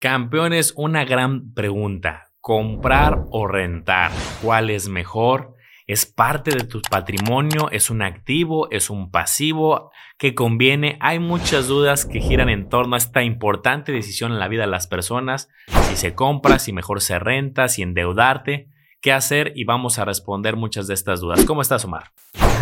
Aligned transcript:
Campeones, 0.00 0.72
una 0.78 1.04
gran 1.04 1.52
pregunta. 1.52 2.30
¿Comprar 2.40 3.26
o 3.32 3.46
rentar? 3.46 4.10
¿Cuál 4.42 4.70
es 4.70 4.88
mejor? 4.88 5.56
¿Es 5.86 6.06
parte 6.06 6.52
de 6.52 6.64
tu 6.64 6.80
patrimonio? 6.80 7.70
¿Es 7.70 7.90
un 7.90 8.00
activo? 8.00 8.70
¿Es 8.70 8.88
un 8.88 9.10
pasivo? 9.10 9.90
¿Qué 10.16 10.34
conviene? 10.34 10.96
Hay 11.02 11.18
muchas 11.18 11.66
dudas 11.68 12.06
que 12.06 12.20
giran 12.20 12.48
en 12.48 12.70
torno 12.70 12.94
a 12.94 12.96
esta 12.96 13.22
importante 13.24 13.92
decisión 13.92 14.32
en 14.32 14.38
la 14.38 14.48
vida 14.48 14.62
de 14.62 14.68
las 14.68 14.86
personas. 14.86 15.50
Si 15.90 15.96
se 15.96 16.14
compra, 16.14 16.58
si 16.58 16.72
mejor 16.72 17.02
se 17.02 17.18
renta, 17.18 17.68
si 17.68 17.82
endeudarte, 17.82 18.70
qué 19.02 19.12
hacer 19.12 19.52
y 19.54 19.64
vamos 19.64 19.98
a 19.98 20.06
responder 20.06 20.56
muchas 20.56 20.86
de 20.86 20.94
estas 20.94 21.20
dudas. 21.20 21.44
¿Cómo 21.44 21.60
estás, 21.60 21.84
Omar? 21.84 22.04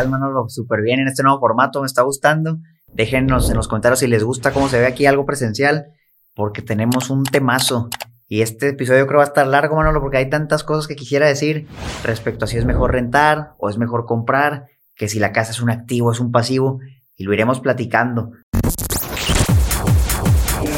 Manolo, 0.08 0.48
súper 0.48 0.82
bien 0.82 0.98
en 0.98 1.06
este 1.06 1.22
nuevo 1.22 1.38
formato, 1.38 1.82
me 1.82 1.86
está 1.86 2.02
gustando. 2.02 2.58
Déjenos 2.92 3.48
en 3.48 3.56
los 3.56 3.68
comentarios 3.68 4.00
si 4.00 4.08
les 4.08 4.24
gusta 4.24 4.52
cómo 4.52 4.68
se 4.68 4.80
ve 4.80 4.86
aquí 4.86 5.06
algo 5.06 5.24
presencial 5.24 5.92
porque 6.38 6.62
tenemos 6.62 7.10
un 7.10 7.24
temazo. 7.24 7.90
Y 8.28 8.42
este 8.42 8.68
episodio 8.68 9.08
creo 9.08 9.18
va 9.18 9.24
a 9.24 9.26
estar 9.26 9.44
largo, 9.44 9.74
Manolo, 9.74 10.00
porque 10.00 10.18
hay 10.18 10.30
tantas 10.30 10.62
cosas 10.62 10.86
que 10.86 10.94
quisiera 10.94 11.26
decir 11.26 11.66
respecto 12.04 12.44
a 12.44 12.48
si 12.48 12.56
es 12.56 12.64
mejor 12.64 12.92
rentar 12.92 13.54
o 13.58 13.68
es 13.68 13.76
mejor 13.76 14.06
comprar, 14.06 14.68
que 14.94 15.08
si 15.08 15.18
la 15.18 15.32
casa 15.32 15.50
es 15.50 15.60
un 15.60 15.68
activo, 15.68 16.12
es 16.12 16.20
un 16.20 16.30
pasivo, 16.30 16.78
y 17.16 17.24
lo 17.24 17.34
iremos 17.34 17.58
platicando. 17.58 18.30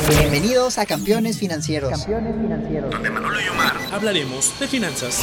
Bienvenidos 0.08 0.78
a 0.78 0.86
Campeones 0.86 1.38
Financieros. 1.38 1.90
Campeones 1.90 2.36
Financieros. 2.40 2.90
Donde 2.90 3.10
Manolo 3.10 3.38
y 3.38 3.48
Omar 3.48 3.74
hablaremos 3.92 4.58
de 4.58 4.66
finanzas. 4.66 5.22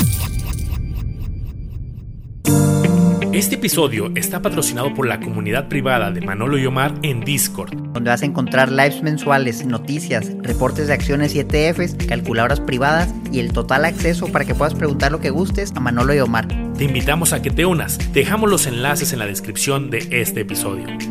Este 3.37 3.53
episodio 3.53 4.11
está 4.15 4.41
patrocinado 4.41 4.95
por 4.95 5.05
la 5.05 5.19
comunidad 5.19 5.67
privada 5.69 6.09
de 6.09 6.21
Manolo 6.21 6.57
y 6.57 6.65
Omar 6.65 6.95
en 7.03 7.19
Discord, 7.21 7.69
donde 7.93 8.09
vas 8.09 8.23
a 8.23 8.25
encontrar 8.25 8.71
lives 8.71 9.03
mensuales, 9.03 9.63
noticias, 9.63 10.31
reportes 10.41 10.87
de 10.87 10.93
acciones 10.93 11.35
y 11.35 11.41
ETFs, 11.41 11.93
calculadoras 12.07 12.59
privadas 12.59 13.13
y 13.31 13.39
el 13.39 13.53
total 13.53 13.85
acceso 13.85 14.25
para 14.31 14.43
que 14.43 14.55
puedas 14.55 14.73
preguntar 14.73 15.11
lo 15.11 15.19
que 15.19 15.29
gustes 15.29 15.71
a 15.75 15.79
Manolo 15.79 16.15
y 16.15 16.19
Omar. 16.19 16.47
Te 16.79 16.85
invitamos 16.85 17.31
a 17.31 17.43
que 17.43 17.51
te 17.51 17.63
unas. 17.63 18.11
Dejamos 18.11 18.49
los 18.49 18.65
enlaces 18.65 19.13
en 19.13 19.19
la 19.19 19.27
descripción 19.27 19.91
de 19.91 19.99
este 20.09 20.41
episodio. 20.41 20.87
Te 20.87 21.03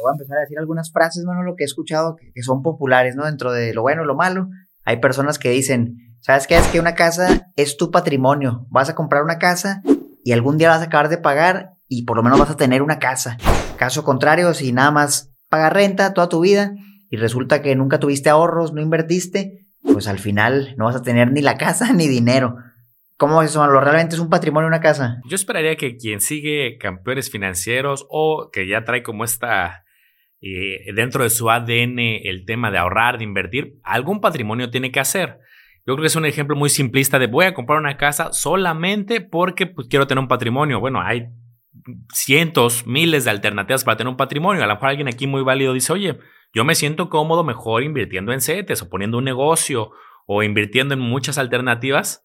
voy 0.00 0.08
a 0.08 0.12
empezar 0.14 0.38
a 0.38 0.40
decir 0.40 0.58
algunas 0.58 0.90
frases, 0.90 1.26
Manolo, 1.26 1.54
que 1.54 1.64
he 1.64 1.66
escuchado 1.66 2.16
que, 2.16 2.42
son 2.42 2.62
populares, 2.62 3.14
¿no? 3.14 3.26
Dentro 3.26 3.52
de 3.52 3.74
lo 3.74 3.82
bueno 3.82 4.04
y 4.04 4.06
lo 4.06 4.14
malo. 4.14 4.48
Hay 4.86 5.00
personas 5.00 5.38
que 5.38 5.50
dicen, 5.50 6.07
¿Sabes 6.20 6.46
qué? 6.46 6.56
Es 6.56 6.66
que 6.68 6.80
una 6.80 6.94
casa 6.94 7.50
es 7.56 7.76
tu 7.76 7.90
patrimonio. 7.90 8.66
Vas 8.70 8.90
a 8.90 8.94
comprar 8.94 9.22
una 9.22 9.38
casa 9.38 9.82
y 10.24 10.32
algún 10.32 10.58
día 10.58 10.68
vas 10.68 10.80
a 10.80 10.84
acabar 10.84 11.08
de 11.08 11.18
pagar 11.18 11.70
y 11.88 12.02
por 12.02 12.16
lo 12.16 12.22
menos 12.22 12.38
vas 12.38 12.50
a 12.50 12.56
tener 12.56 12.82
una 12.82 12.98
casa. 12.98 13.38
Caso 13.76 14.04
contrario, 14.04 14.52
si 14.54 14.72
nada 14.72 14.90
más 14.90 15.32
pagas 15.48 15.72
renta 15.72 16.12
toda 16.12 16.28
tu 16.28 16.40
vida 16.40 16.72
y 17.10 17.16
resulta 17.16 17.62
que 17.62 17.74
nunca 17.76 18.00
tuviste 18.00 18.28
ahorros, 18.28 18.72
no 18.72 18.82
invertiste, 18.82 19.66
pues 19.82 20.08
al 20.08 20.18
final 20.18 20.74
no 20.76 20.86
vas 20.86 20.96
a 20.96 21.02
tener 21.02 21.32
ni 21.32 21.40
la 21.40 21.56
casa 21.56 21.92
ni 21.94 22.08
dinero. 22.08 22.56
¿Cómo 23.16 23.42
es 23.42 23.50
eso, 23.50 23.66
¿Lo 23.66 23.80
¿Realmente 23.80 24.14
es 24.14 24.20
un 24.20 24.28
patrimonio 24.28 24.68
una 24.68 24.80
casa? 24.80 25.20
Yo 25.28 25.34
esperaría 25.34 25.76
que 25.76 25.96
quien 25.96 26.20
sigue 26.20 26.78
campeones 26.78 27.30
financieros 27.30 28.06
o 28.10 28.50
que 28.52 28.68
ya 28.68 28.84
trae 28.84 29.02
como 29.02 29.24
esta 29.24 29.84
eh, 30.40 30.92
dentro 30.94 31.24
de 31.24 31.30
su 31.30 31.50
ADN 31.50 31.98
el 31.98 32.44
tema 32.46 32.70
de 32.70 32.78
ahorrar, 32.78 33.18
de 33.18 33.24
invertir, 33.24 33.80
algún 33.82 34.20
patrimonio 34.20 34.70
tiene 34.70 34.92
que 34.92 35.00
hacer. 35.00 35.40
Yo 35.88 35.94
creo 35.94 36.02
que 36.02 36.08
es 36.08 36.16
un 36.16 36.26
ejemplo 36.26 36.54
muy 36.54 36.68
simplista 36.68 37.18
de 37.18 37.28
voy 37.28 37.46
a 37.46 37.54
comprar 37.54 37.78
una 37.78 37.96
casa 37.96 38.30
solamente 38.34 39.22
porque 39.22 39.66
pues, 39.66 39.88
quiero 39.88 40.06
tener 40.06 40.20
un 40.20 40.28
patrimonio. 40.28 40.80
Bueno, 40.80 41.00
hay 41.00 41.28
cientos, 42.12 42.86
miles 42.86 43.24
de 43.24 43.30
alternativas 43.30 43.84
para 43.84 43.96
tener 43.96 44.10
un 44.10 44.18
patrimonio. 44.18 44.62
A 44.62 44.66
lo 44.66 44.74
mejor 44.74 44.90
alguien 44.90 45.08
aquí 45.08 45.26
muy 45.26 45.40
válido 45.40 45.72
dice, 45.72 45.94
oye, 45.94 46.18
yo 46.52 46.62
me 46.66 46.74
siento 46.74 47.08
cómodo 47.08 47.42
mejor 47.42 47.84
invirtiendo 47.84 48.34
en 48.34 48.42
CETES 48.42 48.82
o 48.82 48.90
poniendo 48.90 49.16
un 49.16 49.24
negocio 49.24 49.90
o 50.26 50.42
invirtiendo 50.42 50.92
en 50.92 51.00
muchas 51.00 51.38
alternativas. 51.38 52.22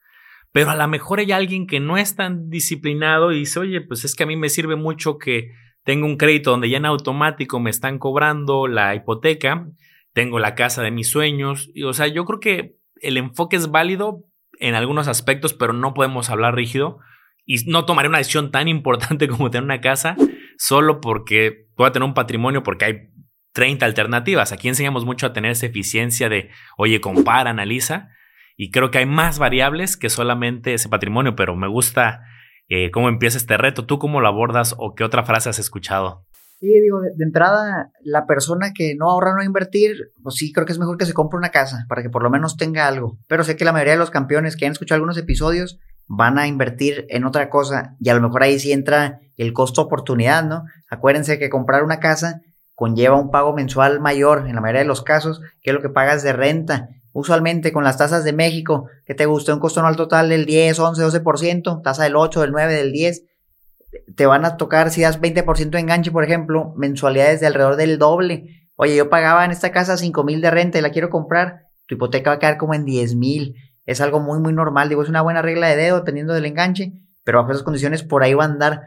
Pero 0.51 0.69
a 0.69 0.75
lo 0.75 0.87
mejor 0.89 1.19
hay 1.19 1.31
alguien 1.31 1.65
que 1.65 1.79
no 1.79 1.95
es 1.95 2.17
tan 2.17 2.49
disciplinado 2.49 3.31
y 3.31 3.39
dice, 3.39 3.61
oye, 3.61 3.79
pues 3.79 4.03
es 4.03 4.13
que 4.13 4.23
a 4.23 4.27
mí 4.27 4.35
me 4.35 4.49
sirve 4.49 4.75
mucho 4.75 5.17
que 5.17 5.51
tengo 5.85 6.05
un 6.05 6.17
crédito 6.17 6.51
donde 6.51 6.69
ya 6.69 6.79
en 6.79 6.85
automático 6.85 7.61
me 7.61 7.69
están 7.69 7.97
cobrando 7.97 8.67
la 8.67 8.93
hipoteca, 8.93 9.69
tengo 10.11 10.39
la 10.39 10.53
casa 10.53 10.81
de 10.81 10.91
mis 10.91 11.09
sueños. 11.09 11.71
Y, 11.73 11.83
o 11.83 11.93
sea, 11.93 12.07
yo 12.07 12.25
creo 12.25 12.41
que 12.41 12.82
el 13.03 13.17
enfoque 13.17 13.55
es 13.55 13.69
válido 13.69 14.25
en 14.59 14.75
algunos 14.75 15.07
aspectos, 15.07 15.53
pero 15.53 15.73
no 15.73 15.93
podemos 15.93 16.29
hablar 16.29 16.55
rígido 16.55 16.99
y 17.45 17.57
no 17.65 17.85
tomaré 17.85 18.09
una 18.09 18.17
decisión 18.17 18.51
tan 18.51 18.67
importante 18.67 19.27
como 19.29 19.51
tener 19.51 19.63
una 19.63 19.81
casa 19.81 20.15
solo 20.57 21.01
porque 21.01 21.67
voy 21.75 21.87
a 21.87 21.91
tener 21.91 22.07
un 22.07 22.13
patrimonio 22.13 22.63
porque 22.63 22.85
hay 22.85 23.13
30 23.53 23.85
alternativas. 23.85 24.51
Aquí 24.51 24.67
enseñamos 24.67 25.05
mucho 25.05 25.27
a 25.27 25.33
tener 25.33 25.51
esa 25.51 25.67
eficiencia 25.67 26.29
de, 26.29 26.49
oye, 26.77 27.01
compara, 27.01 27.51
analiza. 27.51 28.09
Y 28.55 28.71
creo 28.71 28.91
que 28.91 28.99
hay 28.99 29.05
más 29.05 29.39
variables 29.39 29.97
que 29.97 30.09
solamente 30.09 30.73
ese 30.73 30.89
patrimonio, 30.89 31.35
pero 31.35 31.55
me 31.55 31.67
gusta 31.67 32.21
eh, 32.67 32.91
cómo 32.91 33.09
empieza 33.09 33.37
este 33.37 33.57
reto. 33.57 33.85
¿Tú 33.85 33.99
cómo 33.99 34.21
lo 34.21 34.27
abordas 34.27 34.75
o 34.77 34.95
qué 34.95 35.03
otra 35.03 35.23
frase 35.23 35.49
has 35.49 35.59
escuchado? 35.59 36.25
Sí, 36.63 36.79
digo, 36.79 37.01
de, 37.01 37.11
entrada, 37.25 37.91
la 38.03 38.25
persona 38.25 38.71
que 38.73 38.95
no 38.95 39.09
ahorra, 39.09 39.35
no 39.35 39.43
invertir, 39.43 40.13
pues 40.23 40.35
sí, 40.35 40.53
creo 40.53 40.65
que 40.65 40.71
es 40.71 40.79
mejor 40.79 40.97
que 40.97 41.05
se 41.05 41.11
compre 41.11 41.37
una 41.37 41.49
casa 41.49 41.85
para 41.89 42.01
que 42.01 42.09
por 42.09 42.23
lo 42.23 42.29
menos 42.29 42.55
tenga 42.55 42.87
algo. 42.87 43.17
Pero 43.27 43.43
sé 43.43 43.57
que 43.57 43.65
la 43.65 43.73
mayoría 43.73 43.95
de 43.95 43.99
los 43.99 44.11
campeones 44.11 44.55
que 44.55 44.65
han 44.65 44.71
escuchado 44.71 44.95
algunos 44.95 45.17
episodios 45.17 45.77
van 46.07 46.37
a 46.37 46.47
invertir 46.47 47.05
en 47.09 47.25
otra 47.25 47.49
cosa 47.49 47.97
y 47.99 48.07
a 48.07 48.13
lo 48.13 48.21
mejor 48.21 48.43
ahí 48.43 48.59
sí 48.59 48.71
entra 48.71 49.19
el 49.35 49.51
costo 49.51 49.81
oportunidad, 49.81 50.45
¿no? 50.45 50.63
Acuérdense 50.89 51.37
que 51.37 51.49
comprar 51.49 51.83
una 51.83 51.99
casa 51.99 52.39
conlleva 52.75 53.19
un 53.19 53.29
pago 53.29 53.51
mensual 53.51 53.99
mayor 53.99 54.45
en 54.47 54.55
la 54.55 54.61
mayoría 54.61 54.83
de 54.83 54.87
los 54.87 55.03
casos 55.03 55.41
que 55.61 55.73
lo 55.73 55.81
que 55.81 55.89
pagas 55.89 56.23
de 56.23 56.31
renta. 56.31 56.87
Usualmente 57.11 57.73
con 57.73 57.83
las 57.83 57.97
tasas 57.97 58.23
de 58.23 58.31
México, 58.31 58.87
que 59.05 59.15
te 59.15 59.25
gusta 59.25 59.53
un 59.53 59.59
costo 59.59 59.81
anual 59.81 59.97
total 59.97 60.29
del 60.29 60.45
10, 60.45 60.79
11, 60.79 61.01
12%, 61.03 61.81
tasa 61.83 62.03
del 62.05 62.15
8, 62.15 62.39
del 62.39 62.51
9, 62.51 62.73
del 62.73 62.93
10, 62.93 63.25
te 64.15 64.25
van 64.25 64.45
a 64.45 64.57
tocar, 64.57 64.91
si 64.91 65.01
das 65.01 65.21
20% 65.21 65.71
de 65.71 65.79
enganche, 65.79 66.11
por 66.11 66.23
ejemplo, 66.23 66.73
mensualidades 66.75 67.39
de 67.39 67.47
alrededor 67.47 67.75
del 67.75 67.97
doble. 67.97 68.67
Oye, 68.75 68.95
yo 68.95 69.09
pagaba 69.09 69.45
en 69.45 69.51
esta 69.51 69.71
casa 69.71 69.97
5 69.97 70.23
mil 70.23 70.41
de 70.41 70.51
renta 70.51 70.79
y 70.79 70.81
la 70.81 70.91
quiero 70.91 71.09
comprar, 71.09 71.67
tu 71.87 71.95
hipoteca 71.95 72.31
va 72.31 72.35
a 72.37 72.39
quedar 72.39 72.57
como 72.57 72.73
en 72.73 72.85
10 72.85 73.15
mil. 73.15 73.55
Es 73.85 74.01
algo 74.01 74.19
muy, 74.19 74.39
muy 74.39 74.53
normal. 74.53 74.89
Digo, 74.89 75.03
es 75.03 75.09
una 75.09 75.21
buena 75.21 75.41
regla 75.41 75.67
de 75.67 75.75
dedo 75.75 75.97
dependiendo 75.97 76.33
del 76.33 76.45
enganche, 76.45 76.93
pero 77.23 77.39
bajo 77.39 77.51
esas 77.51 77.63
condiciones 77.63 78.03
por 78.03 78.23
ahí 78.23 78.33
va 78.33 78.45
a 78.45 78.47
andar. 78.47 78.81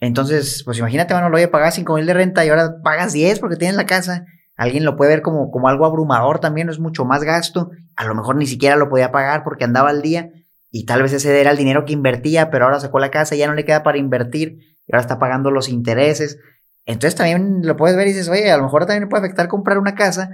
Entonces, 0.00 0.62
pues 0.64 0.78
imagínate, 0.78 1.14
bueno, 1.14 1.28
lo 1.28 1.36
voy 1.36 1.44
a 1.44 1.50
pagar 1.50 1.72
5 1.72 1.94
mil 1.94 2.06
de 2.06 2.14
renta 2.14 2.44
y 2.44 2.48
ahora 2.48 2.76
pagas 2.82 3.12
10 3.12 3.40
porque 3.40 3.56
tienes 3.56 3.76
la 3.76 3.86
casa. 3.86 4.26
Alguien 4.56 4.84
lo 4.84 4.96
puede 4.96 5.12
ver 5.12 5.22
como, 5.22 5.50
como 5.50 5.68
algo 5.68 5.86
abrumador 5.86 6.38
también, 6.38 6.68
es 6.68 6.78
mucho 6.78 7.04
más 7.04 7.24
gasto. 7.24 7.70
A 7.96 8.04
lo 8.04 8.14
mejor 8.14 8.36
ni 8.36 8.46
siquiera 8.46 8.76
lo 8.76 8.88
podía 8.88 9.10
pagar 9.10 9.44
porque 9.44 9.64
andaba 9.64 9.90
al 9.90 10.02
día 10.02 10.30
y 10.74 10.86
tal 10.86 11.02
vez 11.02 11.12
ese 11.12 11.38
era 11.38 11.50
el 11.50 11.58
dinero 11.58 11.84
que 11.84 11.92
invertía, 11.92 12.50
pero 12.50 12.64
ahora 12.64 12.80
sacó 12.80 12.98
la 12.98 13.10
casa 13.10 13.34
y 13.34 13.38
ya 13.38 13.46
no 13.46 13.52
le 13.52 13.66
queda 13.66 13.82
para 13.82 13.98
invertir 13.98 14.58
y 14.86 14.92
ahora 14.92 15.02
está 15.02 15.18
pagando 15.18 15.50
los 15.50 15.68
intereses. 15.68 16.38
Entonces 16.86 17.14
también 17.14 17.60
lo 17.62 17.76
puedes 17.76 17.94
ver 17.94 18.08
y 18.08 18.12
dices, 18.12 18.30
oye, 18.30 18.50
a 18.50 18.56
lo 18.56 18.64
mejor 18.64 18.86
también 18.86 19.10
puede 19.10 19.22
afectar 19.22 19.48
comprar 19.48 19.76
una 19.76 19.94
casa. 19.94 20.30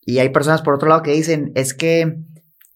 Y 0.00 0.20
hay 0.20 0.28
personas 0.28 0.62
por 0.62 0.74
otro 0.74 0.88
lado 0.88 1.02
que 1.02 1.10
dicen, 1.10 1.50
es 1.56 1.74
que 1.74 2.18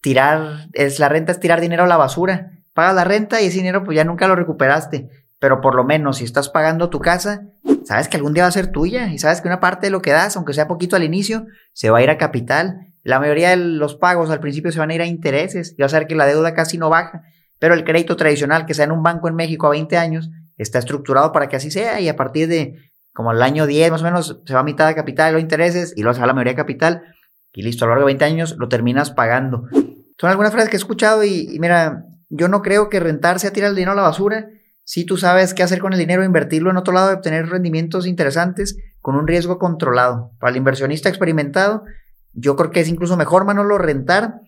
tirar, 0.01 0.67
es 0.73 0.99
la 0.99 1.07
renta 1.07 1.31
es 1.31 1.39
tirar 1.39 1.61
dinero 1.61 1.85
a 1.85 1.87
la 1.87 1.95
basura. 1.95 2.51
Pagas 2.73 2.95
la 2.95 3.05
renta 3.05 3.41
y 3.41 3.45
ese 3.45 3.59
dinero 3.59 3.85
pues 3.85 3.95
ya 3.95 4.03
nunca 4.03 4.27
lo 4.27 4.35
recuperaste. 4.35 5.07
Pero 5.39 5.61
por 5.61 5.75
lo 5.75 5.85
menos 5.85 6.17
si 6.17 6.25
estás 6.25 6.49
pagando 6.49 6.89
tu 6.89 6.99
casa, 6.99 7.43
sabes 7.85 8.09
que 8.09 8.17
algún 8.17 8.33
día 8.33 8.43
va 8.43 8.49
a 8.49 8.51
ser 8.51 8.73
tuya 8.73 9.07
y 9.13 9.19
sabes 9.19 9.39
que 9.39 9.47
una 9.47 9.61
parte 9.61 9.87
de 9.87 9.91
lo 9.91 10.01
que 10.01 10.11
das, 10.11 10.35
aunque 10.35 10.53
sea 10.53 10.67
poquito 10.67 10.97
al 10.97 11.03
inicio, 11.03 11.45
se 11.71 11.89
va 11.89 11.99
a 11.99 12.03
ir 12.03 12.09
a 12.09 12.17
capital 12.17 12.93
la 13.05 13.19
mayoría 13.19 13.51
de 13.51 13.57
los 13.57 13.95
pagos 13.95 14.29
al 14.29 14.41
principio 14.41 14.71
se 14.71 14.79
van 14.79 14.89
a 14.89 14.95
ir 14.95 15.01
a 15.01 15.05
intereses 15.05 15.73
y 15.77 15.81
va 15.81 15.85
a 15.85 15.89
ser 15.89 16.07
que 16.07 16.15
la 16.15 16.25
deuda 16.25 16.53
casi 16.53 16.77
no 16.77 16.89
baja, 16.89 17.21
pero 17.59 17.73
el 17.73 17.85
crédito 17.85 18.17
tradicional 18.17 18.65
que 18.65 18.73
sea 18.73 18.85
en 18.85 18.91
un 18.91 19.03
banco 19.03 19.29
en 19.29 19.35
México 19.35 19.67
a 19.67 19.71
20 19.71 19.97
años 19.97 20.29
está 20.57 20.79
estructurado 20.79 21.31
para 21.31 21.47
que 21.47 21.55
así 21.55 21.71
sea 21.71 22.01
y 22.01 22.09
a 22.09 22.15
partir 22.15 22.47
de 22.47 22.91
como 23.13 23.31
el 23.31 23.41
año 23.41 23.65
10 23.65 23.91
más 23.91 24.01
o 24.01 24.05
menos 24.05 24.41
se 24.45 24.53
va 24.53 24.59
a 24.59 24.63
mitad 24.63 24.87
de 24.87 24.95
capital 24.95 25.29
y 25.29 25.33
los 25.33 25.41
intereses 25.41 25.93
y 25.95 26.01
luego 26.01 26.15
se 26.15 26.21
va 26.21 26.27
la 26.27 26.33
mayoría 26.33 26.53
de 26.53 26.57
capital 26.57 27.03
y 27.55 27.61
listo, 27.61 27.85
a 27.85 27.87
lo 27.87 27.93
largo 27.93 28.07
de 28.07 28.13
20 28.13 28.25
años 28.25 28.55
lo 28.57 28.67
terminas 28.67 29.11
pagando. 29.11 29.69
Son 30.19 30.29
algunas 30.29 30.51
frases 30.51 30.69
que 30.69 30.75
he 30.75 30.79
escuchado 30.79 31.23
y, 31.23 31.57
mira, 31.59 32.03
yo 32.29 32.49
no 32.49 32.61
creo 32.61 32.89
que 32.89 32.99
rentar 32.99 33.39
sea 33.39 33.53
tirar 33.53 33.69
el 33.69 33.75
dinero 33.75 33.93
a 33.93 33.95
la 33.95 34.01
basura. 34.01 34.49
Si 34.83 35.05
tú 35.05 35.15
sabes 35.15 35.53
qué 35.53 35.63
hacer 35.63 35.79
con 35.79 35.93
el 35.93 35.99
dinero, 35.99 36.23
invertirlo 36.23 36.69
en 36.69 36.77
otro 36.77 36.93
lado, 36.93 37.13
obtener 37.13 37.47
rendimientos 37.47 38.07
interesantes 38.07 38.77
con 38.99 39.15
un 39.15 39.25
riesgo 39.25 39.57
controlado. 39.57 40.31
Para 40.39 40.51
el 40.51 40.57
inversionista 40.57 41.07
experimentado, 41.07 41.83
yo 42.35 42.55
creo 42.55 42.71
que 42.71 42.81
es 42.81 42.87
incluso 42.87 43.17
mejor, 43.17 43.45
Manolo, 43.45 43.77
rentar 43.77 44.41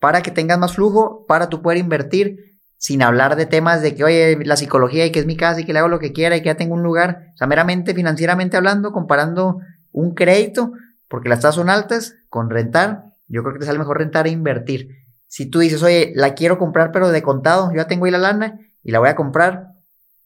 para 0.00 0.22
que 0.22 0.30
tengas 0.30 0.58
más 0.58 0.74
flujo, 0.74 1.24
para 1.26 1.48
tú 1.48 1.62
poder 1.62 1.78
invertir 1.78 2.56
sin 2.76 3.02
hablar 3.02 3.34
de 3.36 3.46
temas 3.46 3.82
de 3.82 3.94
que, 3.94 4.04
oye, 4.04 4.38
la 4.44 4.56
psicología 4.56 5.06
y 5.06 5.10
que 5.10 5.18
es 5.18 5.26
mi 5.26 5.36
casa 5.36 5.60
y 5.60 5.64
que 5.64 5.72
le 5.72 5.80
hago 5.80 5.88
lo 5.88 5.98
que 5.98 6.12
quiera 6.12 6.36
y 6.36 6.40
que 6.40 6.46
ya 6.46 6.56
tengo 6.56 6.74
un 6.74 6.82
lugar. 6.82 7.30
O 7.34 7.36
sea, 7.36 7.46
meramente 7.46 7.94
financieramente 7.94 8.56
hablando, 8.56 8.92
comparando 8.92 9.58
un 9.90 10.14
crédito, 10.14 10.72
porque 11.08 11.28
las 11.28 11.40
tasas 11.40 11.56
son 11.56 11.70
altas, 11.70 12.14
con 12.28 12.50
rentar, 12.50 13.04
yo 13.26 13.42
creo 13.42 13.54
que 13.54 13.60
te 13.60 13.66
sale 13.66 13.78
mejor 13.78 13.98
rentar 13.98 14.26
e 14.26 14.30
invertir. 14.30 14.90
Si 15.26 15.46
tú 15.46 15.58
dices, 15.58 15.82
oye, 15.82 16.12
la 16.14 16.34
quiero 16.34 16.58
comprar 16.58 16.92
pero 16.92 17.10
de 17.10 17.22
contado, 17.22 17.70
yo 17.70 17.78
ya 17.78 17.86
tengo 17.86 18.04
ahí 18.04 18.10
la 18.12 18.18
lana 18.18 18.60
y 18.82 18.92
la 18.92 19.00
voy 19.00 19.08
a 19.08 19.16
comprar, 19.16 19.72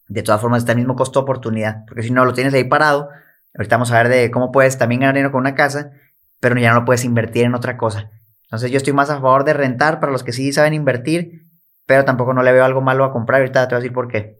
de 0.07 0.21
todas 0.21 0.39
formas 0.39 0.61
está 0.61 0.73
el 0.73 0.77
mismo 0.77 0.95
costo 0.95 1.19
oportunidad, 1.19 1.85
porque 1.87 2.03
si 2.03 2.11
no 2.11 2.25
lo 2.25 2.33
tienes 2.33 2.53
ahí 2.53 2.65
parado, 2.65 3.09
Ahorita 3.55 3.75
vamos 3.75 3.91
a 3.91 4.01
ver 4.01 4.09
de 4.09 4.31
cómo 4.31 4.51
puedes 4.51 4.77
también 4.77 5.01
ganar 5.01 5.13
dinero 5.13 5.31
con 5.31 5.41
una 5.41 5.53
casa, 5.53 5.91
pero 6.43 6.59
ya 6.59 6.73
no 6.73 6.81
lo 6.81 6.85
puedes 6.85 7.05
invertir 7.05 7.45
en 7.45 7.55
otra 7.55 7.77
cosa. 7.77 8.11
Entonces 8.43 8.69
yo 8.69 8.75
estoy 8.75 8.91
más 8.91 9.09
a 9.09 9.21
favor 9.21 9.45
de 9.45 9.53
rentar 9.53 10.01
para 10.01 10.11
los 10.11 10.25
que 10.25 10.33
sí 10.33 10.51
saben 10.51 10.73
invertir, 10.73 11.43
pero 11.85 12.03
tampoco 12.03 12.33
no 12.33 12.43
le 12.43 12.51
veo 12.51 12.65
algo 12.65 12.81
malo 12.81 13.05
a 13.05 13.13
comprar. 13.13 13.39
Ahorita 13.39 13.65
te 13.65 13.73
voy 13.73 13.77
a 13.77 13.81
decir 13.81 13.93
por 13.93 14.09
qué. 14.09 14.39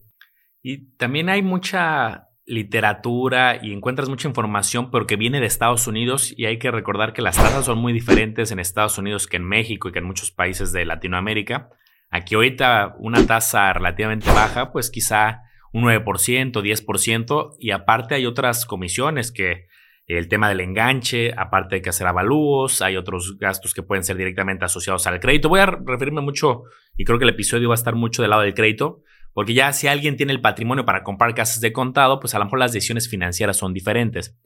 Y 0.62 0.98
también 0.98 1.30
hay 1.30 1.42
mucha 1.42 2.28
literatura 2.46 3.58
y 3.62 3.72
encuentras 3.72 4.10
mucha 4.10 4.28
información, 4.28 4.92
pero 4.92 5.08
que 5.08 5.16
viene 5.16 5.40
de 5.40 5.46
Estados 5.46 5.88
Unidos 5.88 6.34
y 6.36 6.46
hay 6.46 6.60
que 6.60 6.72
recordar 6.72 7.14
que 7.14 7.22
las 7.22 7.38
tasas 7.38 7.64
son 7.64 7.78
muy 7.78 7.94
diferentes 7.94 8.52
en 8.52 8.60
Estados 8.60 8.98
Unidos 8.98 9.26
que 9.26 9.38
en 9.38 9.48
México 9.48 9.88
y 9.88 9.94
que 9.94 10.00
en 10.00 10.06
muchos 10.06 10.30
países 10.30 10.74
de 10.74 10.84
Latinoamérica. 10.84 11.70
Aquí 12.10 12.36
ahorita 12.36 12.96
una 13.00 13.26
tasa 13.26 13.72
relativamente 13.72 14.30
baja, 14.30 14.74
pues 14.74 14.92
quizá 14.92 15.44
un 15.72 15.86
9%, 15.86 16.52
10%, 16.52 17.56
y 17.60 17.72
aparte 17.72 18.16
hay 18.16 18.26
otras 18.26 18.66
comisiones 18.66 19.32
que 19.32 19.68
el 20.08 20.28
tema 20.28 20.50
del 20.50 20.60
enganche, 20.60 21.34
aparte 21.36 21.76
hay 21.76 21.82
que 21.82 21.90
hacer 21.90 22.08
avalúos, 22.08 22.82
hay 22.82 22.98
otros 22.98 23.38
gastos 23.38 23.74
que 23.74 23.84
pueden 23.84 24.04
ser 24.04 24.18
directamente 24.18 24.66
asociados 24.66 25.08
al 25.08 25.20
crédito. 25.20 25.50
Voy 25.50 25.62
a 25.62 25.66
referirme 25.66 26.22
mucho, 26.22 26.64
y 26.98 27.06
creo 27.06 27.18
que 27.18 27.24
el 27.24 27.30
episodio 27.30 27.70
va 27.70 27.76
a 27.76 27.78
estar 27.78 27.96
mucho 27.96 28.22
del 28.22 28.32
lado 28.32 28.42
del 28.42 28.54
crédito, 28.54 29.02
porque 29.34 29.54
ya 29.54 29.72
si 29.74 29.88
alguien 29.88 30.18
tiene 30.18 30.34
el 30.34 30.42
patrimonio 30.42 30.86
para 30.86 31.04
comprar 31.04 31.34
casas 31.34 31.62
de 31.62 31.72
contado, 31.72 32.20
pues 32.20 32.36
a 32.36 32.40
lo 32.40 32.46
mejor 32.46 32.60
las 32.60 32.74
decisiones 32.74 33.10
financieras 33.10 33.58
son 33.58 33.74
diferentes. 33.74 34.38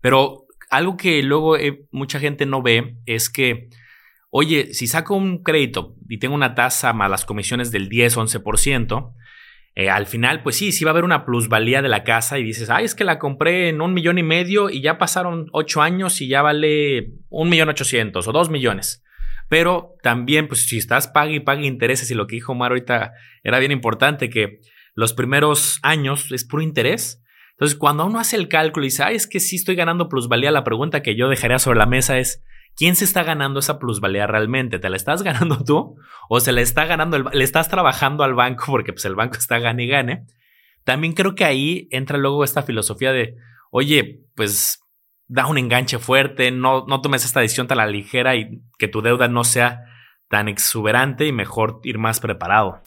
Pero 0.00 0.46
algo 0.70 0.96
que 0.96 1.22
luego 1.22 1.56
eh, 1.56 1.86
mucha 1.90 2.20
gente 2.20 2.46
no 2.46 2.62
ve 2.62 2.96
es 3.04 3.28
que, 3.28 3.68
oye, 4.30 4.72
si 4.72 4.86
saco 4.86 5.14
un 5.14 5.42
crédito 5.42 5.96
y 6.08 6.18
tengo 6.18 6.34
una 6.34 6.54
tasa 6.54 6.92
más 6.92 7.10
las 7.10 7.24
comisiones 7.24 7.70
del 7.70 7.88
10, 7.88 8.16
11%, 8.16 9.12
eh, 9.76 9.90
al 9.90 10.06
final, 10.06 10.42
pues 10.42 10.56
sí, 10.56 10.70
sí 10.70 10.84
va 10.84 10.90
a 10.90 10.92
haber 10.92 11.04
una 11.04 11.24
plusvalía 11.24 11.82
de 11.82 11.88
la 11.88 12.04
casa 12.04 12.38
y 12.38 12.44
dices, 12.44 12.70
ay, 12.70 12.84
es 12.84 12.94
que 12.94 13.02
la 13.02 13.18
compré 13.18 13.68
en 13.68 13.80
un 13.80 13.92
millón 13.92 14.18
y 14.18 14.22
medio 14.22 14.70
y 14.70 14.80
ya 14.80 14.98
pasaron 14.98 15.48
ocho 15.52 15.82
años 15.82 16.20
y 16.20 16.28
ya 16.28 16.42
vale 16.42 17.10
un 17.28 17.48
millón 17.48 17.68
ochocientos 17.68 18.28
o 18.28 18.32
dos 18.32 18.50
millones. 18.50 19.02
Pero 19.48 19.96
también, 20.02 20.46
pues 20.46 20.66
si 20.66 20.78
estás 20.78 21.08
pague 21.08 21.34
y 21.34 21.40
pague 21.40 21.66
intereses 21.66 22.08
y 22.10 22.14
lo 22.14 22.28
que 22.28 22.36
dijo 22.36 22.52
Omar 22.52 22.70
ahorita 22.70 23.12
era 23.42 23.58
bien 23.58 23.72
importante, 23.72 24.30
que 24.30 24.60
los 24.94 25.12
primeros 25.12 25.80
años 25.82 26.30
es 26.30 26.44
puro 26.44 26.62
interés. 26.62 27.20
Entonces, 27.50 27.76
cuando 27.76 28.06
uno 28.06 28.20
hace 28.20 28.36
el 28.36 28.48
cálculo 28.48 28.86
y 28.86 28.90
dice, 28.90 29.02
ay, 29.02 29.16
es 29.16 29.26
que 29.26 29.40
sí 29.40 29.56
estoy 29.56 29.74
ganando 29.74 30.08
plusvalía, 30.08 30.52
la 30.52 30.64
pregunta 30.64 31.02
que 31.02 31.16
yo 31.16 31.28
dejaría 31.28 31.58
sobre 31.58 31.78
la 31.78 31.86
mesa 31.86 32.18
es, 32.18 32.44
¿quién 32.76 32.96
se 32.96 33.04
está 33.04 33.22
ganando 33.22 33.60
esa 33.60 33.78
plusvalía 33.78 34.26
realmente? 34.26 34.78
¿Te 34.78 34.90
la 34.90 34.96
estás 34.96 35.22
ganando 35.22 35.58
tú? 35.64 35.96
¿O 36.28 36.40
se 36.40 36.52
le 36.52 36.62
está 36.62 36.86
ganando, 36.86 37.18
le 37.18 37.44
estás 37.44 37.68
trabajando 37.68 38.24
al 38.24 38.34
banco 38.34 38.64
porque 38.66 38.92
pues 38.92 39.04
el 39.04 39.14
banco 39.14 39.36
está 39.38 39.58
gane 39.58 39.84
y 39.84 39.88
gane? 39.88 40.26
También 40.84 41.14
creo 41.14 41.34
que 41.34 41.44
ahí 41.44 41.88
entra 41.90 42.18
luego 42.18 42.44
esta 42.44 42.62
filosofía 42.62 43.12
de, 43.12 43.36
oye, 43.70 44.20
pues 44.34 44.80
da 45.26 45.46
un 45.46 45.58
enganche 45.58 45.98
fuerte, 45.98 46.50
no, 46.50 46.84
no 46.86 47.00
tomes 47.00 47.24
esta 47.24 47.40
decisión 47.40 47.66
tan 47.66 47.78
la 47.78 47.86
ligera 47.86 48.36
y 48.36 48.62
que 48.78 48.88
tu 48.88 49.00
deuda 49.00 49.28
no 49.28 49.44
sea 49.44 49.80
tan 50.28 50.48
exuberante 50.48 51.26
y 51.26 51.32
mejor 51.32 51.80
ir 51.84 51.98
más 51.98 52.20
preparado. 52.20 52.82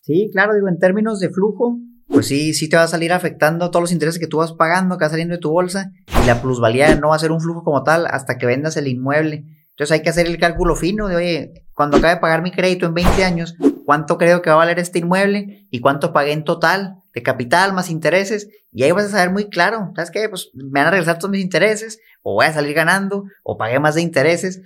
Sí, 0.00 0.30
claro, 0.32 0.54
digo, 0.54 0.68
en 0.68 0.78
términos 0.78 1.18
de 1.20 1.30
flujo, 1.30 1.78
pues 2.10 2.26
sí, 2.26 2.54
sí 2.54 2.68
te 2.68 2.76
va 2.76 2.82
a 2.82 2.88
salir 2.88 3.12
afectando 3.12 3.70
todos 3.70 3.82
los 3.82 3.92
intereses 3.92 4.18
que 4.18 4.26
tú 4.26 4.38
vas 4.38 4.52
pagando, 4.52 4.98
que 4.98 5.04
va 5.04 5.10
saliendo 5.10 5.34
de 5.34 5.40
tu 5.40 5.50
bolsa, 5.50 5.92
y 6.22 6.26
la 6.26 6.42
plusvalía 6.42 6.94
no 6.96 7.08
va 7.08 7.16
a 7.16 7.20
ser 7.20 7.32
un 7.32 7.40
flujo 7.40 7.64
como 7.64 7.82
tal 7.82 8.06
hasta 8.06 8.38
que 8.38 8.46
vendas 8.46 8.76
el 8.76 8.88
inmueble. 8.88 9.44
Entonces 9.70 9.92
hay 9.92 10.02
que 10.02 10.10
hacer 10.10 10.26
el 10.26 10.38
cálculo 10.38 10.76
fino 10.76 11.08
de, 11.08 11.16
oye, 11.16 11.64
cuando 11.74 11.96
acabe 11.96 12.14
de 12.14 12.20
pagar 12.20 12.42
mi 12.42 12.50
crédito 12.50 12.86
en 12.86 12.94
20 12.94 13.24
años, 13.24 13.56
¿cuánto 13.86 14.18
creo 14.18 14.42
que 14.42 14.50
va 14.50 14.56
a 14.56 14.58
valer 14.58 14.78
este 14.78 14.98
inmueble? 14.98 15.66
¿Y 15.70 15.80
cuánto 15.80 16.12
pagué 16.12 16.32
en 16.32 16.44
total? 16.44 17.00
de 17.14 17.22
capital 17.22 17.72
más 17.72 17.90
intereses 17.90 18.48
y 18.72 18.84
ahí 18.84 18.92
vas 18.92 19.06
a 19.06 19.10
saber 19.10 19.30
muy 19.30 19.48
claro, 19.48 19.92
¿sabes 19.96 20.10
qué? 20.10 20.28
Pues 20.28 20.50
me 20.54 20.80
van 20.80 20.88
a 20.88 20.90
regresar 20.90 21.18
todos 21.18 21.30
mis 21.30 21.42
intereses 21.42 22.00
o 22.22 22.34
voy 22.34 22.46
a 22.46 22.52
salir 22.52 22.74
ganando 22.74 23.24
o 23.42 23.56
pagué 23.56 23.80
más 23.80 23.96
de 23.96 24.02
intereses 24.02 24.62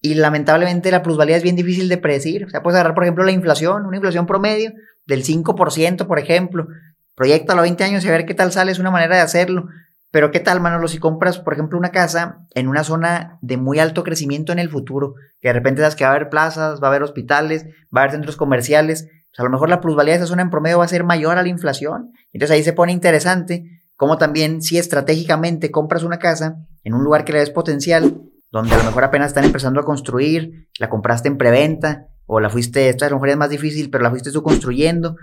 y 0.00 0.14
lamentablemente 0.14 0.90
la 0.90 1.02
plusvalía 1.02 1.36
es 1.36 1.42
bien 1.42 1.56
difícil 1.56 1.88
de 1.88 1.96
predecir. 1.96 2.44
O 2.44 2.50
sea, 2.50 2.62
puedes 2.62 2.76
agarrar, 2.76 2.94
por 2.94 3.04
ejemplo, 3.04 3.24
la 3.24 3.32
inflación, 3.32 3.86
una 3.86 3.96
inflación 3.96 4.26
promedio 4.26 4.72
del 5.06 5.24
5%, 5.24 6.06
por 6.06 6.18
ejemplo. 6.18 6.68
Proyecta 7.16 7.54
a 7.54 7.56
los 7.56 7.64
20 7.64 7.82
años 7.82 8.04
y 8.04 8.08
a 8.08 8.12
ver 8.12 8.26
qué 8.26 8.34
tal 8.34 8.52
sale, 8.52 8.70
es 8.70 8.78
una 8.78 8.92
manera 8.92 9.16
de 9.16 9.22
hacerlo. 9.22 9.66
Pero 10.12 10.30
qué 10.30 10.38
tal, 10.38 10.60
Manolo, 10.60 10.86
si 10.86 10.98
compras, 10.98 11.38
por 11.40 11.52
ejemplo, 11.52 11.76
una 11.76 11.90
casa 11.90 12.46
en 12.54 12.68
una 12.68 12.84
zona 12.84 13.38
de 13.42 13.56
muy 13.56 13.80
alto 13.80 14.04
crecimiento 14.04 14.52
en 14.52 14.60
el 14.60 14.70
futuro, 14.70 15.14
que 15.40 15.48
de 15.48 15.54
repente 15.54 15.80
sabes 15.80 15.96
que 15.96 16.04
va 16.04 16.10
a 16.10 16.14
haber 16.14 16.28
plazas, 16.28 16.80
va 16.80 16.86
a 16.86 16.90
haber 16.90 17.02
hospitales, 17.02 17.64
va 17.94 18.00
a 18.00 18.04
haber 18.04 18.12
centros 18.12 18.36
comerciales, 18.36 19.08
a 19.38 19.44
lo 19.44 19.50
mejor 19.50 19.68
la 19.68 19.80
plusvalía 19.80 20.14
de 20.14 20.18
esa 20.18 20.26
zona 20.26 20.42
en 20.42 20.50
promedio 20.50 20.78
va 20.78 20.84
a 20.84 20.88
ser 20.88 21.04
mayor 21.04 21.36
a 21.38 21.42
la 21.42 21.48
inflación. 21.48 22.12
Entonces 22.32 22.54
ahí 22.54 22.62
se 22.62 22.72
pone 22.72 22.92
interesante 22.92 23.82
cómo 23.96 24.18
también 24.18 24.62
si 24.62 24.78
estratégicamente 24.78 25.70
compras 25.70 26.02
una 26.02 26.18
casa 26.18 26.56
en 26.84 26.94
un 26.94 27.04
lugar 27.04 27.24
que 27.24 27.32
le 27.32 27.40
des 27.40 27.50
potencial, 27.50 28.22
donde 28.50 28.74
a 28.74 28.78
lo 28.78 28.84
mejor 28.84 29.04
apenas 29.04 29.28
están 29.28 29.44
empezando 29.44 29.80
a 29.80 29.84
construir, 29.84 30.68
la 30.78 30.88
compraste 30.88 31.28
en 31.28 31.36
preventa 31.36 32.06
o 32.26 32.40
la 32.40 32.48
fuiste, 32.48 32.88
esto 32.88 33.04
a 33.04 33.10
lo 33.10 33.20
mejor 33.20 33.36
más 33.36 33.50
difícil, 33.50 33.90
pero 33.90 34.02
la 34.02 34.10
fuiste 34.10 34.32
tú 34.32 34.42
construyendo, 34.42 35.16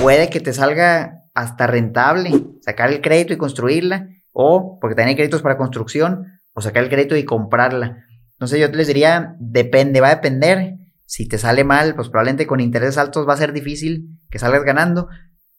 puede 0.00 0.30
que 0.30 0.40
te 0.40 0.52
salga 0.52 1.18
hasta 1.34 1.66
rentable 1.66 2.44
sacar 2.60 2.90
el 2.90 3.00
crédito 3.00 3.32
y 3.32 3.38
construirla, 3.38 4.08
o 4.32 4.78
porque 4.80 4.94
también 4.94 5.16
créditos 5.16 5.42
para 5.42 5.56
construcción, 5.56 6.26
o 6.52 6.60
sacar 6.60 6.84
el 6.84 6.90
crédito 6.90 7.16
y 7.16 7.24
comprarla. 7.24 8.04
Entonces 8.32 8.60
yo 8.60 8.68
les 8.68 8.86
diría, 8.86 9.36
depende, 9.38 10.00
va 10.00 10.08
a 10.08 10.14
depender 10.16 10.74
si 11.12 11.28
te 11.28 11.36
sale 11.36 11.62
mal, 11.62 11.94
pues 11.94 12.08
probablemente 12.08 12.46
con 12.46 12.60
intereses 12.60 12.96
altos 12.96 13.28
va 13.28 13.34
a 13.34 13.36
ser 13.36 13.52
difícil 13.52 14.18
que 14.30 14.38
salgas 14.38 14.64
ganando. 14.64 15.08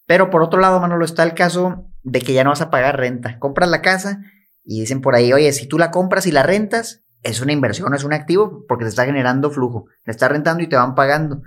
Pero 0.07 0.31
por 0.31 0.41
otro 0.41 0.59
lado, 0.59 0.79
Manolo, 0.79 1.05
está 1.05 1.21
el 1.21 1.35
caso 1.35 1.91
de 2.01 2.21
que 2.21 2.33
ya 2.33 2.43
no 2.43 2.49
vas 2.49 2.61
a 2.61 2.71
pagar 2.71 2.97
renta. 2.97 3.37
Compras 3.37 3.69
la 3.69 3.83
casa 3.83 4.19
y 4.63 4.79
dicen 4.79 4.99
por 5.01 5.13
ahí, 5.13 5.31
oye, 5.31 5.51
si 5.53 5.67
tú 5.67 5.77
la 5.77 5.91
compras 5.91 6.25
y 6.25 6.31
la 6.31 6.41
rentas, 6.41 7.03
es 7.21 7.39
una 7.39 7.53
inversión, 7.53 7.93
es 7.93 8.03
un 8.03 8.13
activo 8.13 8.65
porque 8.67 8.85
te 8.85 8.89
está 8.89 9.05
generando 9.05 9.51
flujo. 9.51 9.85
Le 10.05 10.11
estás 10.11 10.31
rentando 10.31 10.63
y 10.63 10.67
te 10.67 10.75
van 10.75 10.95
pagando. 10.95 11.43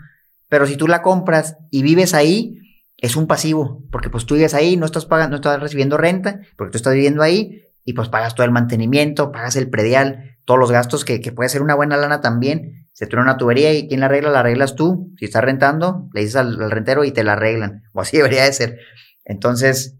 Pero 0.49 0.67
si 0.67 0.76
tú 0.76 0.87
la 0.87 1.02
compras 1.02 1.56
y 1.70 1.82
vives 1.82 2.14
ahí, 2.14 2.55
es 2.98 3.16
un 3.16 3.26
pasivo, 3.26 3.82
porque 3.90 4.10
pues 4.10 4.26
tú 4.26 4.34
vives 4.34 4.54
ahí, 4.54 4.76
no 4.76 4.87
estás 4.87 5.06
pagando, 5.06 5.32
no 5.32 5.37
estás 5.37 5.60
recibiendo 5.60 5.96
renta, 5.96 6.40
porque 6.56 6.72
tú 6.72 6.76
estás 6.78 6.94
viviendo 6.94 7.22
ahí 7.22 7.62
y 7.84 7.93
pues 7.93 8.08
pagas 8.08 8.34
todo 8.34 8.44
el 8.44 8.52
mantenimiento, 8.52 9.32
pagas 9.32 9.56
el 9.56 9.69
predial, 9.69 10.38
todos 10.44 10.58
los 10.58 10.70
gastos 10.70 11.04
que, 11.04 11.20
que 11.20 11.32
puede 11.32 11.48
ser 11.48 11.62
una 11.62 11.75
buena 11.75 11.96
lana 11.96 12.20
también 12.20 12.87
se 12.96 13.06
truena 13.06 13.25
una 13.25 13.37
tubería 13.37 13.75
y 13.75 13.88
¿quién 13.88 14.00
la 14.00 14.06
arregla? 14.06 14.31
La 14.31 14.40
arreglas 14.40 14.75
tú. 14.75 15.12
Si 15.19 15.26
estás 15.26 15.44
rentando, 15.44 16.08
le 16.14 16.22
dices 16.22 16.37
al, 16.37 16.70
rentero 16.70 17.04
y 17.04 17.12
te 17.12 17.25
la 17.25 17.34
arreglan. 17.34 17.82
O 17.93 18.00
así 18.00 18.16
debería 18.16 18.44
de 18.44 18.54
ser. 18.54 18.78
Entonces, 19.26 19.99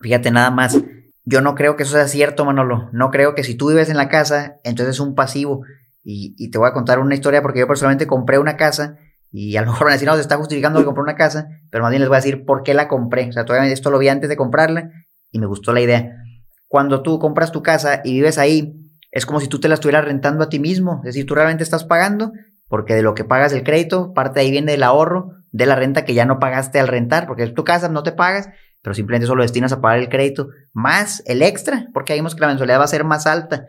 fíjate 0.00 0.30
nada 0.30 0.50
más. 0.50 0.80
Yo 1.26 1.42
no 1.42 1.54
creo 1.54 1.76
que 1.76 1.82
eso 1.82 1.92
sea 1.92 2.08
cierto, 2.08 2.46
Manolo. 2.46 2.88
No 2.94 3.10
creo 3.10 3.34
que 3.34 3.44
si 3.44 3.56
tú 3.56 3.68
vives 3.68 3.90
en 3.90 3.98
la 3.98 4.08
casa, 4.08 4.56
entonces 4.64 4.94
es 4.94 5.00
un 5.00 5.14
pasivo. 5.14 5.66
Y, 6.02 6.50
te 6.50 6.56
voy 6.56 6.66
a 6.66 6.72
contar 6.72 6.98
una 6.98 7.14
historia 7.14 7.42
porque 7.42 7.60
yo 7.60 7.66
personalmente 7.66 8.06
compré 8.06 8.38
una 8.38 8.56
casa 8.56 8.96
y 9.32 9.56
a 9.56 9.62
lo 9.62 9.68
mejor 9.68 9.84
van 9.84 9.92
a 9.92 9.94
decir, 9.94 10.08
no, 10.08 10.14
se 10.14 10.20
está 10.20 10.36
justificando 10.36 10.80
que 10.80 10.84
compré 10.84 11.02
una 11.02 11.14
casa, 11.14 11.48
pero 11.70 11.84
más 11.84 11.90
bien 11.90 12.00
les 12.00 12.08
voy 12.08 12.16
a 12.16 12.20
decir 12.20 12.44
por 12.44 12.62
qué 12.62 12.74
la 12.74 12.88
compré. 12.88 13.28
O 13.28 13.32
sea, 13.32 13.44
todavía 13.44 13.70
esto 13.72 13.90
lo 13.90 13.98
vi 13.98 14.08
antes 14.08 14.28
de 14.28 14.36
comprarla 14.36 14.90
y 15.30 15.38
me 15.38 15.46
gustó 15.46 15.72
la 15.72 15.80
idea. 15.80 16.16
Cuando 16.66 17.02
tú 17.02 17.18
compras 17.18 17.52
tu 17.52 17.62
casa 17.62 18.00
y 18.04 18.14
vives 18.14 18.38
ahí, 18.38 18.74
es 19.12 19.26
como 19.26 19.40
si 19.40 19.48
tú 19.48 19.60
te 19.60 19.68
la 19.68 19.74
estuvieras 19.74 20.04
rentando 20.04 20.44
a 20.44 20.48
ti 20.48 20.58
mismo. 20.58 21.00
Es 21.04 21.14
decir, 21.14 21.26
tú 21.26 21.34
realmente 21.34 21.62
estás 21.62 21.84
pagando 21.84 22.32
porque 22.68 22.94
de 22.94 23.02
lo 23.02 23.14
que 23.14 23.24
pagas 23.24 23.52
el 23.52 23.64
crédito, 23.64 24.12
parte 24.14 24.38
de 24.38 24.46
ahí 24.46 24.50
viene 24.52 24.74
el 24.74 24.84
ahorro 24.84 25.32
de 25.50 25.66
la 25.66 25.74
renta 25.74 26.04
que 26.04 26.14
ya 26.14 26.24
no 26.24 26.38
pagaste 26.38 26.78
al 26.78 26.86
rentar, 26.86 27.26
porque 27.26 27.42
es 27.42 27.52
tu 27.52 27.64
casa, 27.64 27.88
no 27.88 28.04
te 28.04 28.12
pagas, 28.12 28.48
pero 28.80 28.94
simplemente 28.94 29.26
solo 29.26 29.42
destinas 29.42 29.72
a 29.72 29.80
pagar 29.80 29.98
el 29.98 30.08
crédito 30.08 30.48
más 30.72 31.22
el 31.26 31.42
extra, 31.42 31.88
porque 31.92 32.12
ahí 32.12 32.20
vimos 32.20 32.36
que 32.36 32.42
la 32.42 32.46
mensualidad 32.46 32.78
va 32.78 32.84
a 32.84 32.88
ser 32.88 33.02
más 33.02 33.26
alta. 33.26 33.66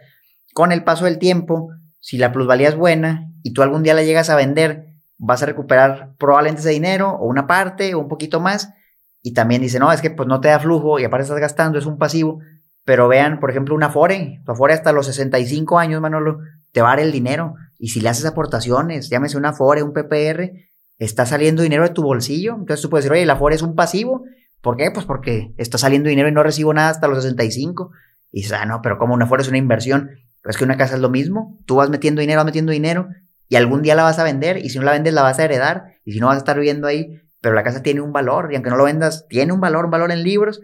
Con 0.53 0.71
el 0.71 0.83
paso 0.83 1.05
del 1.05 1.17
tiempo, 1.17 1.69
si 1.99 2.19
la 2.19 2.31
plusvalía 2.31 2.69
es 2.69 2.75
buena 2.75 3.25
y 3.41 3.53
tú 3.53 3.63
algún 3.63 3.81
día 3.81 3.95
la 3.95 4.03
llegas 4.03 4.29
a 4.29 4.35
vender, 4.35 4.90
vas 5.23 5.43
a 5.43 5.45
recuperar 5.45 6.15
probablemente 6.17 6.61
ese 6.61 6.71
dinero 6.71 7.11
o 7.11 7.27
una 7.27 7.45
parte 7.45 7.93
o 7.93 7.99
un 7.99 8.07
poquito 8.07 8.39
más. 8.39 8.73
Y 9.21 9.33
también 9.33 9.61
dice, 9.61 9.79
no, 9.79 9.91
es 9.91 10.01
que 10.01 10.09
pues 10.09 10.27
no 10.27 10.41
te 10.41 10.47
da 10.47 10.59
flujo 10.59 10.99
y 10.99 11.03
aparte 11.03 11.23
estás 11.23 11.39
gastando, 11.39 11.77
es 11.77 11.85
un 11.85 11.99
pasivo. 11.99 12.39
Pero 12.83 13.07
vean, 13.07 13.39
por 13.39 13.51
ejemplo, 13.51 13.75
una 13.75 13.87
Afore. 13.87 14.41
Tu 14.43 14.51
Afore 14.51 14.73
hasta 14.73 14.91
los 14.91 15.05
65 15.05 15.77
años, 15.77 16.01
Manolo, 16.01 16.39
te 16.71 16.81
va 16.81 16.87
a 16.87 16.95
dar 16.95 17.01
el 17.01 17.11
dinero. 17.11 17.53
Y 17.77 17.89
si 17.89 18.01
le 18.01 18.09
haces 18.09 18.25
aportaciones, 18.25 19.09
llámese 19.09 19.37
una 19.37 19.49
Afore, 19.49 19.83
un 19.83 19.93
PPR, 19.93 20.53
está 20.97 21.27
saliendo 21.27 21.61
dinero 21.61 21.83
de 21.83 21.93
tu 21.93 22.01
bolsillo. 22.01 22.55
Entonces 22.55 22.81
tú 22.81 22.89
puedes 22.89 23.05
decir, 23.05 23.13
oye, 23.13 23.25
la 23.27 23.33
Afore 23.33 23.53
es 23.53 23.61
un 23.61 23.75
pasivo. 23.75 24.23
¿Por 24.59 24.75
qué? 24.75 24.89
Pues 24.91 25.05
porque 25.05 25.53
está 25.57 25.77
saliendo 25.77 26.09
dinero 26.09 26.29
y 26.29 26.31
no 26.31 26.41
recibo 26.41 26.73
nada 26.73 26.89
hasta 26.89 27.07
los 27.07 27.23
65. 27.23 27.91
Y 28.31 28.41
dices, 28.41 28.53
ah, 28.53 28.65
no, 28.65 28.81
pero 28.81 28.97
como 28.97 29.13
una 29.13 29.25
Afore 29.25 29.43
es 29.43 29.49
una 29.49 29.59
inversión. 29.59 30.09
Pues 30.41 30.57
que 30.57 30.63
una 30.63 30.77
casa 30.77 30.95
es 30.95 31.01
lo 31.01 31.11
mismo. 31.11 31.59
Tú 31.67 31.75
vas 31.75 31.91
metiendo 31.91 32.21
dinero, 32.21 32.39
vas 32.39 32.45
metiendo 32.45 32.71
dinero 32.71 33.09
y 33.51 33.57
algún 33.57 33.81
día 33.81 33.95
la 33.95 34.03
vas 34.03 34.17
a 34.17 34.23
vender. 34.23 34.59
Y 34.59 34.69
si 34.69 34.79
no 34.79 34.85
la 34.85 34.93
vendes, 34.93 35.13
la 35.13 35.23
vas 35.23 35.37
a 35.37 35.43
heredar. 35.43 35.97
Y 36.05 36.13
si 36.13 36.21
no, 36.21 36.27
vas 36.27 36.35
a 36.35 36.37
estar 36.37 36.55
viviendo 36.55 36.87
ahí. 36.87 37.21
Pero 37.41 37.53
la 37.53 37.63
casa 37.63 37.83
tiene 37.83 37.99
un 37.99 38.13
valor. 38.13 38.47
Y 38.49 38.55
aunque 38.55 38.69
no 38.69 38.77
lo 38.77 38.85
vendas, 38.85 39.27
tiene 39.27 39.51
un 39.51 39.59
valor, 39.59 39.83
un 39.83 39.91
valor 39.91 40.09
en 40.09 40.23
libros, 40.23 40.61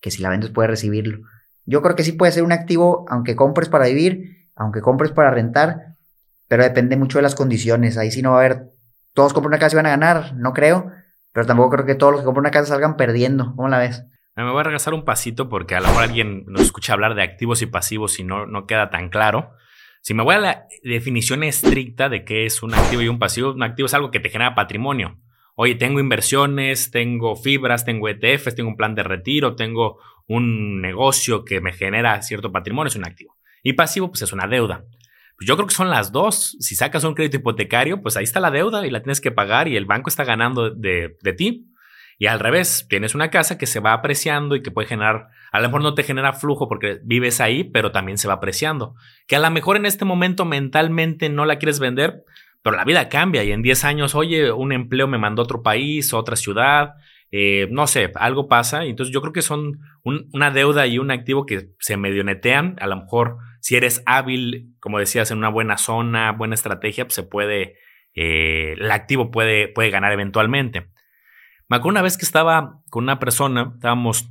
que 0.00 0.12
si 0.12 0.22
la 0.22 0.28
vendes 0.28 0.50
puedes 0.50 0.70
recibirlo. 0.70 1.18
Yo 1.64 1.82
creo 1.82 1.96
que 1.96 2.04
sí 2.04 2.12
puede 2.12 2.30
ser 2.30 2.44
un 2.44 2.52
activo, 2.52 3.06
aunque 3.08 3.34
compres 3.34 3.68
para 3.68 3.86
vivir, 3.86 4.46
aunque 4.54 4.82
compres 4.82 5.10
para 5.10 5.32
rentar, 5.32 5.96
pero 6.46 6.62
depende 6.62 6.96
mucho 6.96 7.18
de 7.18 7.22
las 7.22 7.34
condiciones. 7.34 7.98
Ahí 7.98 8.12
sí 8.12 8.22
no 8.22 8.30
va 8.30 8.36
a 8.36 8.44
haber, 8.44 8.66
todos 9.14 9.32
compran 9.32 9.54
una 9.54 9.58
casa 9.58 9.74
y 9.74 9.78
van 9.78 9.86
a 9.86 9.90
ganar, 9.90 10.36
no 10.36 10.52
creo, 10.52 10.92
pero 11.32 11.44
tampoco 11.44 11.70
creo 11.70 11.86
que 11.86 11.96
todos 11.96 12.12
los 12.12 12.20
que 12.20 12.24
compran 12.24 12.42
una 12.42 12.52
casa 12.52 12.68
salgan 12.68 12.96
perdiendo. 12.96 13.52
¿Cómo 13.56 13.68
la 13.68 13.78
ves? 13.78 14.04
Me 14.36 14.48
voy 14.48 14.60
a 14.60 14.62
regresar 14.62 14.94
un 14.94 15.04
pasito 15.04 15.48
porque 15.48 15.74
a 15.74 15.80
lo 15.80 15.88
mejor 15.88 16.04
alguien 16.04 16.44
nos 16.46 16.62
escucha 16.62 16.92
hablar 16.92 17.16
de 17.16 17.24
activos 17.24 17.62
y 17.62 17.66
pasivos 17.66 18.20
y 18.20 18.24
no, 18.24 18.46
no 18.46 18.66
queda 18.66 18.90
tan 18.90 19.08
claro. 19.08 19.50
Si 20.00 20.14
me 20.14 20.22
voy 20.22 20.36
a 20.36 20.38
la 20.38 20.66
definición 20.82 21.42
estricta 21.42 22.08
de 22.08 22.24
qué 22.24 22.46
es 22.46 22.62
un 22.62 22.74
activo 22.74 23.02
y 23.02 23.08
un 23.08 23.18
pasivo, 23.18 23.52
un 23.52 23.62
activo 23.62 23.86
es 23.86 23.94
algo 23.94 24.10
que 24.10 24.20
te 24.20 24.30
genera 24.30 24.54
patrimonio. 24.54 25.18
Oye, 25.54 25.74
tengo 25.74 25.98
inversiones, 25.98 26.90
tengo 26.90 27.34
fibras, 27.34 27.84
tengo 27.84 28.08
ETFs, 28.08 28.54
tengo 28.54 28.70
un 28.70 28.76
plan 28.76 28.94
de 28.94 29.02
retiro, 29.02 29.56
tengo 29.56 29.98
un 30.26 30.80
negocio 30.80 31.44
que 31.44 31.60
me 31.60 31.72
genera 31.72 32.22
cierto 32.22 32.52
patrimonio, 32.52 32.88
es 32.88 32.96
un 32.96 33.06
activo. 33.06 33.36
Y 33.62 33.72
pasivo, 33.72 34.08
pues 34.08 34.22
es 34.22 34.32
una 34.32 34.46
deuda. 34.46 34.84
Pues 35.36 35.48
yo 35.48 35.56
creo 35.56 35.66
que 35.66 35.74
son 35.74 35.90
las 35.90 36.12
dos. 36.12 36.56
Si 36.60 36.74
sacas 36.74 37.04
un 37.04 37.14
crédito 37.14 37.38
hipotecario, 37.38 38.02
pues 38.02 38.16
ahí 38.16 38.24
está 38.24 38.40
la 38.40 38.50
deuda 38.50 38.86
y 38.86 38.90
la 38.90 39.02
tienes 39.02 39.20
que 39.20 39.30
pagar 39.30 39.68
y 39.68 39.76
el 39.76 39.86
banco 39.86 40.08
está 40.08 40.24
ganando 40.24 40.70
de, 40.70 41.16
de 41.22 41.32
ti. 41.32 41.72
Y 42.18 42.26
al 42.26 42.40
revés, 42.40 42.86
tienes 42.88 43.14
una 43.14 43.30
casa 43.30 43.58
que 43.58 43.66
se 43.66 43.78
va 43.78 43.92
apreciando 43.92 44.56
y 44.56 44.62
que 44.62 44.72
puede 44.72 44.88
generar, 44.88 45.28
a 45.52 45.60
lo 45.60 45.68
mejor 45.68 45.82
no 45.82 45.94
te 45.94 46.02
genera 46.02 46.32
flujo 46.32 46.68
porque 46.68 46.98
vives 47.04 47.40
ahí, 47.40 47.62
pero 47.62 47.92
también 47.92 48.18
se 48.18 48.26
va 48.26 48.34
apreciando. 48.34 48.96
Que 49.28 49.36
a 49.36 49.38
lo 49.38 49.50
mejor 49.50 49.76
en 49.76 49.86
este 49.86 50.04
momento 50.04 50.44
mentalmente 50.44 51.28
no 51.28 51.44
la 51.44 51.58
quieres 51.58 51.78
vender, 51.78 52.24
pero 52.62 52.76
la 52.76 52.84
vida 52.84 53.08
cambia 53.08 53.44
y 53.44 53.52
en 53.52 53.62
10 53.62 53.84
años, 53.84 54.14
oye, 54.16 54.50
un 54.50 54.72
empleo 54.72 55.06
me 55.06 55.16
mandó 55.16 55.42
a 55.42 55.44
otro 55.44 55.62
país, 55.62 56.12
a 56.12 56.16
otra 56.16 56.34
ciudad, 56.34 56.94
eh, 57.30 57.68
no 57.70 57.86
sé, 57.86 58.10
algo 58.16 58.48
pasa. 58.48 58.84
Entonces 58.84 59.14
yo 59.14 59.20
creo 59.20 59.32
que 59.32 59.42
son 59.42 59.78
una 60.02 60.50
deuda 60.50 60.86
y 60.88 60.98
un 60.98 61.12
activo 61.12 61.46
que 61.46 61.70
se 61.78 61.96
medio 61.96 62.24
netean. 62.24 62.76
A 62.80 62.88
lo 62.88 62.96
mejor 62.96 63.38
si 63.60 63.76
eres 63.76 64.02
hábil, 64.06 64.74
como 64.80 64.98
decías, 64.98 65.30
en 65.30 65.38
una 65.38 65.50
buena 65.50 65.78
zona, 65.78 66.32
buena 66.32 66.54
estrategia, 66.54 67.04
pues 67.04 67.14
se 67.14 67.22
puede, 67.22 67.76
eh, 68.14 68.74
el 68.78 68.90
activo 68.90 69.30
puede, 69.30 69.68
puede 69.68 69.90
ganar 69.90 70.12
eventualmente. 70.12 70.88
Me 71.68 71.76
acuerdo 71.76 71.94
una 71.94 72.02
vez 72.02 72.16
que 72.16 72.24
estaba 72.24 72.82
con 72.90 73.04
una 73.04 73.18
persona, 73.18 73.72
estábamos 73.74 74.30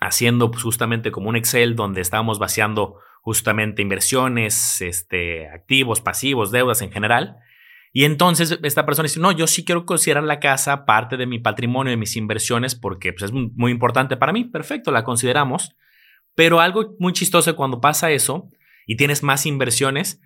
haciendo 0.00 0.50
pues, 0.50 0.62
justamente 0.62 1.10
como 1.10 1.28
un 1.28 1.36
Excel 1.36 1.76
donde 1.76 2.00
estábamos 2.00 2.38
vaciando 2.38 2.96
justamente 3.20 3.82
inversiones, 3.82 4.80
este, 4.80 5.48
activos, 5.48 6.00
pasivos, 6.00 6.50
deudas 6.50 6.80
en 6.80 6.90
general. 6.90 7.36
Y 7.92 8.04
entonces 8.04 8.58
esta 8.62 8.86
persona 8.86 9.06
dice, 9.06 9.20
no, 9.20 9.32
yo 9.32 9.46
sí 9.46 9.64
quiero 9.64 9.84
considerar 9.84 10.24
la 10.24 10.40
casa 10.40 10.86
parte 10.86 11.16
de 11.16 11.26
mi 11.26 11.38
patrimonio, 11.38 11.90
de 11.90 11.96
mis 11.96 12.16
inversiones, 12.16 12.74
porque 12.74 13.12
pues, 13.12 13.24
es 13.24 13.32
muy 13.32 13.70
importante 13.70 14.16
para 14.16 14.32
mí. 14.32 14.44
Perfecto, 14.44 14.90
la 14.90 15.04
consideramos. 15.04 15.76
Pero 16.34 16.60
algo 16.60 16.94
muy 16.98 17.12
chistoso 17.12 17.54
cuando 17.56 17.80
pasa 17.80 18.10
eso 18.10 18.48
y 18.86 18.96
tienes 18.96 19.22
más 19.22 19.44
inversiones, 19.44 20.20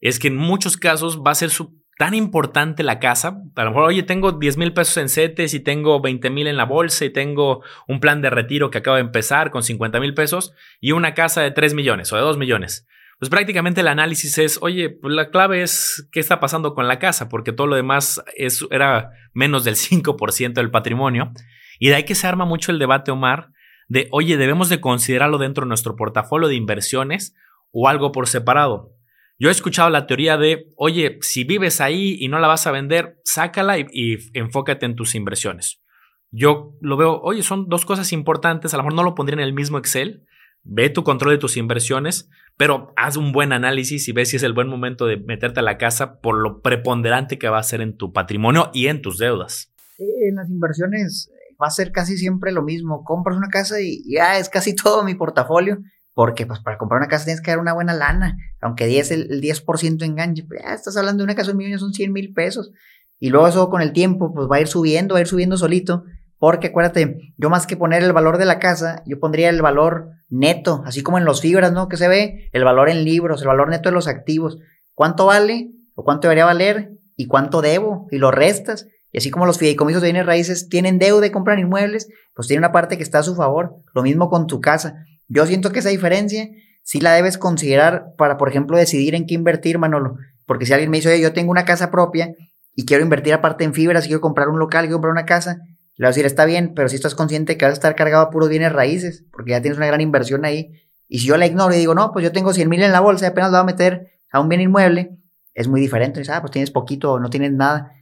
es 0.00 0.18
que 0.18 0.28
en 0.28 0.36
muchos 0.36 0.76
casos 0.76 1.22
va 1.26 1.30
a 1.30 1.36
ser 1.36 1.50
su 1.50 1.82
tan 1.98 2.14
importante 2.14 2.82
la 2.82 2.98
casa. 2.98 3.40
A 3.54 3.64
lo 3.64 3.70
mejor, 3.70 3.84
oye, 3.84 4.02
tengo 4.02 4.32
10 4.32 4.56
mil 4.56 4.72
pesos 4.72 4.96
en 4.96 5.08
CETES 5.08 5.54
y 5.54 5.60
tengo 5.60 6.00
20 6.00 6.30
mil 6.30 6.46
en 6.46 6.56
la 6.56 6.64
bolsa 6.64 7.04
y 7.04 7.10
tengo 7.10 7.62
un 7.86 8.00
plan 8.00 8.22
de 8.22 8.30
retiro 8.30 8.70
que 8.70 8.78
acaba 8.78 8.96
de 8.96 9.02
empezar 9.02 9.50
con 9.50 9.62
50 9.62 10.00
mil 10.00 10.14
pesos 10.14 10.52
y 10.80 10.92
una 10.92 11.14
casa 11.14 11.42
de 11.42 11.50
3 11.50 11.74
millones 11.74 12.12
o 12.12 12.16
de 12.16 12.22
2 12.22 12.38
millones. 12.38 12.86
Pues 13.18 13.30
prácticamente 13.30 13.80
el 13.80 13.88
análisis 13.88 14.38
es, 14.38 14.58
oye, 14.60 14.90
pues 14.90 15.14
la 15.14 15.30
clave 15.30 15.62
es 15.62 16.08
qué 16.10 16.20
está 16.20 16.40
pasando 16.40 16.74
con 16.74 16.88
la 16.88 16.98
casa, 16.98 17.28
porque 17.28 17.52
todo 17.52 17.68
lo 17.68 17.76
demás 17.76 18.22
es, 18.36 18.66
era 18.70 19.10
menos 19.32 19.64
del 19.64 19.76
5% 19.76 20.54
del 20.54 20.70
patrimonio. 20.70 21.32
Y 21.78 21.88
de 21.88 21.94
ahí 21.94 22.04
que 22.04 22.14
se 22.14 22.26
arma 22.26 22.44
mucho 22.44 22.72
el 22.72 22.78
debate, 22.78 23.12
Omar, 23.12 23.50
de, 23.88 24.08
oye, 24.10 24.36
debemos 24.36 24.68
de 24.68 24.80
considerarlo 24.80 25.38
dentro 25.38 25.64
de 25.64 25.68
nuestro 25.68 25.94
portafolio 25.96 26.48
de 26.48 26.54
inversiones 26.56 27.34
o 27.70 27.88
algo 27.88 28.12
por 28.12 28.28
separado. 28.28 28.93
Yo 29.38 29.48
he 29.48 29.52
escuchado 29.52 29.90
la 29.90 30.06
teoría 30.06 30.36
de, 30.36 30.72
oye, 30.76 31.18
si 31.20 31.44
vives 31.44 31.80
ahí 31.80 32.16
y 32.20 32.28
no 32.28 32.38
la 32.38 32.48
vas 32.48 32.66
a 32.66 32.70
vender, 32.70 33.20
sácala 33.24 33.78
y, 33.78 34.18
enfócate 34.32 34.86
en 34.86 34.94
tus 34.94 35.14
inversiones. 35.14 35.82
Yo 36.30 36.76
lo 36.80 36.96
veo, 36.96 37.20
oye, 37.20 37.42
son 37.42 37.68
dos 37.68 37.84
cosas 37.84 38.12
importantes, 38.12 38.74
a 38.74 38.76
lo 38.76 38.84
mejor 38.84 38.94
no 38.94 39.02
lo 39.02 39.14
pondría 39.14 39.34
en 39.40 39.46
el 39.46 39.52
mismo 39.52 39.78
Excel, 39.78 40.24
ve 40.62 40.88
tu 40.88 41.02
control 41.02 41.32
de 41.32 41.38
tus 41.38 41.56
inversiones, 41.56 42.28
pero 42.56 42.92
haz 42.96 43.16
un 43.16 43.32
buen 43.32 43.52
análisis 43.52 44.08
y 44.08 44.12
ve 44.12 44.24
si 44.24 44.36
es 44.36 44.42
el 44.44 44.52
buen 44.52 44.68
momento 44.68 45.06
de 45.06 45.16
meterte 45.16 45.60
a 45.60 45.64
la 45.64 45.78
casa 45.78 46.20
por 46.20 46.36
lo 46.38 46.60
preponderante 46.62 47.38
que 47.38 47.48
va 47.48 47.58
a 47.58 47.64
ser 47.64 47.80
en 47.80 47.96
tu 47.96 48.12
patrimonio 48.12 48.70
y 48.72 48.86
en 48.86 49.02
tus 49.02 49.18
deudas. 49.18 49.72
En 49.98 50.36
las 50.36 50.48
inversiones 50.48 51.30
va 51.60 51.66
a 51.66 51.70
ser 51.70 51.92
casi 51.92 52.16
siempre 52.16 52.52
lo 52.52 52.62
mismo. 52.62 53.04
Compras 53.04 53.36
una 53.36 53.48
casa 53.48 53.80
y 53.80 54.02
ya 54.10 54.38
es 54.38 54.48
casi 54.48 54.74
todo 54.74 55.04
mi 55.04 55.14
portafolio 55.14 55.78
porque 56.14 56.46
pues 56.46 56.60
para 56.60 56.78
comprar 56.78 57.00
una 57.00 57.08
casa 57.08 57.26
tienes 57.26 57.42
que 57.42 57.50
dar 57.50 57.60
una 57.60 57.74
buena 57.74 57.92
lana, 57.92 58.38
aunque 58.60 58.86
10, 58.86 59.10
el, 59.10 59.32
el 59.32 59.42
10% 59.42 60.02
enganche, 60.04 60.44
pues 60.44 60.62
ya 60.62 60.72
estás 60.72 60.96
hablando 60.96 61.22
de 61.22 61.24
una 61.24 61.34
casa 61.34 61.48
de 61.48 61.52
un 61.52 61.58
millón, 61.58 61.78
son 61.78 61.92
100 61.92 62.12
mil 62.12 62.32
pesos. 62.32 62.70
Y 63.18 63.30
luego 63.30 63.48
eso 63.48 63.68
con 63.68 63.82
el 63.82 63.92
tiempo 63.92 64.32
pues 64.32 64.48
va 64.50 64.56
a 64.56 64.60
ir 64.60 64.68
subiendo, 64.68 65.14
va 65.14 65.18
a 65.18 65.22
ir 65.22 65.26
subiendo 65.26 65.56
solito, 65.56 66.04
porque 66.38 66.68
acuérdate, 66.68 67.32
yo 67.36 67.50
más 67.50 67.66
que 67.66 67.76
poner 67.76 68.02
el 68.02 68.12
valor 68.12 68.38
de 68.38 68.44
la 68.44 68.58
casa, 68.58 69.02
yo 69.06 69.18
pondría 69.18 69.48
el 69.48 69.62
valor 69.62 70.10
neto, 70.28 70.82
así 70.84 71.02
como 71.02 71.18
en 71.18 71.24
los 71.24 71.40
fibras, 71.40 71.72
¿no? 71.72 71.88
Que 71.88 71.96
se 71.96 72.08
ve, 72.08 72.50
el 72.52 72.64
valor 72.64 72.88
en 72.88 73.04
libros, 73.04 73.40
el 73.40 73.48
valor 73.48 73.68
neto 73.68 73.88
de 73.88 73.94
los 73.94 74.08
activos. 74.08 74.58
¿Cuánto 74.94 75.26
vale? 75.26 75.70
¿O 75.94 76.04
cuánto 76.04 76.28
debería 76.28 76.44
valer? 76.44 76.92
¿Y 77.16 77.26
cuánto 77.26 77.62
debo? 77.62 78.08
Y 78.10 78.18
lo 78.18 78.30
restas. 78.30 78.86
Y 79.12 79.18
así 79.18 79.30
como 79.30 79.46
los 79.46 79.58
fideicomisos 79.58 80.02
de 80.02 80.08
bienes 80.08 80.26
raíces 80.26 80.68
tienen 80.68 80.98
deuda 80.98 81.26
y 81.26 81.30
compran 81.30 81.60
inmuebles, 81.60 82.08
pues 82.34 82.48
tiene 82.48 82.58
una 82.58 82.72
parte 82.72 82.96
que 82.96 83.04
está 83.04 83.20
a 83.20 83.22
su 83.22 83.36
favor. 83.36 83.76
Lo 83.94 84.02
mismo 84.02 84.28
con 84.28 84.46
tu 84.46 84.60
casa. 84.60 85.04
Yo 85.28 85.46
siento 85.46 85.72
que 85.72 85.80
esa 85.80 85.88
diferencia 85.88 86.48
sí 86.82 87.00
la 87.00 87.12
debes 87.14 87.38
considerar 87.38 88.14
para, 88.16 88.36
por 88.36 88.48
ejemplo, 88.48 88.76
decidir 88.76 89.14
en 89.14 89.26
qué 89.26 89.34
invertir, 89.34 89.78
Manolo. 89.78 90.16
Porque 90.46 90.66
si 90.66 90.72
alguien 90.72 90.90
me 90.90 90.98
dice, 90.98 91.08
oye, 91.08 91.20
yo 91.20 91.32
tengo 91.32 91.50
una 91.50 91.64
casa 91.64 91.90
propia 91.90 92.34
y 92.74 92.84
quiero 92.84 93.02
invertir 93.02 93.32
aparte 93.32 93.64
en 93.64 93.72
fibras, 93.74 94.06
quiero 94.06 94.20
comprar 94.20 94.48
un 94.48 94.58
local, 94.58 94.84
quiero 94.84 94.96
comprar 94.96 95.12
una 95.12 95.24
casa, 95.24 95.58
le 95.96 96.04
voy 96.04 96.06
a 96.06 96.10
decir, 96.10 96.26
está 96.26 96.44
bien, 96.44 96.72
pero 96.74 96.88
si 96.88 96.96
estás 96.96 97.14
consciente 97.14 97.56
que 97.56 97.64
vas 97.64 97.72
a 97.72 97.74
estar 97.74 97.94
cargado 97.94 98.24
a 98.24 98.30
puros 98.30 98.48
bienes 98.48 98.72
raíces, 98.72 99.24
porque 99.32 99.52
ya 99.52 99.62
tienes 99.62 99.78
una 99.78 99.86
gran 99.86 100.00
inversión 100.00 100.44
ahí. 100.44 100.72
Y 101.08 101.20
si 101.20 101.26
yo 101.26 101.36
la 101.36 101.46
ignoro 101.46 101.72
y 101.72 101.78
digo, 101.78 101.94
no, 101.94 102.12
pues 102.12 102.24
yo 102.24 102.32
tengo 102.32 102.52
100 102.52 102.68
mil 102.68 102.82
en 102.82 102.92
la 102.92 103.00
bolsa 103.00 103.26
y 103.26 103.28
apenas 103.28 103.50
lo 103.50 103.58
voy 103.58 103.62
a 103.62 103.72
meter 103.72 104.08
a 104.32 104.40
un 104.40 104.48
bien 104.48 104.60
inmueble, 104.60 105.16
es 105.54 105.68
muy 105.68 105.80
diferente. 105.80 106.18
Dices, 106.18 106.34
ah, 106.34 106.40
pues 106.40 106.50
tienes 106.50 106.70
poquito 106.70 107.20
no 107.20 107.30
tienes 107.30 107.52
nada. 107.52 107.92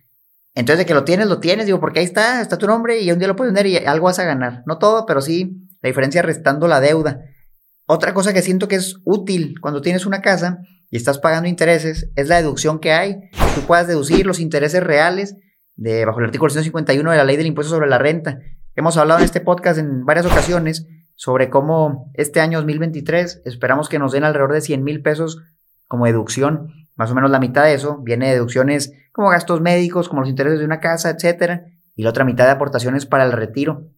Entonces, 0.54 0.78
de 0.78 0.86
que 0.86 0.94
lo 0.94 1.04
tienes, 1.04 1.26
lo 1.26 1.38
tienes, 1.38 1.66
digo, 1.66 1.80
porque 1.80 2.00
ahí 2.00 2.04
está, 2.04 2.40
está 2.40 2.58
tu 2.58 2.66
nombre 2.66 3.00
y 3.00 3.10
un 3.10 3.18
día 3.18 3.28
lo 3.28 3.36
puedes 3.36 3.52
vender 3.52 3.66
y 3.66 3.76
algo 3.76 4.06
vas 4.06 4.18
a 4.18 4.24
ganar. 4.24 4.62
No 4.66 4.78
todo, 4.78 5.06
pero 5.06 5.20
sí 5.20 5.61
la 5.82 5.88
diferencia 5.88 6.22
restando 6.22 6.68
la 6.68 6.80
deuda. 6.80 7.20
Otra 7.86 8.14
cosa 8.14 8.32
que 8.32 8.42
siento 8.42 8.68
que 8.68 8.76
es 8.76 9.00
útil 9.04 9.60
cuando 9.60 9.82
tienes 9.82 10.06
una 10.06 10.22
casa 10.22 10.60
y 10.90 10.96
estás 10.96 11.18
pagando 11.18 11.48
intereses 11.48 12.10
es 12.14 12.28
la 12.28 12.36
deducción 12.36 12.78
que 12.78 12.92
hay. 12.92 13.16
Tú 13.54 13.62
puedas 13.62 13.88
deducir 13.88 14.24
los 14.24 14.40
intereses 14.40 14.82
reales 14.82 15.36
de, 15.74 16.04
bajo 16.04 16.20
el 16.20 16.26
artículo 16.26 16.50
151 16.50 17.10
de 17.10 17.16
la 17.16 17.24
ley 17.24 17.36
del 17.36 17.46
impuesto 17.46 17.74
sobre 17.74 17.88
la 17.90 17.98
renta. 17.98 18.38
Hemos 18.74 18.96
hablado 18.96 19.20
en 19.20 19.24
este 19.24 19.40
podcast 19.40 19.78
en 19.78 20.06
varias 20.06 20.26
ocasiones 20.26 20.86
sobre 21.14 21.50
cómo 21.50 22.10
este 22.14 22.40
año 22.40 22.58
2023 22.58 23.42
esperamos 23.44 23.88
que 23.88 23.98
nos 23.98 24.12
den 24.12 24.24
alrededor 24.24 24.52
de 24.52 24.60
100 24.60 24.82
mil 24.84 25.02
pesos 25.02 25.42
como 25.88 26.06
deducción. 26.06 26.68
Más 26.94 27.10
o 27.10 27.14
menos 27.14 27.30
la 27.30 27.40
mitad 27.40 27.64
de 27.64 27.74
eso 27.74 27.98
viene 27.98 28.28
de 28.28 28.34
deducciones 28.34 28.92
como 29.12 29.28
gastos 29.30 29.60
médicos, 29.60 30.08
como 30.08 30.22
los 30.22 30.30
intereses 30.30 30.60
de 30.60 30.64
una 30.64 30.80
casa, 30.80 31.10
etcétera, 31.10 31.64
y 31.94 32.02
la 32.02 32.10
otra 32.10 32.24
mitad 32.24 32.44
de 32.44 32.52
aportaciones 32.52 33.06
para 33.06 33.24
el 33.24 33.32
retiro. 33.32 33.90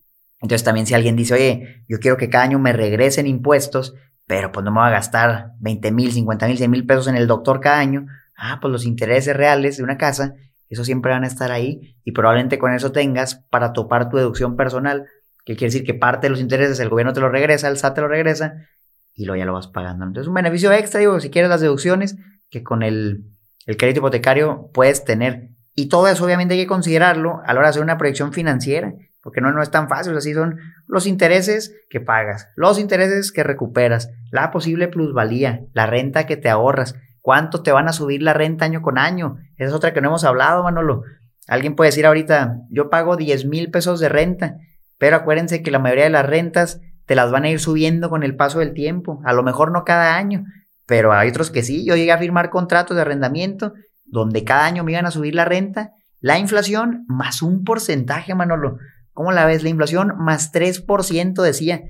Entonces 0.45 0.63
también 0.63 0.85
si 0.85 0.93
alguien 0.93 1.17
dice, 1.17 1.33
oye, 1.33 1.85
yo 1.89 1.99
quiero 2.01 2.19
que 2.19 2.29
cada 2.29 2.45
año 2.45 2.59
me 2.59 2.75
regresen 2.75 3.27
impuestos, 3.27 3.95
pero 4.27 4.53
pues 4.53 4.63
no 4.63 4.73
me 4.73 4.81
voy 4.81 4.89
a 4.89 4.93
gastar 4.93 5.53
20 5.61 5.91
mil, 5.91 6.13
50 6.13 6.47
mil, 6.49 6.59
100 6.59 6.71
mil 6.71 6.85
pesos 6.85 7.09
en 7.09 7.17
el 7.17 7.27
doctor 7.27 7.61
cada 7.61 7.79
año, 7.79 8.05
ah, 8.37 8.59
pues 8.61 8.71
los 8.71 8.85
intereses 8.85 9.35
reales 9.35 9.79
de 9.79 9.85
una 9.85 9.97
casa, 9.97 10.35
eso 10.69 10.85
siempre 10.85 11.13
van 11.13 11.25
a 11.25 11.29
estar 11.29 11.51
ahí 11.51 11.97
y 12.05 12.13
probablemente 12.13 12.59
con 12.59 12.75
eso 12.75 12.93
tengas 12.93 13.37
para 13.49 13.73
topar 13.73 14.11
tu 14.11 14.19
deducción 14.19 14.55
personal, 14.55 15.07
que 15.47 15.57
quiere 15.57 15.73
decir 15.73 15.87
que 15.87 15.95
parte 15.95 16.27
de 16.27 16.33
los 16.33 16.41
intereses 16.41 16.79
el 16.79 16.91
gobierno 16.91 17.15
te 17.15 17.21
lo 17.21 17.31
regresa, 17.31 17.69
el 17.69 17.79
SAT 17.79 17.95
te 17.95 18.01
lo 18.03 18.09
regresa 18.09 18.53
y 19.15 19.25
luego 19.25 19.39
ya 19.39 19.47
lo 19.47 19.55
vas 19.55 19.69
pagando. 19.69 20.05
Entonces 20.05 20.29
un 20.29 20.35
beneficio 20.35 20.71
extra, 20.73 21.01
digo, 21.01 21.21
si 21.21 21.31
quieres 21.31 21.49
las 21.49 21.63
deducciones 21.63 22.19
que 22.51 22.63
con 22.63 22.83
el, 22.83 23.25
el 23.65 23.79
crédito 23.79 24.01
hipotecario 24.01 24.69
puedes 24.75 25.07
tener. 25.07 25.49
Y 25.75 25.89
todo 25.89 26.07
eso 26.07 26.23
obviamente 26.23 26.53
hay 26.53 26.61
que 26.61 26.67
considerarlo 26.67 27.41
a 27.47 27.55
la 27.55 27.61
hora 27.61 27.69
de 27.69 27.71
hacer 27.71 27.83
una 27.83 27.97
proyección 27.97 28.35
financiera 28.35 28.93
porque 29.25 29.41
no, 29.41 29.51
no 29.51 29.63
es 29.63 29.71
tan 29.71 29.89
fácil, 29.89 30.17
así 30.17 30.35
son 30.35 30.59
los 30.87 31.07
intereses 31.07 31.75
que 31.89 32.01
pagas, 32.01 32.49
los 32.55 32.79
intereses 32.79 33.33
que 33.33 33.43
recuperas, 33.43 34.11
la 34.31 34.51
posible 34.51 34.87
plusvalía, 34.87 35.63
la 35.73 35.87
renta 35.87 36.27
que 36.27 36.37
te 36.37 36.51
ahorras, 36.51 36.95
cuánto 37.23 37.63
te 37.63 37.73
van 37.73 37.89
a 37.89 37.93
subir 37.93 38.23
la 38.23 38.35
renta 38.35 38.67
año 38.67 38.83
con 38.83 38.99
año, 38.99 39.39
esa 39.57 39.71
es 39.71 39.73
otra 39.73 39.95
que 39.95 40.03
no 40.03 40.09
hemos 40.09 40.25
hablado, 40.25 40.63
Manolo. 40.63 41.03
Alguien 41.49 41.75
puede 41.75 41.89
decir 41.89 42.07
ahorita, 42.07 42.59
yo 42.71 42.91
pago 42.91 43.17
10 43.17 43.47
mil 43.47 43.71
pesos 43.71 43.99
de 43.99 44.09
renta, 44.09 44.57
pero 44.99 45.17
acuérdense 45.17 45.63
que 45.63 45.71
la 45.71 45.79
mayoría 45.79 46.05
de 46.05 46.11
las 46.11 46.27
rentas 46.27 46.81
te 47.07 47.15
las 47.15 47.31
van 47.31 47.45
a 47.45 47.51
ir 47.51 47.61
subiendo 47.61 48.11
con 48.11 48.23
el 48.23 48.37
paso 48.37 48.59
del 48.61 48.75
tiempo, 48.75 49.21
a 49.25 49.33
lo 49.33 49.43
mejor 49.43 49.73
no 49.73 49.85
cada 49.85 50.17
año, 50.17 50.45
pero 50.87 51.13
hay 51.13 51.31
otros 51.31 51.51
que 51.51 51.63
sí, 51.63 51.87
yo 51.87 51.97
llegué 51.97 52.13
a 52.13 52.19
firmar 52.19 52.51
contratos 52.51 52.95
de 52.95 53.03
arrendamiento 53.03 53.73
donde 54.05 54.45
cada 54.45 54.67
año 54.67 54.85
me 54.85 54.93
iban 54.93 55.07
a 55.07 55.11
subir 55.11 55.35
la 55.35 55.45
renta, 55.45 55.93
la 56.21 56.39
inflación 56.39 57.05
más 57.09 57.43
un 57.43 57.65
porcentaje, 57.65 58.35
Manolo. 58.35 58.79
¿Cómo 59.15 59.33
la 59.33 59.47
ves? 59.47 59.63
La 59.63 59.71
inflación 59.71 60.13
más 60.19 60.53
3% 60.53 61.41
decía. 61.41 61.83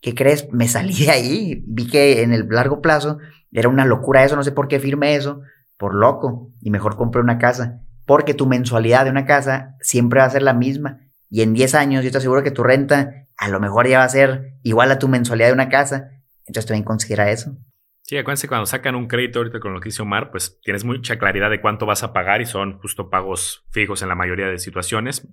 ¿Qué 0.00 0.14
crees? 0.14 0.50
Me 0.52 0.68
salí 0.68 1.04
de 1.04 1.10
ahí. 1.10 1.62
Vi 1.66 1.88
que 1.88 2.22
en 2.22 2.32
el 2.32 2.48
largo 2.48 2.80
plazo 2.80 3.18
era 3.52 3.68
una 3.68 3.84
locura 3.84 4.24
eso. 4.24 4.36
No 4.36 4.44
sé 4.44 4.52
por 4.52 4.68
qué 4.68 4.80
firme 4.80 5.14
eso. 5.14 5.42
Por 5.76 5.94
loco. 5.94 6.52
Y 6.62 6.70
mejor 6.70 6.96
compré 6.96 7.20
una 7.20 7.38
casa. 7.38 7.82
Porque 8.06 8.32
tu 8.32 8.46
mensualidad 8.46 9.04
de 9.04 9.10
una 9.10 9.26
casa 9.26 9.76
siempre 9.80 10.20
va 10.20 10.26
a 10.26 10.30
ser 10.30 10.42
la 10.42 10.54
misma. 10.54 11.00
Y 11.28 11.42
en 11.42 11.52
10 11.52 11.74
años 11.74 12.04
yo 12.04 12.10
te 12.10 12.18
aseguro 12.18 12.42
que 12.42 12.50
tu 12.50 12.62
renta 12.62 13.26
a 13.36 13.48
lo 13.48 13.60
mejor 13.60 13.88
ya 13.88 13.98
va 13.98 14.04
a 14.04 14.08
ser 14.08 14.54
igual 14.62 14.90
a 14.90 14.98
tu 14.98 15.08
mensualidad 15.08 15.48
de 15.48 15.54
una 15.54 15.68
casa. 15.68 16.10
Entonces 16.46 16.66
también 16.66 16.84
considera 16.84 17.30
eso. 17.30 17.56
Sí, 18.02 18.16
acuérdense 18.16 18.48
cuando 18.48 18.66
sacan 18.66 18.96
un 18.96 19.06
crédito 19.06 19.38
ahorita 19.38 19.60
con 19.60 19.72
lo 19.72 19.80
que 19.80 19.90
hizo 19.90 20.02
Omar, 20.02 20.30
pues 20.30 20.60
tienes 20.62 20.84
mucha 20.84 21.18
claridad 21.18 21.48
de 21.50 21.60
cuánto 21.60 21.86
vas 21.86 22.02
a 22.02 22.12
pagar 22.12 22.40
y 22.40 22.46
son 22.46 22.78
justo 22.78 23.08
pagos 23.08 23.64
fijos 23.70 24.02
en 24.02 24.08
la 24.08 24.14
mayoría 24.14 24.46
de 24.46 24.58
situaciones. 24.58 25.28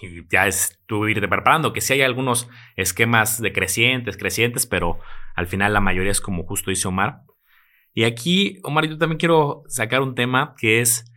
Y 0.00 0.26
ya 0.30 0.46
es 0.46 0.78
tú 0.86 1.06
irte 1.08 1.26
preparando, 1.26 1.72
que 1.72 1.80
sí 1.80 1.94
hay 1.94 2.02
algunos 2.02 2.48
esquemas 2.76 3.40
decrecientes, 3.40 4.16
crecientes, 4.16 4.66
pero 4.66 4.98
al 5.34 5.46
final 5.46 5.72
la 5.72 5.80
mayoría 5.80 6.10
es 6.10 6.20
como 6.20 6.44
justo 6.44 6.70
dice 6.70 6.88
Omar. 6.88 7.22
Y 7.94 8.04
aquí, 8.04 8.58
Omar, 8.62 8.86
yo 8.86 8.98
también 8.98 9.18
quiero 9.18 9.62
sacar 9.68 10.02
un 10.02 10.14
tema 10.14 10.54
que 10.58 10.80
es, 10.80 11.10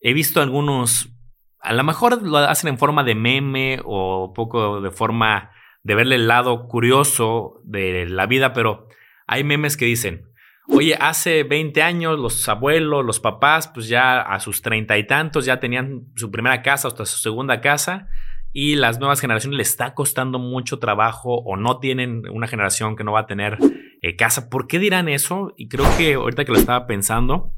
he 0.00 0.12
visto 0.12 0.40
algunos, 0.40 1.12
a 1.58 1.72
lo 1.72 1.82
mejor 1.82 2.22
lo 2.22 2.38
hacen 2.38 2.68
en 2.68 2.78
forma 2.78 3.02
de 3.02 3.16
meme 3.16 3.80
o 3.84 4.32
poco 4.32 4.80
de 4.80 4.90
forma 4.92 5.50
de 5.82 5.96
verle 5.96 6.14
el 6.14 6.28
lado 6.28 6.68
curioso 6.68 7.60
de 7.64 8.06
la 8.08 8.26
vida, 8.26 8.52
pero 8.52 8.86
hay 9.26 9.42
memes 9.42 9.76
que 9.76 9.84
dicen, 9.84 10.31
oye, 10.72 10.96
hace 11.00 11.44
20 11.44 11.82
años 11.82 12.18
los 12.18 12.48
abuelos, 12.48 13.04
los 13.04 13.20
papás, 13.20 13.68
pues 13.68 13.88
ya 13.88 14.20
a 14.20 14.40
sus 14.40 14.62
treinta 14.62 14.98
y 14.98 15.06
tantos 15.06 15.44
ya 15.44 15.60
tenían 15.60 16.06
su 16.16 16.30
primera 16.30 16.62
casa 16.62 16.88
hasta 16.88 17.06
su 17.06 17.18
segunda 17.18 17.60
casa 17.60 18.08
y 18.52 18.76
las 18.76 18.98
nuevas 18.98 19.20
generaciones 19.20 19.56
les 19.56 19.70
está 19.70 19.94
costando 19.94 20.38
mucho 20.38 20.78
trabajo 20.78 21.36
o 21.36 21.56
no 21.56 21.78
tienen 21.78 22.22
una 22.30 22.46
generación 22.46 22.96
que 22.96 23.04
no 23.04 23.12
va 23.12 23.20
a 23.20 23.26
tener 23.26 23.58
eh, 24.02 24.16
casa. 24.16 24.50
¿Por 24.50 24.66
qué 24.66 24.78
dirán 24.78 25.08
eso? 25.08 25.54
Y 25.56 25.68
creo 25.68 25.86
que 25.96 26.14
ahorita 26.14 26.44
que 26.44 26.52
lo 26.52 26.58
estaba 26.58 26.86
pensando, 26.86 27.54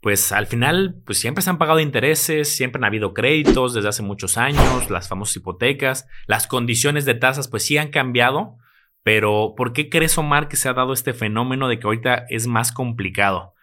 pues 0.00 0.32
al 0.32 0.46
final, 0.46 1.00
pues 1.06 1.18
siempre 1.18 1.42
se 1.42 1.50
han 1.50 1.58
pagado 1.58 1.80
intereses, 1.80 2.54
siempre 2.54 2.78
han 2.78 2.84
habido 2.84 3.14
créditos 3.14 3.72
desde 3.72 3.88
hace 3.88 4.02
muchos 4.02 4.36
años, 4.36 4.90
las 4.90 5.08
famosas 5.08 5.36
hipotecas, 5.36 6.06
las 6.26 6.46
condiciones 6.46 7.06
de 7.06 7.14
tasas, 7.14 7.48
pues 7.48 7.64
sí 7.64 7.78
han 7.78 7.88
cambiado, 7.88 8.58
pero 9.06 9.54
¿por 9.56 9.72
qué 9.72 9.88
crees, 9.88 10.18
Omar, 10.18 10.48
que 10.48 10.56
se 10.56 10.68
ha 10.68 10.72
dado 10.72 10.92
este 10.92 11.14
fenómeno 11.14 11.68
de 11.68 11.78
que 11.78 11.86
ahorita 11.86 12.26
es 12.28 12.48
más 12.48 12.72
complicado? 12.72 13.54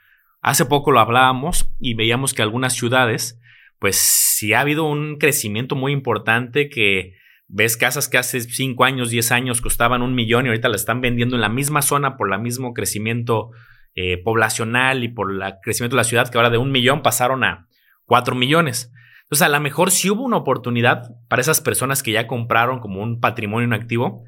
Hace 0.42 0.64
poco 0.64 0.94
lo 0.94 1.02
hablábamos 1.02 1.70
y 1.82 1.96
veíamos 1.96 2.34
que 2.34 2.42
algunas 2.42 2.72
ciudades, 2.72 3.42
pues 3.78 3.98
sí 3.98 4.54
ha 4.54 4.62
habido 4.62 4.86
un 4.86 5.18
crecimiento 5.18 5.76
muy 5.76 5.92
importante 5.92 6.70
que 6.70 7.16
ves 7.50 7.76
casas 7.76 8.08
que 8.08 8.18
hace 8.18 8.40
5 8.40 8.86
años, 8.86 9.10
10 9.10 9.34
años 9.34 9.60
costaban 9.60 10.02
un 10.02 10.16
millón 10.16 10.46
y 10.46 10.48
ahorita 10.48 10.70
la 10.70 10.78
están 10.78 11.02
vendiendo 11.02 11.36
en 11.36 11.42
la 11.42 11.50
misma 11.50 11.82
zona 11.82 12.16
por 12.16 12.32
el 12.32 12.40
mismo 12.40 12.74
crecimiento 12.74 13.52
eh, 13.96 14.24
poblacional 14.24 15.04
y 15.04 15.10
por 15.10 15.30
el 15.30 15.42
crecimiento 15.62 15.98
de 15.98 16.04
la 16.04 16.06
ciudad, 16.06 16.30
que 16.30 16.38
ahora 16.38 16.52
de 16.52 16.58
un 16.58 16.72
millón 16.72 17.02
pasaron 17.02 17.44
a 17.44 17.68
cuatro 18.06 18.34
millones. 18.34 18.94
Entonces, 19.24 19.46
a 19.46 19.50
lo 19.50 19.60
mejor 19.60 19.92
sí 19.92 20.10
hubo 20.10 20.24
una 20.24 20.38
oportunidad 20.38 21.18
para 21.28 21.42
esas 21.42 21.60
personas 21.60 22.02
que 22.02 22.14
ya 22.14 22.28
compraron 22.28 22.80
como 22.80 23.04
un 23.04 23.20
patrimonio, 23.20 23.68
un 23.68 23.74
activo, 23.74 24.24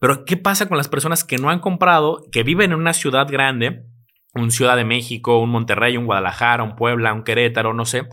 pero 0.00 0.24
¿qué 0.24 0.36
pasa 0.36 0.68
con 0.68 0.76
las 0.76 0.88
personas 0.88 1.22
que 1.22 1.38
no 1.38 1.50
han 1.50 1.60
comprado, 1.60 2.24
que 2.32 2.42
viven 2.42 2.72
en 2.72 2.78
una 2.78 2.92
ciudad 2.92 3.28
grande, 3.30 3.86
un 4.34 4.50
Ciudad 4.50 4.76
de 4.76 4.84
México, 4.84 5.40
un 5.40 5.50
Monterrey, 5.50 5.96
un 5.96 6.06
Guadalajara, 6.06 6.62
un 6.62 6.76
Puebla, 6.76 7.12
un 7.12 7.22
Querétaro, 7.22 7.74
no 7.74 7.84
sé, 7.84 8.08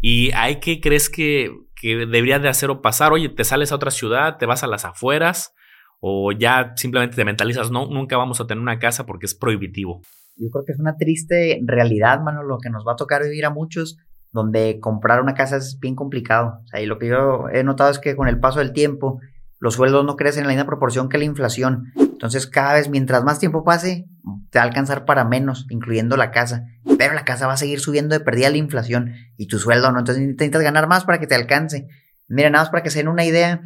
y 0.00 0.32
hay 0.32 0.60
que 0.60 0.80
crees 0.80 1.08
que, 1.08 1.52
que 1.74 2.06
debería 2.06 2.38
de 2.38 2.48
hacer 2.48 2.70
o 2.70 2.82
pasar? 2.82 3.12
Oye, 3.12 3.28
te 3.28 3.44
sales 3.44 3.70
a 3.70 3.76
otra 3.76 3.90
ciudad, 3.90 4.36
te 4.38 4.46
vas 4.46 4.64
a 4.64 4.66
las 4.66 4.84
afueras, 4.84 5.54
o 6.00 6.32
ya 6.32 6.72
simplemente 6.76 7.16
te 7.16 7.24
mentalizas, 7.24 7.70
no, 7.70 7.86
nunca 7.86 8.16
vamos 8.16 8.40
a 8.40 8.46
tener 8.46 8.60
una 8.60 8.78
casa 8.78 9.06
porque 9.06 9.26
es 9.26 9.34
prohibitivo 9.34 10.02
yo 10.36 10.50
creo 10.50 10.64
que 10.64 10.72
es 10.72 10.78
una 10.78 10.96
triste 10.96 11.60
realidad, 11.64 12.20
mano, 12.20 12.42
lo 12.42 12.58
que 12.58 12.70
nos 12.70 12.86
va 12.86 12.92
a 12.92 12.96
tocar 12.96 13.22
vivir 13.22 13.44
a 13.46 13.50
muchos, 13.50 13.98
donde 14.32 14.78
comprar 14.80 15.22
una 15.22 15.34
casa 15.34 15.56
es 15.56 15.78
bien 15.80 15.94
complicado. 15.94 16.60
O 16.64 16.66
sea, 16.66 16.80
y 16.80 16.86
lo 16.86 16.98
que 16.98 17.08
yo 17.08 17.48
he 17.52 17.64
notado 17.64 17.90
es 17.90 17.98
que 17.98 18.16
con 18.16 18.28
el 18.28 18.38
paso 18.38 18.58
del 18.58 18.72
tiempo, 18.72 19.20
los 19.58 19.74
sueldos 19.74 20.04
no 20.04 20.16
crecen 20.16 20.42
en 20.42 20.48
la 20.48 20.54
misma 20.54 20.66
proporción 20.66 21.08
que 21.08 21.18
la 21.18 21.24
inflación. 21.24 21.92
Entonces, 21.96 22.46
cada 22.46 22.74
vez, 22.74 22.88
mientras 22.88 23.24
más 23.24 23.38
tiempo 23.38 23.64
pase, 23.64 24.06
te 24.50 24.58
va 24.58 24.64
a 24.64 24.68
alcanzar 24.68 25.04
para 25.04 25.24
menos, 25.24 25.66
incluyendo 25.70 26.16
la 26.16 26.30
casa. 26.30 26.64
Pero 26.98 27.14
la 27.14 27.24
casa 27.24 27.46
va 27.46 27.54
a 27.54 27.58
seguir 27.58 27.80
subiendo 27.80 28.14
de 28.14 28.24
perdida 28.24 28.50
la 28.50 28.56
inflación 28.56 29.12
y 29.36 29.46
tu 29.46 29.58
sueldo 29.58 29.92
no. 29.92 29.98
Entonces, 29.98 30.26
necesitas 30.26 30.62
ganar 30.62 30.88
más 30.88 31.04
para 31.04 31.18
que 31.18 31.26
te 31.26 31.34
alcance. 31.34 31.88
Miren, 32.28 32.52
nada 32.52 32.64
más 32.64 32.70
para 32.70 32.82
que 32.82 32.90
se 32.90 32.98
den 32.98 33.08
una 33.08 33.24
idea, 33.24 33.62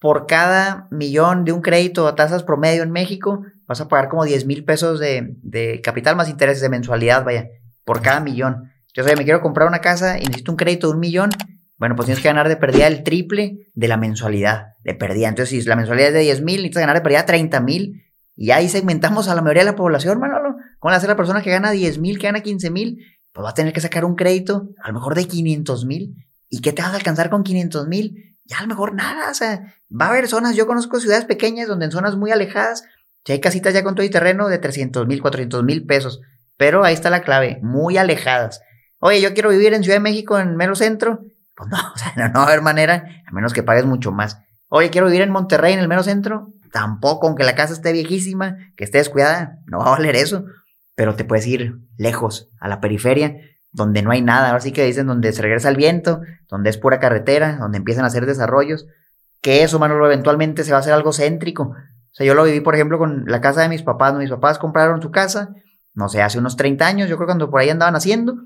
por 0.00 0.26
cada 0.26 0.88
millón 0.90 1.44
de 1.44 1.52
un 1.52 1.60
crédito 1.60 2.08
a 2.08 2.14
tasas 2.14 2.42
promedio 2.42 2.82
en 2.82 2.90
México, 2.90 3.44
vas 3.66 3.80
a 3.80 3.88
pagar 3.88 4.08
como 4.08 4.24
10 4.24 4.46
mil 4.46 4.64
pesos 4.64 4.98
de, 4.98 5.80
capital 5.84 6.16
más 6.16 6.28
intereses 6.28 6.62
de 6.62 6.70
mensualidad, 6.70 7.24
vaya, 7.24 7.48
por 7.84 8.00
cada 8.00 8.20
millón. 8.20 8.72
Yo 8.94 9.04
sé, 9.04 9.14
me 9.14 9.24
quiero 9.24 9.40
comprar 9.40 9.68
una 9.68 9.80
casa 9.80 10.18
y 10.18 10.24
necesito 10.24 10.50
un 10.50 10.56
crédito 10.56 10.88
de 10.88 10.94
un 10.94 11.00
millón. 11.00 11.30
Bueno, 11.80 11.96
pues 11.96 12.06
tienes 12.06 12.22
que 12.22 12.28
ganar 12.28 12.48
de 12.48 12.56
pérdida 12.56 12.86
el 12.86 13.02
triple 13.02 13.66
de 13.74 13.88
la 13.88 13.96
mensualidad 13.96 14.74
de 14.84 14.94
pérdida. 14.94 15.28
Entonces, 15.28 15.48
si 15.48 15.68
la 15.68 15.74
mensualidad 15.74 16.10
es 16.10 16.14
de 16.14 16.20
10 16.20 16.42
mil, 16.42 16.56
necesitas 16.58 16.82
ganar 16.82 16.94
de 16.94 17.02
pérdida 17.02 17.26
30 17.26 17.60
mil. 17.60 18.04
Y 18.36 18.52
ahí 18.52 18.68
segmentamos 18.68 19.26
a 19.26 19.34
la 19.34 19.42
mayoría 19.42 19.64
de 19.64 19.70
la 19.72 19.76
población, 19.76 20.20
Manolo. 20.20 20.54
¿Cómo 20.78 20.94
a 20.94 21.00
ser 21.00 21.08
la 21.08 21.16
persona 21.16 21.42
que 21.42 21.50
gana 21.50 21.72
10 21.72 21.98
mil, 21.98 22.20
que 22.20 22.28
gana 22.28 22.42
15 22.42 22.70
mil? 22.70 23.04
Pues 23.32 23.44
va 23.44 23.50
a 23.50 23.54
tener 23.54 23.72
que 23.72 23.80
sacar 23.80 24.04
un 24.04 24.14
crédito, 24.14 24.68
a 24.80 24.88
lo 24.88 24.94
mejor 24.94 25.16
de 25.16 25.26
500 25.26 25.84
mil. 25.86 26.14
¿Y 26.48 26.60
qué 26.60 26.72
te 26.72 26.82
vas 26.82 26.92
a 26.92 26.96
alcanzar 26.96 27.30
con 27.30 27.42
500 27.42 27.88
mil? 27.88 28.36
Ya 28.44 28.58
a 28.58 28.62
lo 28.62 28.68
mejor 28.68 28.94
nada. 28.94 29.30
O 29.30 29.34
sea, 29.34 29.74
va 29.90 30.06
a 30.06 30.08
haber 30.10 30.28
zonas, 30.28 30.54
yo 30.54 30.66
conozco 30.66 31.00
ciudades 31.00 31.24
pequeñas 31.24 31.66
donde 31.66 31.86
en 31.86 31.90
zonas 31.90 32.16
muy 32.16 32.30
alejadas 32.30 32.84
si 33.24 33.32
hay 33.32 33.40
casitas 33.40 33.74
ya 33.74 33.84
con 33.84 33.94
todo 33.94 34.04
y 34.04 34.10
terreno 34.10 34.48
de 34.48 34.58
300 34.58 35.06
mil, 35.06 35.20
400 35.20 35.62
mil 35.62 35.84
pesos. 35.86 36.20
Pero 36.56 36.84
ahí 36.84 36.94
está 36.94 37.10
la 37.10 37.22
clave, 37.22 37.58
muy 37.62 37.96
alejadas. 37.96 38.62
Oye, 38.98 39.20
yo 39.20 39.34
quiero 39.34 39.50
vivir 39.50 39.72
en 39.72 39.82
Ciudad 39.82 39.96
de 39.96 40.02
México, 40.02 40.38
en 40.38 40.56
mero 40.56 40.74
centro. 40.74 41.20
Pues 41.60 41.70
no, 41.70 41.76
o 41.94 41.98
sea, 41.98 42.28
no, 42.28 42.40
va 42.40 42.44
a 42.44 42.46
haber 42.48 42.62
manera, 42.62 43.04
a 43.26 43.30
menos 43.32 43.52
que 43.52 43.62
pagues 43.62 43.84
mucho 43.84 44.12
más. 44.12 44.38
Oye, 44.68 44.90
quiero 44.90 45.06
vivir 45.06 45.22
en 45.22 45.30
Monterrey, 45.30 45.74
en 45.74 45.80
el 45.80 45.88
mero 45.88 46.02
centro. 46.02 46.48
Tampoco, 46.72 47.26
aunque 47.26 47.44
la 47.44 47.54
casa 47.54 47.72
esté 47.72 47.92
viejísima, 47.92 48.56
que 48.76 48.84
esté 48.84 48.98
descuidada, 48.98 49.58
no 49.66 49.78
va 49.78 49.86
a 49.86 49.90
valer 49.90 50.16
eso. 50.16 50.44
Pero 50.94 51.16
te 51.16 51.24
puedes 51.24 51.46
ir 51.46 51.78
lejos, 51.96 52.48
a 52.60 52.68
la 52.68 52.80
periferia, 52.80 53.36
donde 53.72 54.02
no 54.02 54.10
hay 54.10 54.22
nada. 54.22 54.48
Ahora 54.48 54.60
sí 54.60 54.72
que 54.72 54.84
dicen 54.84 55.06
donde 55.06 55.32
se 55.32 55.42
regresa 55.42 55.68
el 55.68 55.76
viento, 55.76 56.20
donde 56.48 56.70
es 56.70 56.78
pura 56.78 57.00
carretera, 57.00 57.56
donde 57.56 57.78
empiezan 57.78 58.04
a 58.04 58.08
hacer 58.08 58.26
desarrollos. 58.26 58.86
Que 59.40 59.64
eso, 59.64 59.78
Manolo, 59.78 60.06
eventualmente 60.06 60.62
se 60.64 60.70
va 60.70 60.78
a 60.78 60.80
hacer 60.80 60.92
algo 60.92 61.12
céntrico. 61.12 61.64
O 61.64 62.14
sea, 62.14 62.26
yo 62.26 62.34
lo 62.34 62.44
viví, 62.44 62.60
por 62.60 62.74
ejemplo, 62.74 62.98
con 62.98 63.24
la 63.26 63.40
casa 63.40 63.62
de 63.62 63.68
mis 63.68 63.82
papás. 63.82 64.14
Mis 64.14 64.30
papás 64.30 64.58
compraron 64.58 65.02
su 65.02 65.10
casa, 65.10 65.50
no 65.94 66.08
sé, 66.08 66.22
hace 66.22 66.38
unos 66.38 66.56
30 66.56 66.86
años, 66.86 67.08
yo 67.08 67.16
creo 67.16 67.26
cuando 67.26 67.50
por 67.50 67.60
ahí 67.60 67.70
andaban 67.70 67.96
haciendo. 67.96 68.36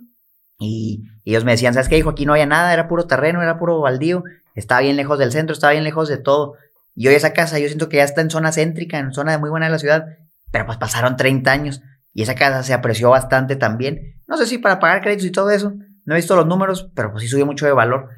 Y, 0.65 1.05
ellos 1.25 1.45
me 1.45 1.53
decían, 1.53 1.73
¿sabes 1.75 1.89
qué, 1.89 1.97
hijo? 1.97 2.11
Aquí 2.11 2.27
no 2.27 2.33
había 2.33 2.47
nada, 2.47 2.73
era 2.73 2.87
puro 2.87 3.07
terreno, 3.07 3.43
era 3.43 3.59
puro 3.59 3.81
baldío. 3.81 4.25
Estaba 4.55 4.83
bien 4.83 4.97
lejos 4.97 5.19
del 5.19 5.33
centro, 5.33 5.55
estaba 5.55 5.73
bien 5.73 5.85
lejos 5.85 6.09
de 6.09 6.19
todo. 6.19 6.55
Y 6.95 7.09
hoy 7.09 7.15
esa 7.15 7.33
casa, 7.33 7.59
yo 7.59 7.67
siento 7.67 7.89
que 7.89 7.97
ya 7.97 8.05
está 8.05 8.21
en 8.21 8.31
zona 8.31 8.53
céntrica, 8.53 8.99
en 8.99 9.13
zona 9.13 9.33
de 9.33 9.39
muy 9.39 9.51
buena 9.51 9.67
de 9.67 9.73
la 9.73 9.79
ciudad. 9.79 10.05
Pero 10.51 10.67
pues 10.67 10.79
pasaron 10.79 11.17
30 11.17 11.51
años 11.51 11.83
y 12.13 12.23
esa 12.23 12.35
casa 12.35 12.63
se 12.63 12.75
apreció 12.75 13.11
bastante 13.11 13.57
también. 13.57 14.15
No 14.27 14.37
sé 14.37 14.47
si 14.47 14.59
para 14.59 14.79
pagar 14.79 15.03
créditos 15.03 15.27
y 15.27 15.33
todo 15.33 15.51
eso. 15.51 15.73
No 16.05 16.15
he 16.15 16.19
visto 16.19 16.37
los 16.37 16.47
números, 16.47 16.91
pero 16.95 17.11
pues 17.11 17.23
sí 17.23 17.29
subió 17.29 17.47
mucho 17.47 17.67
de 17.67 17.73
valor. 17.73 18.11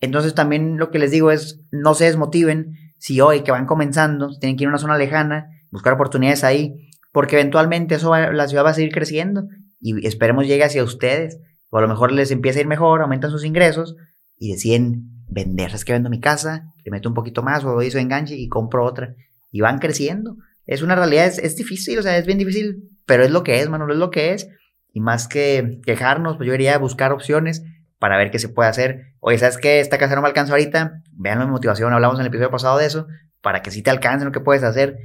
Entonces 0.00 0.34
también 0.34 0.76
lo 0.76 0.90
que 0.90 0.98
les 0.98 1.10
digo 1.10 1.30
es, 1.30 1.60
no 1.70 1.94
se 1.94 2.04
desmotiven 2.04 2.76
si 2.98 3.20
hoy 3.20 3.42
que 3.42 3.50
van 3.50 3.66
comenzando 3.66 4.30
tienen 4.38 4.56
que 4.56 4.64
ir 4.64 4.68
a 4.68 4.70
una 4.70 4.78
zona 4.78 4.98
lejana, 4.98 5.48
buscar 5.70 5.94
oportunidades 5.94 6.44
ahí, 6.44 6.90
porque 7.12 7.36
eventualmente 7.36 7.94
eso 7.94 8.14
la 8.14 8.48
ciudad 8.48 8.64
va 8.64 8.70
a 8.70 8.74
seguir 8.74 8.92
creciendo 8.92 9.48
y 9.80 10.06
esperemos 10.06 10.46
llegue 10.46 10.64
hacia 10.64 10.84
ustedes, 10.84 11.38
o 11.74 11.78
a 11.78 11.80
lo 11.80 11.88
mejor 11.88 12.12
les 12.12 12.30
empieza 12.30 12.60
a 12.60 12.62
ir 12.62 12.68
mejor, 12.68 13.02
aumentan 13.02 13.32
sus 13.32 13.44
ingresos 13.44 13.96
y 14.38 14.52
deciden 14.52 15.24
vender. 15.28 15.72
Es 15.74 15.84
que 15.84 15.92
vendo 15.92 16.08
mi 16.08 16.20
casa, 16.20 16.72
le 16.84 16.92
meto 16.92 17.08
un 17.08 17.16
poquito 17.16 17.42
más 17.42 17.64
o 17.64 17.72
doy 17.72 17.90
su 17.90 17.98
enganche 17.98 18.36
y 18.36 18.48
compro 18.48 18.84
otra 18.84 19.16
y 19.50 19.60
van 19.60 19.80
creciendo. 19.80 20.36
Es 20.66 20.82
una 20.82 20.94
realidad, 20.94 21.26
es, 21.26 21.38
es 21.38 21.56
difícil, 21.56 21.98
o 21.98 22.02
sea, 22.02 22.16
es 22.16 22.26
bien 22.26 22.38
difícil, 22.38 22.90
pero 23.06 23.24
es 23.24 23.32
lo 23.32 23.42
que 23.42 23.60
es, 23.60 23.68
Manuel, 23.68 23.90
es 23.90 23.96
lo 23.96 24.12
que 24.12 24.34
es. 24.34 24.48
Y 24.92 25.00
más 25.00 25.26
que 25.26 25.80
quejarnos, 25.84 26.36
pues 26.36 26.46
yo 26.46 26.54
iría 26.54 26.76
a 26.76 26.78
buscar 26.78 27.10
opciones 27.10 27.64
para 27.98 28.16
ver 28.18 28.30
qué 28.30 28.38
se 28.38 28.48
puede 28.48 28.70
hacer. 28.70 29.06
Oye, 29.18 29.38
¿sabes 29.38 29.58
qué? 29.58 29.80
Esta 29.80 29.98
casa 29.98 30.14
no 30.14 30.22
me 30.22 30.28
alcanza 30.28 30.52
ahorita. 30.52 31.02
Vean 31.10 31.40
la 31.40 31.46
motivación, 31.48 31.92
hablamos 31.92 32.18
en 32.18 32.20
el 32.20 32.28
episodio 32.28 32.52
pasado 32.52 32.78
de 32.78 32.86
eso, 32.86 33.08
para 33.40 33.62
que 33.62 33.72
sí 33.72 33.82
te 33.82 33.90
alcancen 33.90 34.26
lo 34.26 34.32
que 34.32 34.38
puedes 34.38 34.62
hacer. 34.62 34.96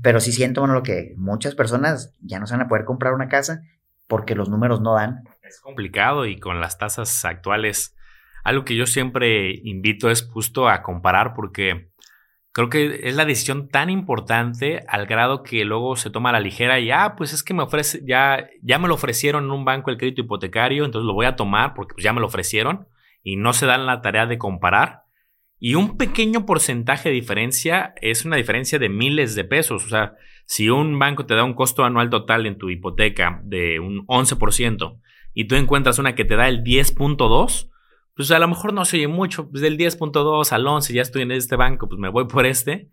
Pero 0.00 0.20
sí 0.20 0.32
siento, 0.32 0.62
bueno, 0.62 0.72
lo 0.72 0.82
que 0.82 1.12
muchas 1.18 1.54
personas 1.54 2.14
ya 2.22 2.40
no 2.40 2.46
se 2.46 2.54
van 2.54 2.62
a 2.62 2.68
poder 2.68 2.86
comprar 2.86 3.12
una 3.12 3.28
casa 3.28 3.60
porque 4.06 4.34
los 4.34 4.48
números 4.48 4.80
no 4.80 4.94
dan. 4.94 5.24
Es 5.46 5.60
complicado 5.60 6.26
y 6.26 6.38
con 6.38 6.60
las 6.60 6.78
tasas 6.78 7.24
actuales, 7.24 7.96
algo 8.42 8.64
que 8.64 8.74
yo 8.74 8.86
siempre 8.86 9.60
invito 9.64 10.10
es 10.10 10.22
justo 10.22 10.68
a 10.68 10.82
comparar 10.82 11.34
porque 11.34 11.90
creo 12.52 12.68
que 12.68 13.00
es 13.04 13.14
la 13.14 13.24
decisión 13.24 13.68
tan 13.68 13.90
importante 13.90 14.84
al 14.88 15.06
grado 15.06 15.42
que 15.42 15.64
luego 15.64 15.94
se 15.94 16.10
toma 16.10 16.30
a 16.30 16.32
la 16.32 16.40
ligera 16.40 16.80
y, 16.80 16.90
ah, 16.90 17.14
pues 17.16 17.32
es 17.32 17.42
que 17.42 17.54
me 17.54 17.62
ofrece, 17.62 18.00
ya, 18.04 18.48
ya 18.62 18.78
me 18.78 18.88
lo 18.88 18.94
ofrecieron 18.94 19.44
en 19.44 19.50
un 19.50 19.64
banco 19.64 19.90
el 19.90 19.98
crédito 19.98 20.22
hipotecario, 20.22 20.84
entonces 20.84 21.06
lo 21.06 21.14
voy 21.14 21.26
a 21.26 21.36
tomar 21.36 21.74
porque 21.74 21.94
pues 21.94 22.04
ya 22.04 22.12
me 22.12 22.20
lo 22.20 22.26
ofrecieron 22.26 22.88
y 23.22 23.36
no 23.36 23.52
se 23.52 23.66
dan 23.66 23.86
la 23.86 24.00
tarea 24.00 24.26
de 24.26 24.38
comparar. 24.38 25.02
Y 25.58 25.74
un 25.74 25.96
pequeño 25.96 26.44
porcentaje 26.44 27.08
de 27.08 27.14
diferencia 27.14 27.94
es 28.00 28.24
una 28.24 28.36
diferencia 28.36 28.78
de 28.78 28.88
miles 28.88 29.34
de 29.34 29.44
pesos. 29.44 29.84
O 29.84 29.88
sea, 29.88 30.14
si 30.44 30.68
un 30.68 30.98
banco 30.98 31.24
te 31.26 31.34
da 31.34 31.44
un 31.44 31.54
costo 31.54 31.84
anual 31.84 32.10
total 32.10 32.46
en 32.46 32.58
tu 32.58 32.68
hipoteca 32.68 33.40
de 33.42 33.80
un 33.80 34.06
11% 34.06 35.00
y 35.38 35.44
tú 35.44 35.54
encuentras 35.54 35.98
una 35.98 36.14
que 36.14 36.24
te 36.24 36.34
da 36.34 36.48
el 36.48 36.64
10.2%, 36.64 37.70
pues 38.14 38.30
a 38.30 38.38
lo 38.38 38.48
mejor 38.48 38.72
no 38.72 38.86
se 38.86 38.96
oye 38.96 39.06
mucho, 39.06 39.50
pues 39.50 39.60
del 39.60 39.76
10.2 39.76 40.50
al 40.50 40.66
11 40.66 40.94
ya 40.94 41.02
estoy 41.02 41.22
en 41.22 41.30
este 41.30 41.56
banco, 41.56 41.90
pues 41.90 42.00
me 42.00 42.08
voy 42.08 42.26
por 42.26 42.46
este. 42.46 42.90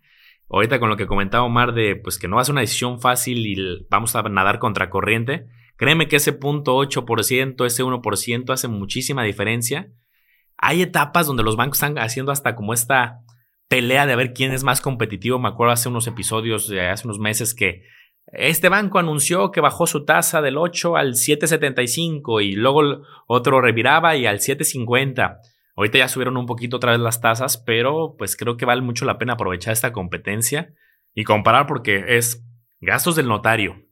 ahorita 0.50 0.78
con 0.78 0.90
lo 0.90 0.98
que 0.98 1.06
comentaba 1.06 1.44
Omar 1.44 1.72
de 1.72 1.96
pues 1.96 2.18
que 2.18 2.28
no 2.28 2.36
va 2.36 2.42
a 2.42 2.44
ser 2.44 2.52
una 2.52 2.60
decisión 2.60 3.00
fácil 3.00 3.46
y 3.46 3.86
vamos 3.88 4.14
a 4.14 4.22
nadar 4.24 4.58
contra 4.58 4.90
corriente, 4.90 5.46
créeme 5.76 6.06
que 6.06 6.16
ese 6.16 6.34
punto 6.34 6.76
8%, 6.76 7.64
ese 7.64 7.82
1% 7.82 8.52
hace 8.52 8.68
muchísima 8.68 9.22
diferencia. 9.22 9.90
Hay 10.58 10.82
etapas 10.82 11.26
donde 11.26 11.44
los 11.44 11.56
bancos 11.56 11.78
están 11.78 11.98
haciendo 11.98 12.30
hasta 12.30 12.54
como 12.54 12.74
esta 12.74 13.20
pelea 13.68 14.04
de 14.04 14.16
ver 14.16 14.34
quién 14.34 14.52
es 14.52 14.64
más 14.64 14.82
competitivo. 14.82 15.38
Me 15.38 15.48
acuerdo 15.48 15.72
hace 15.72 15.88
unos 15.88 16.06
episodios, 16.06 16.68
de 16.68 16.82
hace 16.88 17.08
unos 17.08 17.18
meses 17.18 17.54
que 17.54 17.84
este 18.36 18.68
banco 18.68 18.98
anunció 18.98 19.50
que 19.50 19.60
bajó 19.60 19.86
su 19.86 20.04
tasa 20.04 20.42
del 20.42 20.56
8 20.56 20.96
al 20.96 21.14
7.75 21.14 22.44
y 22.44 22.52
luego 22.52 23.02
otro 23.26 23.60
reviraba 23.60 24.16
y 24.16 24.26
al 24.26 24.38
7.50. 24.38 25.38
Ahorita 25.76 25.98
ya 25.98 26.08
subieron 26.08 26.36
un 26.36 26.46
poquito 26.46 26.76
otra 26.76 26.92
vez 26.92 27.00
las 27.00 27.20
tasas, 27.20 27.58
pero 27.58 28.14
pues 28.16 28.36
creo 28.36 28.56
que 28.56 28.64
vale 28.64 28.82
mucho 28.82 29.04
la 29.04 29.18
pena 29.18 29.32
aprovechar 29.32 29.72
esta 29.72 29.92
competencia 29.92 30.72
y 31.14 31.24
comparar 31.24 31.66
porque 31.66 32.16
es 32.16 32.44
gastos 32.80 33.16
del 33.16 33.28
notario 33.28 33.84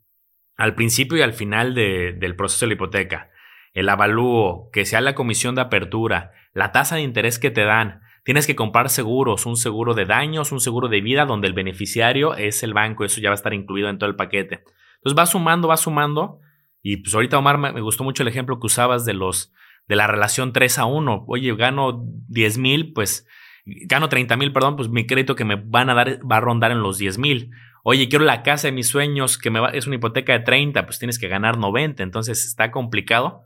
al 0.57 0.74
principio 0.74 1.18
y 1.18 1.22
al 1.22 1.33
final 1.33 1.74
del 1.74 2.37
proceso 2.37 2.66
de 2.66 2.68
la 2.68 2.74
hipoteca, 2.74 3.31
el 3.72 3.88
avalúo, 3.88 4.70
que 4.72 4.85
sea 4.85 5.00
la 5.00 5.14
comisión 5.14 5.55
de 5.55 5.62
apertura, 5.62 6.33
la 6.52 6.72
tasa 6.72 6.96
de 6.96 7.02
interés 7.02 7.38
que 7.38 7.50
te 7.50 7.64
dan, 7.64 8.01
tienes 8.24 8.46
que 8.46 8.56
comprar 8.56 8.88
seguros, 8.88 9.46
un 9.46 9.56
seguro 9.56 9.94
de 9.94 10.04
daños, 10.04 10.52
un 10.52 10.61
seguro 10.61 10.88
de 10.88 11.00
vida 11.00 11.24
donde 11.24 11.48
el 11.48 11.54
beneficiario 11.54 12.35
es 12.35 12.62
el 12.62 12.74
banco, 12.74 13.04
eso 13.04 13.20
ya 13.20 13.30
va 13.30 13.35
a 13.35 13.37
estar 13.37 13.54
incluido 13.54 13.88
en 13.88 13.98
todo 13.98 14.08
el 14.08 14.16
paquete. 14.16 14.64
Entonces 14.96 15.18
va 15.18 15.26
sumando, 15.26 15.68
va 15.68 15.76
sumando 15.76 16.40
y 16.82 16.98
pues 16.98 17.14
ahorita 17.14 17.38
Omar 17.38 17.58
me 17.58 17.80
gustó 17.80 18.04
mucho 18.04 18.22
el 18.22 18.28
ejemplo 18.28 18.58
que 18.58 18.66
usabas 18.66 19.04
de 19.04 19.14
los 19.14 19.52
de 19.88 19.96
la 19.96 20.06
relación 20.06 20.52
3 20.52 20.78
a 20.78 20.85
1. 20.87 21.24
Oye, 21.26 21.54
gano 21.54 22.04
10 22.28 22.58
mil, 22.58 22.92
pues 22.92 23.26
gano 23.64 24.08
30 24.08 24.37
mil, 24.37 24.52
perdón, 24.52 24.76
pues 24.76 24.88
mi 24.88 25.06
crédito 25.06 25.37
que 25.37 25.44
me 25.44 25.56
van 25.56 25.90
a 25.90 25.94
dar 25.94 26.20
va 26.30 26.37
a 26.37 26.40
rondar 26.40 26.70
en 26.70 26.82
los 26.82 26.98
10 26.98 27.18
mil. 27.18 27.50
Oye, 27.85 28.08
quiero 28.08 28.24
la 28.24 28.42
casa 28.42 28.68
de 28.68 28.72
mis 28.72 28.88
sueños 28.88 29.38
que 29.38 29.50
me 29.50 29.61
va, 29.61 29.70
es 29.70 29.87
una 29.87 29.96
hipoteca 29.96 30.32
de 30.32 30.40
30, 30.40 30.87
pues 30.87 30.98
tienes 30.98 31.18
que 31.18 31.28
ganar 31.28 31.58
90, 31.58 32.02
entonces 32.02 32.44
está 32.44 32.70
complicado. 32.70 33.44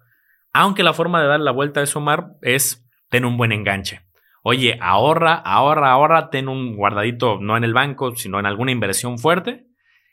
Aunque 0.53 0.83
la 0.83 0.93
forma 0.93 1.21
de 1.21 1.29
dar 1.29 1.41
la 1.41 1.53
vuelta 1.53 1.83
eso, 1.83 1.99
Omar, 1.99 2.33
es 2.43 2.87
tener 3.09 3.27
un 3.27 3.37
buen 3.37 3.53
enganche. 3.53 4.06
Oye, 4.49 4.79
ahorra, 4.81 5.35
ahorra, 5.35 5.91
ahorra, 5.91 6.31
ten 6.31 6.49
un 6.49 6.77
guardadito 6.77 7.41
no 7.41 7.57
en 7.57 7.65
el 7.65 7.75
banco, 7.75 8.15
sino 8.15 8.39
en 8.39 8.47
alguna 8.47 8.71
inversión 8.71 9.19
fuerte 9.19 9.67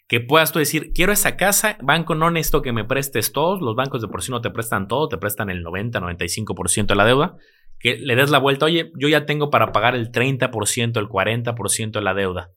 que 0.08 0.22
puedas 0.22 0.52
tú 0.52 0.58
decir, 0.58 0.92
quiero 0.92 1.12
esa 1.12 1.38
casa, 1.38 1.78
banco, 1.84 2.16
no 2.16 2.32
necesito 2.32 2.64
que 2.64 2.74
me 2.74 2.84
prestes 2.84 3.32
todos, 3.32 3.62
los 3.62 3.76
bancos 3.76 4.02
de 4.02 4.08
por 4.08 4.24
sí 4.24 4.32
no 4.32 4.42
te 4.42 4.50
prestan 4.50 4.88
todo, 4.88 5.08
te 5.08 5.20
prestan 5.20 5.52
el 5.52 5.62
90, 5.62 6.00
95% 6.00 6.88
de 6.88 6.96
la 6.96 7.06
deuda, 7.06 7.36
que 7.78 7.96
le 7.96 8.16
des 8.16 8.32
la 8.32 8.40
vuelta, 8.40 8.66
oye, 8.66 8.92
yo 8.98 9.08
ya 9.08 9.28
tengo 9.28 9.52
para 9.52 9.72
pagar 9.72 9.94
el 9.94 10.12
30%, 10.12 11.00
el 11.00 11.08
40% 11.08 11.92
de 11.92 12.02
la 12.02 12.16
deuda. 12.16 12.50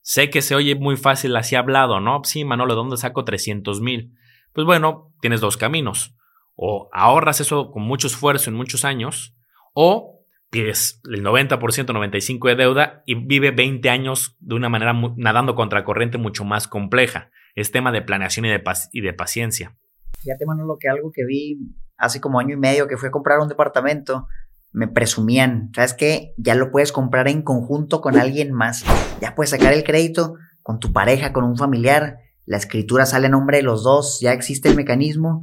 Sé 0.00 0.30
que 0.30 0.42
se 0.42 0.56
oye 0.56 0.74
muy 0.74 0.96
fácil 0.96 1.36
así 1.36 1.54
hablado, 1.54 2.00
¿no? 2.00 2.22
Sí, 2.24 2.44
Manolo, 2.44 2.74
¿de 2.74 2.78
dónde 2.78 2.96
saco 2.96 3.24
300 3.24 3.80
mil? 3.80 4.14
Pues 4.52 4.66
bueno, 4.66 5.14
tienes 5.20 5.40
dos 5.40 5.56
caminos. 5.56 6.16
O 6.56 6.88
ahorras 6.92 7.40
eso 7.40 7.70
con 7.70 7.84
mucho 7.84 8.08
esfuerzo 8.08 8.50
en 8.50 8.56
muchos 8.56 8.84
años, 8.84 9.36
o 9.74 10.19
pides 10.50 11.00
el 11.08 11.24
90%, 11.24 11.58
95% 11.58 12.48
de 12.48 12.56
deuda 12.56 13.02
y 13.06 13.14
vive 13.14 13.52
20 13.52 13.88
años 13.88 14.36
de 14.40 14.56
una 14.56 14.68
manera 14.68 14.92
nadando 15.16 15.54
contra 15.54 15.84
corriente 15.84 16.18
mucho 16.18 16.44
más 16.44 16.68
compleja. 16.68 17.30
Es 17.54 17.70
tema 17.70 17.92
de 17.92 18.02
planeación 18.02 18.46
y 18.46 18.48
de, 18.50 18.62
y 18.92 19.00
de 19.00 19.12
paciencia. 19.12 19.76
Fíjate, 20.20 20.44
lo 20.44 20.76
que 20.78 20.88
algo 20.88 21.10
que 21.12 21.24
vi 21.24 21.58
hace 21.96 22.20
como 22.20 22.40
año 22.40 22.54
y 22.54 22.58
medio 22.58 22.88
que 22.88 22.96
fui 22.96 23.08
a 23.08 23.12
comprar 23.12 23.38
un 23.38 23.48
departamento, 23.48 24.26
me 24.72 24.88
presumían, 24.88 25.70
¿sabes 25.74 25.94
qué? 25.94 26.34
Ya 26.36 26.54
lo 26.54 26.70
puedes 26.70 26.92
comprar 26.92 27.28
en 27.28 27.42
conjunto 27.42 28.00
con 28.00 28.16
alguien 28.16 28.52
más. 28.52 28.84
Ya 29.20 29.34
puedes 29.34 29.50
sacar 29.50 29.72
el 29.72 29.84
crédito 29.84 30.34
con 30.62 30.78
tu 30.78 30.92
pareja, 30.92 31.32
con 31.32 31.44
un 31.44 31.56
familiar. 31.56 32.18
La 32.44 32.56
escritura 32.56 33.06
sale 33.06 33.26
a 33.26 33.30
nombre 33.30 33.58
de 33.58 33.62
los 33.62 33.82
dos. 33.82 34.20
Ya 34.20 34.32
existe 34.32 34.68
el 34.68 34.76
mecanismo 34.76 35.42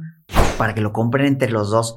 para 0.56 0.74
que 0.74 0.80
lo 0.80 0.92
compren 0.92 1.26
entre 1.26 1.50
los 1.50 1.70
dos. 1.70 1.96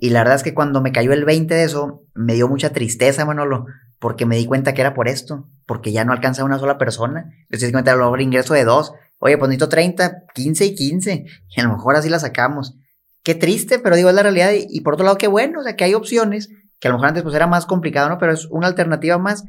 Y 0.00 0.10
la 0.10 0.20
verdad 0.20 0.36
es 0.36 0.42
que 0.42 0.54
cuando 0.54 0.80
me 0.80 0.92
cayó 0.92 1.12
el 1.12 1.24
20 1.24 1.54
de 1.54 1.64
eso, 1.64 2.04
me 2.14 2.34
dio 2.34 2.48
mucha 2.48 2.70
tristeza, 2.70 3.24
Manolo, 3.24 3.66
porque 3.98 4.26
me 4.26 4.36
di 4.36 4.46
cuenta 4.46 4.74
que 4.74 4.80
era 4.80 4.94
por 4.94 5.08
esto, 5.08 5.48
porque 5.66 5.92
ya 5.92 6.04
no 6.04 6.12
alcanza 6.12 6.44
una 6.44 6.58
sola 6.58 6.78
persona. 6.78 7.32
Entonces, 7.44 7.72
cuenta 7.72 7.92
el 7.92 8.20
ingreso 8.20 8.54
de 8.54 8.64
dos. 8.64 8.92
Oye, 9.18 9.38
pues 9.38 9.48
necesito 9.48 9.68
30, 9.68 10.24
15 10.34 10.66
y 10.66 10.74
15. 10.74 11.24
Y 11.56 11.60
a 11.60 11.64
lo 11.64 11.72
mejor 11.72 11.96
así 11.96 12.08
la 12.08 12.18
sacamos. 12.18 12.76
Qué 13.22 13.34
triste, 13.34 13.78
pero 13.78 13.96
digo, 13.96 14.08
es 14.10 14.14
la 14.14 14.22
realidad. 14.22 14.50
Y, 14.54 14.80
por 14.82 14.94
otro 14.94 15.04
lado, 15.04 15.18
qué 15.18 15.28
bueno, 15.28 15.60
o 15.60 15.62
sea, 15.62 15.76
que 15.76 15.84
hay 15.84 15.94
opciones, 15.94 16.48
que 16.78 16.88
a 16.88 16.90
lo 16.90 16.96
mejor 16.96 17.08
antes 17.08 17.22
pues 17.22 17.34
era 17.34 17.46
más 17.46 17.66
complicado, 17.66 18.08
¿no? 18.08 18.18
Pero 18.18 18.32
es 18.32 18.46
una 18.50 18.66
alternativa 18.66 19.18
más, 19.18 19.44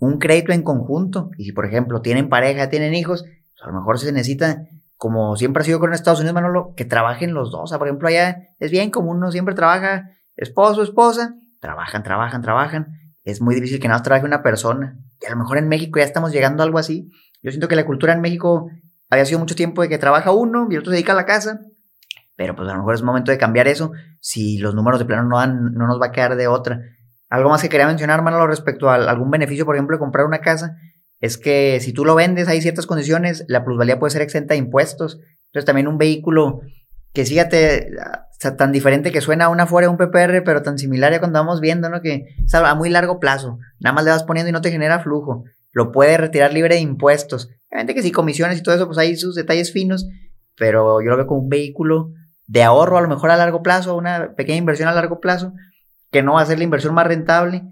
un 0.00 0.18
crédito 0.18 0.52
en 0.52 0.62
conjunto. 0.62 1.30
Y 1.38 1.44
si, 1.44 1.52
por 1.52 1.64
ejemplo, 1.64 2.02
tienen 2.02 2.28
pareja, 2.28 2.68
tienen 2.68 2.94
hijos, 2.94 3.22
pues 3.22 3.62
a 3.62 3.68
lo 3.68 3.74
mejor 3.74 4.00
se 4.00 4.12
necesita 4.12 4.66
como 5.02 5.34
siempre 5.34 5.62
ha 5.62 5.64
sido 5.64 5.80
con 5.80 5.92
Estados 5.92 6.20
Unidos, 6.20 6.32
Manolo, 6.32 6.74
que 6.76 6.84
trabajen 6.84 7.34
los 7.34 7.50
dos. 7.50 7.62
O 7.64 7.66
sea, 7.66 7.76
por 7.76 7.88
ejemplo, 7.88 8.06
allá 8.06 8.50
es 8.60 8.70
bien 8.70 8.92
como 8.92 9.10
uno 9.10 9.32
siempre 9.32 9.52
trabaja, 9.52 10.10
esposo, 10.36 10.80
esposa, 10.84 11.34
trabajan, 11.58 12.04
trabajan, 12.04 12.40
trabajan. 12.40 12.86
Es 13.24 13.40
muy 13.40 13.56
difícil 13.56 13.80
que 13.80 13.88
nada 13.88 13.98
más 13.98 14.04
trabaje 14.04 14.24
una 14.24 14.44
persona. 14.44 14.96
Y 15.20 15.26
a 15.26 15.30
lo 15.30 15.38
mejor 15.38 15.58
en 15.58 15.66
México 15.66 15.98
ya 15.98 16.04
estamos 16.04 16.30
llegando 16.30 16.62
a 16.62 16.66
algo 16.66 16.78
así. 16.78 17.10
Yo 17.42 17.50
siento 17.50 17.66
que 17.66 17.74
la 17.74 17.84
cultura 17.84 18.12
en 18.12 18.20
México 18.20 18.70
había 19.10 19.24
sido 19.24 19.40
mucho 19.40 19.56
tiempo 19.56 19.82
de 19.82 19.88
que 19.88 19.98
trabaja 19.98 20.30
uno 20.30 20.68
y 20.70 20.74
el 20.74 20.78
otro 20.82 20.92
se 20.92 20.98
dedica 20.98 21.14
a 21.14 21.16
la 21.16 21.26
casa. 21.26 21.58
Pero 22.36 22.54
pues 22.54 22.68
a 22.68 22.72
lo 22.74 22.78
mejor 22.78 22.94
es 22.94 23.02
momento 23.02 23.32
de 23.32 23.38
cambiar 23.38 23.66
eso. 23.66 23.90
Si 24.20 24.58
los 24.58 24.76
números 24.76 25.00
de 25.00 25.06
plano 25.06 25.24
no 25.24 25.38
dan, 25.38 25.74
no 25.74 25.88
nos 25.88 26.00
va 26.00 26.06
a 26.06 26.12
quedar 26.12 26.36
de 26.36 26.46
otra. 26.46 26.80
Algo 27.28 27.50
más 27.50 27.60
que 27.60 27.68
quería 27.68 27.88
mencionar, 27.88 28.22
Manolo, 28.22 28.46
respecto 28.46 28.88
a 28.88 28.94
algún 28.94 29.32
beneficio, 29.32 29.66
por 29.66 29.74
ejemplo, 29.74 29.96
de 29.96 29.98
comprar 29.98 30.26
una 30.26 30.38
casa 30.38 30.76
es 31.22 31.38
que 31.38 31.78
si 31.80 31.92
tú 31.92 32.04
lo 32.04 32.16
vendes, 32.16 32.48
hay 32.48 32.60
ciertas 32.60 32.86
condiciones, 32.86 33.44
la 33.46 33.64
plusvalía 33.64 34.00
puede 34.00 34.10
ser 34.10 34.22
exenta 34.22 34.54
de 34.54 34.58
impuestos. 34.58 35.20
Entonces 35.46 35.64
también 35.64 35.86
un 35.86 35.96
vehículo 35.96 36.62
que 37.14 37.24
fíjate, 37.24 37.92
tan 38.58 38.72
diferente 38.72 39.12
que 39.12 39.20
suena 39.20 39.48
una 39.48 39.68
fuera 39.68 39.88
un 39.88 39.96
PPR, 39.96 40.42
pero 40.44 40.62
tan 40.62 40.78
similar 40.78 41.14
a 41.14 41.20
cuando 41.20 41.38
vamos 41.38 41.60
viendo, 41.60 41.88
¿no? 41.88 42.00
Que 42.00 42.26
es 42.44 42.54
a 42.54 42.74
muy 42.74 42.90
largo 42.90 43.20
plazo. 43.20 43.58
Nada 43.78 43.94
más 43.94 44.04
le 44.04 44.10
vas 44.10 44.24
poniendo 44.24 44.50
y 44.50 44.52
no 44.52 44.62
te 44.62 44.72
genera 44.72 44.98
flujo. 44.98 45.44
Lo 45.70 45.92
puede 45.92 46.16
retirar 46.16 46.52
libre 46.52 46.74
de 46.74 46.80
impuestos. 46.80 47.50
Obviamente 47.70 47.94
que 47.94 48.02
si 48.02 48.10
comisiones 48.10 48.58
y 48.58 48.62
todo 48.64 48.74
eso, 48.74 48.86
pues 48.86 48.98
hay 48.98 49.16
sus 49.16 49.36
detalles 49.36 49.72
finos, 49.72 50.08
pero 50.56 51.00
yo 51.02 51.10
lo 51.10 51.16
veo 51.18 51.28
como 51.28 51.42
un 51.42 51.48
vehículo 51.48 52.10
de 52.48 52.64
ahorro 52.64 52.98
a 52.98 53.00
lo 53.00 53.08
mejor 53.08 53.30
a 53.30 53.36
largo 53.36 53.62
plazo, 53.62 53.94
una 53.94 54.34
pequeña 54.34 54.58
inversión 54.58 54.88
a 54.88 54.92
largo 54.92 55.20
plazo, 55.20 55.52
que 56.10 56.24
no 56.24 56.34
va 56.34 56.42
a 56.42 56.46
ser 56.46 56.58
la 56.58 56.64
inversión 56.64 56.94
más 56.94 57.06
rentable, 57.06 57.62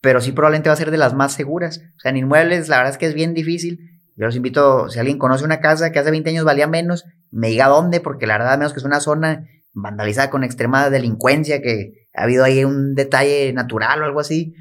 pero 0.00 0.20
sí 0.20 0.32
probablemente 0.32 0.68
va 0.68 0.74
a 0.74 0.76
ser 0.76 0.90
de 0.90 0.98
las 0.98 1.14
más 1.14 1.32
seguras. 1.32 1.80
O 1.96 2.00
sea, 2.00 2.10
en 2.10 2.18
inmuebles 2.18 2.68
la 2.68 2.78
verdad 2.78 2.92
es 2.92 2.98
que 2.98 3.06
es 3.06 3.14
bien 3.14 3.34
difícil. 3.34 4.00
Yo 4.16 4.26
los 4.26 4.36
invito, 4.36 4.88
si 4.88 4.98
alguien 4.98 5.18
conoce 5.18 5.44
una 5.44 5.60
casa 5.60 5.92
que 5.92 5.98
hace 5.98 6.10
20 6.10 6.30
años 6.30 6.44
valía 6.44 6.66
menos, 6.66 7.04
me 7.30 7.48
diga 7.48 7.68
dónde, 7.68 8.00
porque 8.00 8.26
la 8.26 8.38
verdad, 8.38 8.58
menos 8.58 8.72
que 8.72 8.80
es 8.80 8.84
una 8.84 9.00
zona 9.00 9.46
vandalizada 9.72 10.30
con 10.30 10.44
extrema 10.44 10.90
delincuencia, 10.90 11.62
que 11.62 12.06
ha 12.14 12.24
habido 12.24 12.44
ahí 12.44 12.64
un 12.64 12.94
detalle 12.94 13.52
natural 13.52 14.02
o 14.02 14.04
algo 14.04 14.20
así, 14.20 14.54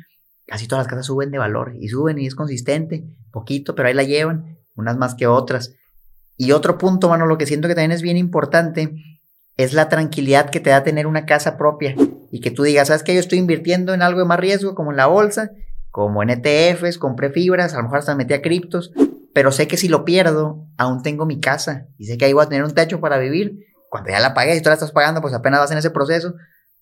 casi 0.46 0.68
todas 0.68 0.86
las 0.86 0.90
casas 0.90 1.08
suben 1.08 1.32
de 1.32 1.40
valor 1.40 1.74
y 1.80 1.90
suben 1.90 2.20
y 2.20 2.28
es 2.28 2.36
consistente, 2.36 3.06
poquito, 3.32 3.76
pero 3.76 3.88
ahí 3.88 3.94
la 3.94 4.04
llevan, 4.04 4.60
unas 4.76 4.98
más 4.98 5.16
que 5.16 5.28
otras. 5.28 5.76
Y 6.38 6.52
otro 6.52 6.78
punto, 6.78 7.10
mano, 7.10 7.26
lo 7.26 7.38
que 7.38 7.46
siento 7.46 7.68
que 7.68 7.76
también 7.76 7.92
es 7.92 8.02
bien 8.02 8.18
importante 8.18 8.94
es 9.60 9.74
la 9.74 9.90
tranquilidad 9.90 10.50
que 10.50 10.62
te 10.62 10.70
da 10.70 10.84
tener 10.84 11.06
una 11.06 11.26
casa 11.26 11.58
propia 11.58 11.94
y 12.32 12.40
que 12.40 12.50
tú 12.50 12.64
digas, 12.64 12.88
¿sabes 12.88 13.04
qué? 13.04 13.14
Yo 13.14 13.20
estoy 13.20 13.40
invirtiendo 13.40 13.94
en 13.94 14.02
algo 14.02 14.22
de 14.22 14.26
más 14.26 14.40
riesgo, 14.40 14.74
como 14.74 14.92
en 14.92 14.96
la 14.96 15.08
bolsa, 15.08 15.52
como 15.92 16.24
en 16.24 16.30
ETFs, 16.30 16.98
compré 16.98 17.30
fibras, 17.30 17.74
a 17.74 17.78
lo 17.78 17.84
mejor 17.84 18.00
hasta 18.00 18.16
metí 18.16 18.34
a 18.34 18.42
criptos, 18.42 18.94
pero 19.34 19.52
sé 19.52 19.68
que 19.68 19.76
si 19.76 19.90
lo 19.90 20.06
pierdo, 20.06 20.66
aún 20.78 21.04
tengo 21.04 21.26
mi 21.26 21.42
casa 21.42 21.88
y 21.98 22.06
sé 22.06 22.18
que 22.18 22.24
ahí 22.24 22.32
voy 22.32 22.46
a 22.46 22.48
tener 22.48 22.64
un 22.64 22.74
techo 22.74 23.02
para 23.02 23.18
vivir. 23.18 23.66
Cuando 23.90 24.12
ya 24.12 24.22
la 24.22 24.34
pagues 24.34 24.58
y 24.58 24.62
tú 24.62 24.70
la 24.70 24.76
estás 24.76 24.94
pagando, 24.94 25.20
pues 25.20 25.34
apenas 25.34 25.60
vas 25.60 25.72
en 25.72 25.80
ese 25.80 25.92
proceso, 25.92 26.36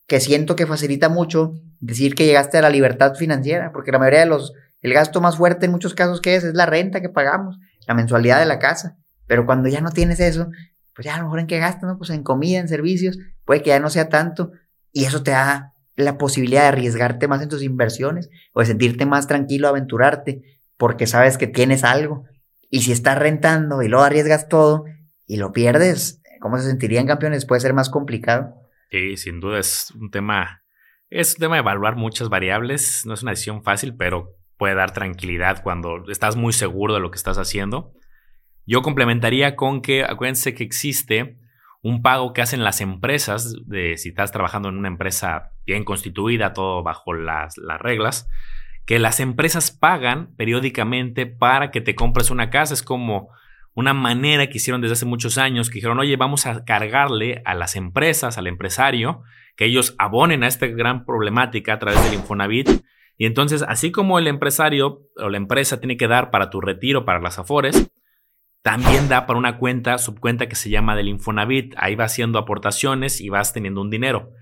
que 0.06 0.20
siento 0.20 0.56
que 0.56 0.68
facilita 0.68 1.10
mucho 1.10 1.54
decir 1.80 2.14
que 2.14 2.28
llegaste 2.28 2.60
a 2.60 2.62
la 2.62 2.70
libertad 2.70 3.16
financiera, 3.16 3.72
porque 3.74 3.92
la 3.92 3.98
mayoría 3.98 4.20
de 4.20 4.28
los, 4.28 4.54
el 4.82 4.94
gasto 4.94 5.20
más 5.20 5.38
fuerte 5.38 5.66
en 5.66 5.72
muchos 5.72 5.96
casos 5.96 6.22
que 6.22 6.36
es, 6.36 6.44
es 6.44 6.54
la 6.54 6.68
renta 6.68 7.02
que 7.02 7.10
pagamos, 7.10 7.58
la 7.88 7.96
mensualidad 7.96 8.38
de 8.38 8.46
la 8.46 8.60
casa. 8.60 8.98
Pero 9.26 9.48
cuando 9.48 9.68
ya 9.68 9.82
no 9.82 9.90
tienes 9.90 10.20
eso, 10.20 10.52
pues 10.98 11.06
ya 11.06 11.14
a 11.14 11.20
lo 11.20 11.26
mejor 11.26 11.42
en 11.42 11.46
qué 11.46 11.60
gastas, 11.60 11.84
¿no? 11.84 11.98
Pues 12.00 12.10
en 12.10 12.24
comida, 12.24 12.60
en 12.60 12.68
servicios, 12.68 13.20
puede 13.46 13.62
que 13.62 13.70
ya 13.70 13.80
no 13.80 13.92
sea 13.92 14.10
tanto 14.10 14.52
y 14.92 15.06
eso 15.06 15.22
te 15.22 15.30
da 15.30 15.74
la 15.96 16.18
posibilidad 16.18 16.64
de 16.64 16.68
arriesgarte 16.70 17.28
más 17.28 17.40
en 17.44 17.50
tus 17.50 17.62
inversiones 17.62 18.32
o 18.52 18.62
de 18.62 18.66
sentirte 18.66 19.06
más 19.06 19.28
tranquilo, 19.28 19.68
aventurarte, 19.68 20.42
porque 20.76 21.06
sabes 21.06 21.38
que 21.38 21.46
tienes 21.46 21.84
algo. 21.84 22.24
Y 22.72 22.82
si 22.82 22.92
estás 22.92 23.20
rentando 23.20 23.84
y 23.84 23.90
luego 23.90 24.06
arriesgas 24.06 24.50
todo 24.50 24.86
y 25.28 25.38
lo 25.38 25.52
pierdes, 25.52 26.20
¿cómo 26.42 26.58
se 26.58 26.66
sentirían 26.68 27.06
campeones? 27.06 27.46
Puede 27.46 27.62
ser 27.62 27.76
más 27.76 27.92
complicado. 27.92 28.56
Sí, 28.90 29.18
sin 29.18 29.40
duda 29.40 29.60
es 29.60 29.92
un 29.92 30.10
tema, 30.10 30.64
es 31.12 31.36
un 31.36 31.42
tema 31.42 31.58
de 31.58 31.60
evaluar 31.60 31.96
muchas 31.96 32.30
variables, 32.30 33.04
no 33.06 33.14
es 33.14 33.22
una 33.22 33.34
decisión 33.34 33.62
fácil, 33.62 33.96
pero 33.96 34.34
puede 34.58 34.74
dar 34.74 34.94
tranquilidad 34.94 35.62
cuando 35.62 36.10
estás 36.10 36.36
muy 36.36 36.54
seguro 36.54 36.96
de 36.96 37.02
lo 37.02 37.12
que 37.12 37.18
estás 37.18 37.38
haciendo. 37.38 37.94
Yo 38.68 38.82
complementaría 38.82 39.56
con 39.56 39.82
que 39.82 40.04
acuérdense 40.04 40.54
que 40.54 40.64
existe 40.64 41.38
un 41.82 42.02
pago 42.02 42.34
que 42.34 42.42
hacen 42.42 42.64
las 42.66 42.82
empresas, 42.82 43.56
si 43.96 44.10
estás 44.10 44.34
trabajando 44.34 44.68
en 44.68 44.78
una 44.78 44.90
empresa 44.90 45.54
bien 45.66 45.86
constituida, 45.86 46.54
todo 46.54 46.84
bajo 46.84 47.14
las, 47.14 47.58
las 47.58 47.80
reglas, 47.80 48.28
que 48.86 49.00
las 49.00 49.22
empresas 49.22 49.72
pagan 49.72 50.36
periódicamente 50.36 51.26
para 51.26 51.72
que 51.72 51.80
te 51.80 51.96
compres 51.96 52.30
una 52.30 52.50
casa. 52.50 52.74
Es 52.74 52.84
como 52.84 53.30
una 53.74 53.94
manera 53.94 54.48
que 54.48 54.58
hicieron 54.58 54.82
desde 54.82 54.94
hace 54.94 55.06
muchos 55.06 55.38
años, 55.38 55.70
que 55.70 55.76
dijeron, 55.76 56.00
oye, 56.00 56.18
vamos 56.18 56.46
a 56.46 56.66
cargarle 56.66 57.42
a 57.46 57.54
las 57.54 57.78
empresas, 57.78 58.38
al 58.38 58.48
empresario, 58.48 59.24
que 59.56 59.66
ellos 59.66 59.96
abonen 59.98 60.44
a 60.44 60.48
esta 60.48 60.68
gran 60.68 61.06
problemática 61.06 61.74
a 61.74 61.80
través 61.80 62.04
del 62.04 62.16
Infonavit. 62.16 62.70
Y 63.18 63.26
entonces, 63.26 63.62
así 63.62 63.92
como 63.92 64.20
el 64.20 64.28
empresario 64.28 65.04
o 65.16 65.30
la 65.30 65.38
empresa 65.38 65.80
tiene 65.80 65.96
que 65.96 66.08
dar 66.08 66.32
para 66.32 66.50
tu 66.50 66.60
retiro, 66.60 67.06
para 67.06 67.22
las 67.22 67.40
afores, 67.40 67.90
también 68.68 69.08
da 69.08 69.26
para 69.26 69.40
una 69.40 69.60
cuenta, 69.60 69.98
subcuenta 69.98 70.50
que 70.50 70.58
se 70.58 70.70
llama 70.70 70.98
del 70.98 71.08
Infonavit. 71.08 71.74
Ahí 71.78 71.96
vas 71.96 72.12
haciendo 72.12 72.38
aportaciones 72.38 73.22
y 73.22 73.30
vas 73.30 73.54
teniendo 73.54 73.80
un 73.80 73.90
dinero. 73.90 74.34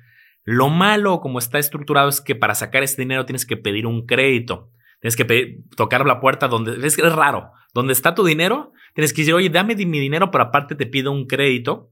Lo 0.44 0.70
malo, 0.70 1.20
como 1.20 1.38
está 1.38 1.60
estructurado, 1.60 2.10
es 2.10 2.22
que 2.22 2.34
para 2.34 2.56
sacar 2.56 2.82
ese 2.82 3.00
dinero 3.00 3.28
tienes 3.28 3.46
que 3.46 3.56
pedir 3.56 3.86
un 3.86 4.08
crédito. 4.08 4.72
Tienes 5.00 5.16
que 5.16 5.60
tocar 5.78 6.08
la 6.08 6.20
puerta 6.20 6.48
donde 6.48 6.88
es, 6.88 6.98
es 6.98 7.14
raro. 7.14 7.52
Donde 7.76 7.94
está 7.94 8.16
tu 8.16 8.26
dinero, 8.26 8.72
tienes 8.96 9.14
que 9.14 9.22
decir, 9.22 9.36
oye, 9.36 9.50
dame 9.52 9.76
mi 9.76 10.00
dinero, 10.00 10.32
pero 10.32 10.46
aparte 10.46 10.74
te 10.74 10.88
pido 10.88 11.12
un 11.12 11.28
crédito. 11.28 11.92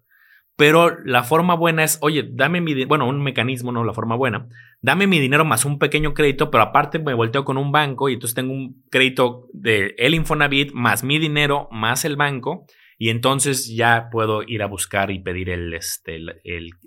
Pero 0.55 0.97
la 1.03 1.23
forma 1.23 1.55
buena 1.55 1.83
es, 1.83 1.97
oye, 2.01 2.29
dame 2.31 2.61
mi, 2.61 2.85
bueno, 2.85 3.07
un 3.07 3.23
mecanismo, 3.23 3.71
no 3.71 3.83
la 3.83 3.93
forma 3.93 4.15
buena, 4.15 4.47
dame 4.81 5.07
mi 5.07 5.19
dinero 5.19 5.45
más 5.45 5.65
un 5.65 5.79
pequeño 5.79 6.13
crédito, 6.13 6.51
pero 6.51 6.63
aparte 6.63 6.99
me 6.99 7.15
volteo 7.15 7.43
con 7.43 7.57
un 7.57 7.71
banco 7.71 8.07
y 8.07 8.13
entonces 8.13 8.35
tengo 8.35 8.53
un 8.53 8.83
crédito 8.91 9.47
de 9.53 9.95
el 9.97 10.13
Infonavit 10.13 10.71
más 10.73 11.03
mi 11.03 11.17
dinero 11.17 11.67
más 11.71 12.05
el 12.05 12.17
banco 12.17 12.65
y 12.99 13.09
entonces 13.09 13.73
ya 13.75 14.09
puedo 14.11 14.43
ir 14.43 14.61
a 14.61 14.67
buscar 14.67 15.09
y 15.09 15.19
pedir 15.19 15.49
el, 15.49 15.73
este, 15.73 16.19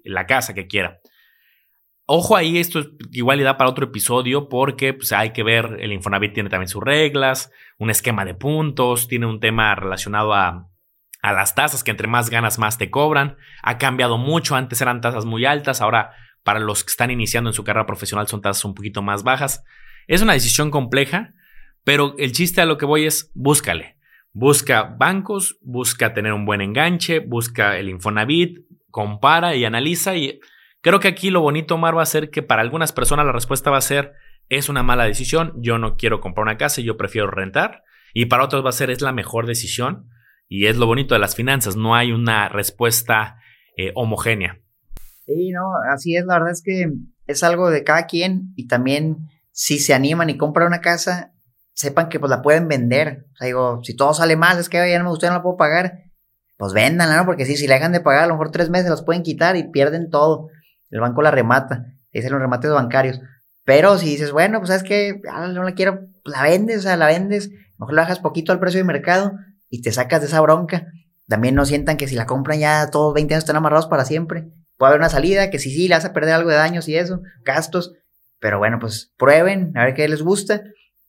la 0.05 0.26
casa 0.26 0.55
que 0.55 0.68
quiera. 0.68 1.00
Ojo 2.09 2.37
ahí, 2.37 2.59
esto 2.59 2.85
igual 3.11 3.38
le 3.38 3.44
da 3.44 3.57
para 3.57 3.68
otro 3.68 3.87
episodio 3.87 4.48
porque 4.48 4.94
pues, 4.94 5.11
hay 5.11 5.33
que 5.33 5.42
ver, 5.42 5.79
el 5.81 5.92
Infonavit 5.92 6.35
tiene 6.35 6.48
también 6.48 6.68
sus 6.68 6.85
reglas, 6.85 7.50
un 7.79 7.90
esquema 7.90 8.24
de 8.24 8.35
puntos, 8.35 9.09
tiene 9.09 9.26
un 9.26 9.40
tema 9.40 9.74
relacionado 9.74 10.33
a, 10.33 10.68
a 11.27 11.33
las 11.33 11.57
tasas 11.57 11.83
que 11.83 11.91
entre 11.91 12.07
más 12.07 12.31
ganas 12.31 12.61
más 12.61 12.79
te 12.79 12.89
cobran. 12.89 13.37
Ha 13.65 13.79
cambiado 13.79 14.17
mucho, 14.17 14.55
antes 14.55 14.81
eran 14.81 15.01
tasas 15.01 15.25
muy 15.25 15.45
altas, 15.45 15.81
ahora 15.81 16.12
para 16.45 16.61
los 16.61 16.85
que 16.85 16.91
están 16.91 17.11
iniciando 17.11 17.51
en 17.51 17.55
su 17.55 17.65
carrera 17.65 17.85
profesional 17.85 18.29
son 18.29 18.43
tasas 18.43 18.65
un 18.65 18.75
poquito 18.75 19.03
más 19.03 19.25
bajas. 19.25 19.65
Es 20.07 20.23
una 20.23 20.35
decisión 20.35 20.71
compleja, 20.71 21.35
pero 21.83 22.15
el 22.19 22.31
chiste 22.31 22.61
a 22.61 22.65
lo 22.65 22.79
que 22.79 22.87
voy 22.87 23.07
es 23.07 23.33
búscale. 23.35 23.97
Busca 24.33 24.85
bancos, 24.85 25.59
busca 25.62 26.15
tener 26.15 26.33
un 26.33 26.47
buen 26.47 26.61
enganche, 26.61 27.19
busca 27.19 27.77
el 27.77 27.89
Infonavit, 27.89 28.61
compara 28.93 29.57
y 29.57 29.65
analiza 29.65 30.15
y 30.15 30.39
Creo 30.81 31.01
que 31.01 31.09
aquí 31.09 31.31
lo 31.31 31.41
bonito, 31.41 31.75
Omar, 31.75 31.99
va 31.99 32.03
a 32.03 32.07
ser 32.07 32.31
que 32.31 32.45
para 32.45 32.62
algunas 32.62 32.93
personas 32.93 33.27
la 33.27 33.33
respuesta 33.33 33.73
va 33.73 33.79
a 33.79 33.81
ser 33.81 34.12
es 34.49 34.69
una 34.69 34.85
mala 34.85 35.03
decisión, 35.03 35.55
yo 35.57 35.77
no 35.79 35.97
quiero 35.97 36.21
comprar 36.21 36.45
una 36.45 36.57
casa, 36.57 36.81
yo 36.83 36.97
prefiero 36.97 37.29
rentar. 37.29 37.83
Y 38.15 38.27
para 38.27 38.45
otros 38.45 38.65
va 38.65 38.69
a 38.69 38.73
ser 38.73 38.91
es 38.91 39.01
la 39.01 39.11
mejor 39.11 39.47
decisión. 39.47 40.09
Y 40.49 40.67
es 40.67 40.77
lo 40.77 40.87
bonito 40.87 41.15
de 41.15 41.21
las 41.21 41.35
finanzas, 41.35 41.77
no 41.77 41.95
hay 41.95 42.13
una 42.13 42.49
respuesta 42.49 43.39
eh, 43.77 43.93
homogénea. 43.95 44.61
Sí, 45.25 45.51
no, 45.51 45.63
así 45.93 46.17
es, 46.17 46.25
la 46.25 46.35
verdad 46.35 46.53
es 46.53 46.63
que 46.63 46.89
es 47.27 47.43
algo 47.43 47.71
de 47.71 47.83
cada 47.83 48.07
quien 48.07 48.53
y 48.55 48.69
también 48.69 49.29
si 49.51 49.79
se 49.79 49.93
animan 49.93 50.31
y 50.31 50.37
compran 50.37 50.69
una 50.69 50.81
casa, 50.81 51.33
sepan 51.73 52.09
que 52.09 52.21
pues 52.21 52.31
la 52.31 52.43
pueden 52.43 52.69
vender. 52.69 53.27
O 53.33 53.37
sea, 53.37 53.47
digo, 53.47 53.81
si 53.83 53.97
todo 53.97 54.15
sale 54.15 54.37
mal, 54.37 54.59
es 54.59 54.69
que 54.69 54.79
ya 54.89 54.99
no 54.99 55.05
me 55.05 55.11
gusta, 55.11 55.29
no 55.29 55.35
la 55.35 55.43
puedo 55.43 55.57
pagar, 55.57 56.05
pues 56.57 56.73
véndanla, 56.73 57.17
¿no? 57.17 57.27
Porque 57.27 57.45
sí, 57.45 57.57
si 57.57 57.67
la 57.67 57.75
dejan 57.75 57.93
de 57.93 58.01
pagar, 58.01 58.25
a 58.25 58.27
lo 58.29 58.35
mejor 58.35 58.53
tres 58.53 58.71
meses 58.71 58.89
los 58.89 59.03
pueden 59.03 59.23
quitar 59.23 59.57
y 59.57 59.65
pierden 59.65 60.11
todo 60.11 60.49
el 60.91 61.01
banco 61.01 61.23
la 61.23 61.33
remata, 61.33 61.87
es 62.13 62.31
los 62.31 62.41
remates 62.41 62.71
bancarios. 62.71 63.21
Pero 63.65 63.99
si 63.99 64.07
dices, 64.07 64.31
bueno, 64.31 64.59
pues 64.61 64.69
sabes 64.69 64.85
que 64.85 65.21
no 65.25 65.65
la 65.65 65.73
quiero, 65.73 66.03
pues, 66.23 66.37
la 66.37 66.43
vendes, 66.45 66.79
o 66.79 66.83
sea, 66.83 66.97
la 66.97 67.09
vendes, 67.09 67.51
mejor 67.79 67.95
la 67.95 68.03
bajas 68.03 68.21
poquito 68.21 68.53
al 68.53 68.61
precio 68.61 68.79
de 68.79 68.85
mercado 68.85 69.33
y 69.77 69.83
te 69.83 69.93
sacas 69.93 70.23
de 70.23 70.27
esa 70.27 70.41
bronca. 70.41 70.87
También 71.29 71.55
no 71.55 71.67
sientan 71.67 71.99
que 71.99 72.09
si 72.09 72.15
la 72.15 72.25
compran 72.25 72.59
ya 72.59 72.89
todos 72.91 73.12
20 73.12 73.35
años 73.35 73.43
están 73.43 73.57
amarrados 73.57 73.87
para 73.87 74.07
siempre. 74.07 74.49
Puede 74.79 74.91
haber 74.91 75.01
una 75.01 75.11
salida, 75.11 75.51
que 75.51 75.59
si 75.59 75.71
sí, 75.71 75.89
le 75.89 75.95
vas 75.95 76.09
perder 76.09 76.35
algo 76.35 76.51
de 76.51 76.57
daños 76.57 76.89
y 76.89 76.97
eso, 76.97 77.21
gastos. 77.45 77.93
Pero 78.41 78.59
bueno, 78.59 78.79
pues 78.79 79.12
prueben, 79.19 79.77
a 79.77 79.85
ver 79.85 79.95
qué 79.95 80.09
les 80.09 80.23
gusta. 80.23 80.62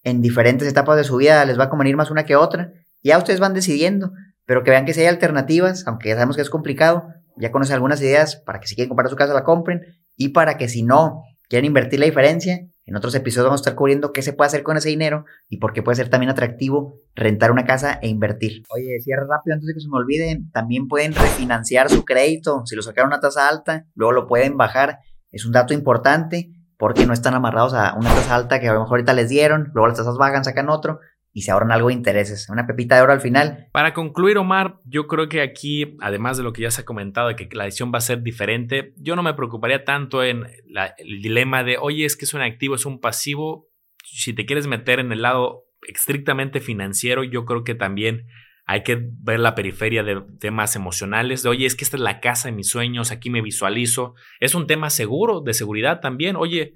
En 0.04 0.22
diferentes 0.22 0.68
etapas 0.68 0.98
de 0.98 1.06
su 1.06 1.16
vida 1.16 1.46
les 1.46 1.58
va 1.58 1.66
a 1.66 1.70
convenir 1.70 1.96
más 1.96 2.12
una 2.12 2.26
que 2.26 2.36
otra. 2.36 2.72
Ya 3.04 3.18
ustedes 3.18 3.40
van 3.40 3.54
decidiendo, 3.54 4.12
pero 4.46 4.64
que 4.64 4.72
vean 4.72 4.86
que 4.86 4.94
si 4.94 5.02
hay 5.02 5.08
alternativas, 5.08 5.86
aunque 5.88 6.10
ya 6.10 6.16
sabemos 6.16 6.36
que 6.36 6.42
es 6.42 6.50
complicado, 6.50 7.08
ya 7.38 7.52
conocen 7.52 7.76
algunas 7.76 8.02
ideas 8.02 8.36
para 8.36 8.60
que 8.60 8.68
si 8.68 8.76
quieren 8.76 8.90
comprar 8.90 9.10
su 9.10 9.16
casa 9.16 9.34
la 9.34 9.44
compren 9.44 9.82
y 10.18 10.30
para 10.30 10.58
que 10.58 10.68
si 10.68 10.84
no 10.84 11.24
quieren 11.48 11.66
invertir 11.66 12.00
la 12.00 12.06
diferencia, 12.06 12.60
en 12.88 12.96
otros 12.96 13.14
episodios 13.16 13.48
vamos 13.48 13.60
a 13.60 13.64
estar 13.64 13.76
cubriendo 13.76 14.14
qué 14.14 14.22
se 14.22 14.32
puede 14.32 14.48
hacer 14.48 14.64
con 14.64 14.78
ese 14.78 14.88
dinero 14.88 15.26
y 15.50 15.58
por 15.58 15.74
qué 15.74 15.84
puede 15.84 15.98
ser 15.98 16.10
también 16.10 16.30
atractivo 16.30 16.96
rentar 17.16 17.52
una 17.52 17.66
casa 17.66 18.00
e 18.02 18.08
invertir. 18.08 18.64
Oye, 18.70 19.00
cierra 19.02 19.28
rápido 19.30 19.56
antes 19.56 19.68
de 19.68 19.74
que 19.74 19.82
se 19.82 19.90
me 19.90 19.98
olvide, 19.98 20.42
también 20.54 20.88
pueden 20.88 21.14
refinanciar 21.14 21.90
su 21.90 22.06
crédito, 22.06 22.64
si 22.66 22.78
lo 22.78 22.82
sacaron 22.82 23.12
a 23.12 23.16
una 23.16 23.22
tasa 23.22 23.50
alta, 23.50 23.86
luego 23.94 24.14
lo 24.14 24.26
pueden 24.26 24.56
bajar, 24.56 25.00
es 25.32 25.46
un 25.46 25.52
dato 25.52 25.74
importante 25.74 26.50
porque 26.78 27.06
no 27.06 27.14
están 27.14 27.34
amarrados 27.34 27.74
a 27.74 27.94
una 27.96 28.10
tasa 28.10 28.36
alta 28.36 28.60
que 28.62 28.70
a 28.70 28.74
lo 28.74 28.80
mejor 28.80 29.00
ahorita 29.00 29.14
les 29.14 29.30
dieron, 29.30 29.72
luego 29.74 29.88
las 29.88 29.98
tasas 29.98 30.18
bajan, 30.18 30.46
sacan 30.46 30.70
otro, 30.70 31.00
y 31.38 31.44
se 31.44 31.52
ahorran 31.52 31.72
algo 31.72 31.90
de 31.90 31.94
intereses. 31.94 32.50
Una 32.50 32.66
pepita 32.66 32.96
de 32.96 33.04
oro 33.04 33.14
al 33.14 33.22
final. 33.22 33.68
Para 33.72 33.94
concluir, 33.94 34.40
Omar, 34.40 34.80
yo 34.86 35.06
creo 35.06 35.30
que 35.30 35.42
aquí, 35.42 35.96
además 36.02 36.36
de 36.36 36.42
lo 36.42 36.52
que 36.52 36.64
ya 36.64 36.72
se 36.72 36.82
ha 36.82 36.84
comentado, 36.84 37.28
de 37.28 37.36
que 37.36 37.48
la 37.56 37.66
decisión 37.66 37.92
va 37.94 38.00
a 38.00 38.02
ser 38.02 38.24
diferente, 38.24 38.96
yo 38.98 39.16
no 39.16 39.22
me 39.22 39.36
preocuparía 39.36 39.86
tanto 39.86 40.24
en 40.24 40.48
el 40.98 41.22
dilema 41.22 41.64
de, 41.64 41.78
oye, 41.78 42.06
es 42.06 42.18
que 42.18 42.26
es 42.26 42.34
un 42.34 42.42
activo, 42.42 42.74
es 42.74 42.88
un 42.88 43.00
pasivo. 43.00 43.70
Si 44.04 44.34
te 44.34 44.48
quieres 44.48 44.66
meter 44.66 45.00
en 45.00 45.12
el 45.12 45.22
lado 45.22 45.66
estrictamente 45.88 46.60
financiero, 46.60 47.24
yo 47.24 47.46
creo 47.46 47.64
que 47.64 47.76
también 47.76 48.26
hay 48.66 48.82
que 48.82 49.00
ver 49.00 49.40
la 49.40 49.54
periferia 49.54 50.02
de 50.02 50.20
temas 50.40 50.76
emocionales, 50.76 51.44
de, 51.44 51.50
oye, 51.50 51.68
es 51.68 51.76
que 51.76 51.84
esta 51.84 51.98
es 51.98 52.02
la 52.02 52.20
casa 52.20 52.48
de 52.48 52.56
mis 52.56 52.68
sueños, 52.68 53.12
aquí 53.12 53.30
me 53.30 53.44
visualizo. 53.44 54.16
Es 54.40 54.56
un 54.56 54.66
tema 54.66 54.90
seguro, 54.90 55.42
de 55.42 55.54
seguridad 55.54 56.00
también. 56.00 56.36
Oye, 56.36 56.74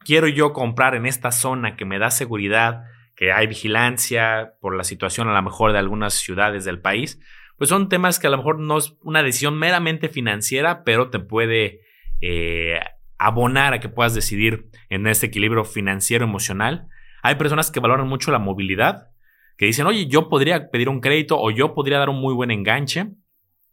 quiero 0.00 0.28
yo 0.28 0.52
comprar 0.52 0.94
en 0.94 1.06
esta 1.06 1.32
zona 1.32 1.76
que 1.76 1.86
me 1.86 1.98
da 1.98 2.10
seguridad, 2.10 2.82
que 3.16 3.32
hay 3.32 3.46
vigilancia 3.46 4.52
por 4.60 4.76
la 4.76 4.84
situación 4.84 5.28
a 5.28 5.34
lo 5.34 5.42
mejor 5.42 5.72
de 5.72 5.78
algunas 5.78 6.14
ciudades 6.14 6.64
del 6.64 6.80
país, 6.80 7.18
pues 7.56 7.70
son 7.70 7.88
temas 7.88 8.18
que 8.18 8.26
a 8.26 8.30
lo 8.30 8.36
mejor 8.36 8.60
no 8.60 8.76
es 8.76 8.94
una 9.02 9.22
decisión 9.22 9.58
meramente 9.58 10.10
financiera, 10.10 10.84
pero 10.84 11.08
te 11.08 11.18
puede 11.18 11.80
eh, 12.20 12.78
abonar 13.18 13.72
a 13.72 13.80
que 13.80 13.88
puedas 13.88 14.14
decidir 14.14 14.68
en 14.90 15.06
este 15.06 15.26
equilibrio 15.26 15.64
financiero 15.64 16.24
emocional. 16.24 16.88
Hay 17.22 17.36
personas 17.36 17.70
que 17.70 17.80
valoran 17.80 18.06
mucho 18.06 18.30
la 18.30 18.38
movilidad, 18.38 19.08
que 19.56 19.64
dicen, 19.64 19.86
oye, 19.86 20.06
yo 20.06 20.28
podría 20.28 20.70
pedir 20.70 20.90
un 20.90 21.00
crédito 21.00 21.40
o 21.40 21.50
yo 21.50 21.74
podría 21.74 21.98
dar 21.98 22.10
un 22.10 22.20
muy 22.20 22.34
buen 22.34 22.50
enganche, 22.50 23.06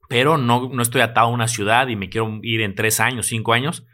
pero 0.08 0.38
no, 0.38 0.70
no 0.72 0.82
estoy 0.82 1.02
atado 1.02 1.28
a 1.28 1.32
una 1.32 1.50
ciudad 1.50 1.90
y 1.90 1.98
me 1.98 2.10
quiero 2.10 2.40
ir 2.42 2.62
en 2.62 2.76
tres 2.76 3.02
años, 3.02 3.28
cinco 3.28 3.52
años. 3.52 3.86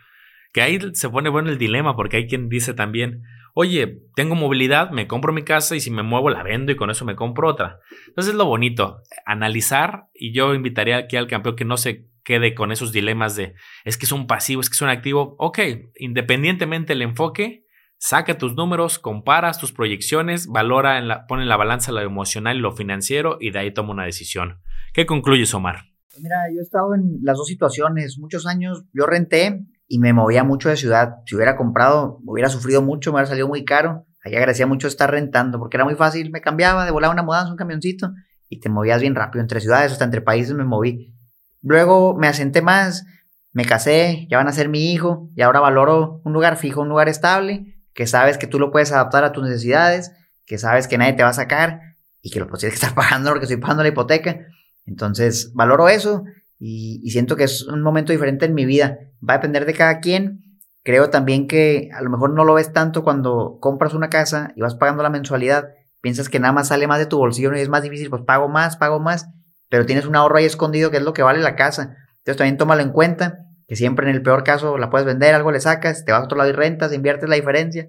Que 0.53 0.62
ahí 0.62 0.79
se 0.93 1.09
pone 1.09 1.29
bueno 1.29 1.49
el 1.49 1.57
dilema, 1.57 1.95
porque 1.95 2.17
hay 2.17 2.27
quien 2.27 2.49
dice 2.49 2.73
también, 2.73 3.23
oye, 3.60 4.04
tengo 4.15 4.36
movilidad, 4.36 4.89
me 4.91 5.06
compro 5.06 5.34
mi 5.34 5.43
casa 5.43 5.76
y 5.76 5.82
si 5.82 5.91
me 5.91 6.02
muevo 6.02 6.30
la 6.30 6.43
vendo 6.43 6.72
y 6.72 6.78
con 6.78 6.89
eso 6.89 7.04
me 7.04 7.17
compro 7.17 7.50
otra. 7.50 7.82
Entonces 8.08 8.32
es 8.32 8.38
lo 8.38 8.45
bonito, 8.45 9.02
analizar 9.26 10.06
y 10.13 10.32
yo 10.32 10.54
invitaría 10.54 10.95
aquí 10.95 11.17
al 11.17 11.28
campeón 11.28 11.58
que 11.58 11.65
no 11.65 11.76
se 11.76 12.08
quede 12.24 12.56
con 12.56 12.72
esos 12.72 12.93
dilemas 12.93 13.36
de 13.36 13.56
es 13.84 13.98
que 13.98 14.06
es 14.06 14.13
un 14.13 14.28
pasivo, 14.28 14.62
es 14.62 14.69
que 14.69 14.76
es 14.76 14.82
un 14.82 14.88
activo. 14.88 15.36
Ok, 15.39 15.60
independientemente 15.98 16.93
del 16.93 17.02
enfoque, 17.02 17.65
saca 17.98 18.38
tus 18.38 18.56
números, 18.56 18.98
comparas 18.98 19.60
tus 19.60 19.74
proyecciones, 19.74 20.48
valora, 20.48 20.98
en 20.98 21.10
la, 21.10 21.28
pone 21.28 21.43
en 21.43 21.50
la 21.50 21.58
balanza 21.58 21.91
lo 21.91 22.00
emocional 22.00 22.56
y 22.56 22.62
lo 22.62 22.72
financiero 22.72 23.39
y 23.41 23.52
de 23.52 23.60
ahí 23.60 23.74
toma 23.74 23.91
una 23.91 24.06
decisión. 24.06 24.62
¿Qué 24.93 25.06
concluyes, 25.06 25.54
Omar? 25.54 25.82
Mira, 26.22 26.38
yo 26.54 26.62
he 26.62 26.63
estado 26.63 26.95
en 26.95 27.19
las 27.24 27.36
dos 27.36 27.48
situaciones. 27.48 28.19
Muchos 28.19 28.48
años 28.48 28.86
yo 28.93 29.06
renté 29.06 29.65
y 29.89 29.99
me 29.99 30.13
movía 30.13 30.45
mucho 30.45 30.69
de 30.69 30.78
ciudad. 30.78 31.15
Si 31.25 31.36
hubiera 31.36 31.58
comprado, 31.58 32.19
hubiera 32.25 32.47
sufrido 32.47 32.82
mucho, 32.82 33.12
me 33.12 33.15
hubiera 33.15 33.28
salido 33.28 33.47
muy 33.47 33.65
caro. 33.65 34.06
Ahí 34.23 34.36
agradecía 34.36 34.67
mucho 34.67 34.88
estar 34.88 35.10
rentando 35.10 35.58
porque 35.58 35.78
era 35.78 35.84
muy 35.84 35.95
fácil. 35.95 36.30
Me 36.32 36.41
cambiaba, 36.41 36.86
de 36.86 36.91
volar 36.91 37.12
una 37.12 37.23
mudanza, 37.23 37.52
un 37.52 37.58
camioncito 37.58 38.12
y 38.47 38.60
te 38.60 38.69
movías 38.69 39.02
bien 39.02 39.15
rápido 39.15 39.41
entre 39.41 39.60
ciudades, 39.60 39.91
hasta 39.91 40.06
entre 40.06 40.21
países 40.21 40.54
me 40.54 40.63
moví. 40.63 41.15
Luego 41.62 42.15
me 42.15 42.28
asenté 42.28 42.62
más, 42.62 43.06
me 43.52 43.65
casé, 43.65 44.28
ya 44.30 44.38
van 44.38 44.47
a 44.47 44.52
ser 44.52 44.69
mi 44.69 44.93
hijo 44.93 45.30
y 45.36 45.41
ahora 45.41 45.60
valoro 45.60 46.21
un 46.23 46.34
lugar 46.34 46.58
fijo, 46.58 46.82
un 46.82 46.89
lugar 46.89 47.10
estable, 47.10 47.75
que 47.93 48.06
sabes 48.06 48.38
que 48.38 48.47
tú 48.47 48.60
lo 48.60 48.71
puedes 48.71 48.91
adaptar 48.91 49.23
a 49.23 49.32
tus 49.32 49.43
necesidades, 49.43 50.12
que 50.45 50.60
sabes 50.60 50.88
que 50.88 50.99
nadie 50.99 51.13
te 51.13 51.23
va 51.23 51.30
a 51.30 51.34
sacar 51.34 51.82
y 52.21 52.30
que 52.30 52.39
lo 52.39 52.45
tienes 52.45 52.80
que 52.80 52.86
estar 52.86 52.93
pagando 52.95 53.32
porque 53.32 53.45
estoy 53.45 53.58
pagando 53.58 53.82
la 53.82 53.89
hipoteca. 53.89 54.38
Entonces 54.86 55.52
valoro 55.54 55.89
eso 55.89 56.23
y, 56.60 57.10
siento 57.10 57.38
que 57.38 57.45
es 57.45 57.63
un 57.63 57.82
momento 57.82 58.12
diferente 58.12 58.45
en 58.45 58.54
mi 58.54 58.65
vida. 58.65 59.00
Va 59.28 59.36
a 59.36 59.38
depender 59.38 59.65
de 59.65 59.74
cada 59.74 60.00
quien. 60.02 60.60
Creo 60.84 61.10
también 61.10 61.48
que 61.48 61.89
a 61.93 62.02
lo 62.02 62.10
mejor 62.10 62.34
no 62.34 62.43
lo 62.43 62.54
ves 62.54 62.74
tanto 62.74 63.04
cuando 63.04 63.58
compras 63.62 63.93
una 63.93 64.10
casa 64.10 64.52
y 64.56 64.62
vas 64.62 64.76
pagando 64.76 65.02
la 65.02 65.10
mensualidad. 65.10 65.69
Piensas 66.02 66.30
que 66.30 66.39
nada 66.39 66.54
más 66.54 66.67
sale 66.67 66.88
más 66.88 67.00
de 67.00 67.06
tu 67.06 67.17
bolsillo 67.17 67.56
y 67.56 67.60
es 67.60 67.69
más 67.69 67.84
difícil, 67.84 68.10
pues 68.10 68.24
pago 68.24 68.50
más, 68.50 68.78
pago 68.78 69.00
más, 69.00 69.30
pero 69.69 69.86
tienes 69.86 70.06
un 70.06 70.15
ahorro 70.15 70.38
ahí 70.38 70.45
escondido 70.45 70.91
que 70.91 70.98
es 70.98 71.04
lo 71.04 71.13
que 71.13 71.24
vale 71.24 71.39
la 71.39 71.56
casa. 71.56 71.95
Entonces 72.19 72.38
también 72.38 72.58
tómalo 72.58 72.82
en 72.82 72.91
cuenta, 72.91 73.39
que 73.67 73.76
siempre 73.76 74.10
en 74.10 74.15
el 74.15 74.22
peor 74.22 74.43
caso 74.43 74.78
la 74.78 74.89
puedes 74.89 75.06
vender, 75.06 75.36
algo 75.36 75.52
le 75.52 75.60
sacas, 75.60 76.04
te 76.06 76.12
vas 76.12 76.22
a 76.22 76.26
otro 76.26 76.38
lado 76.38 76.50
y 76.50 76.54
rentas, 76.54 76.93
inviertes 76.93 77.30
la 77.30 77.36
diferencia. 77.36 77.88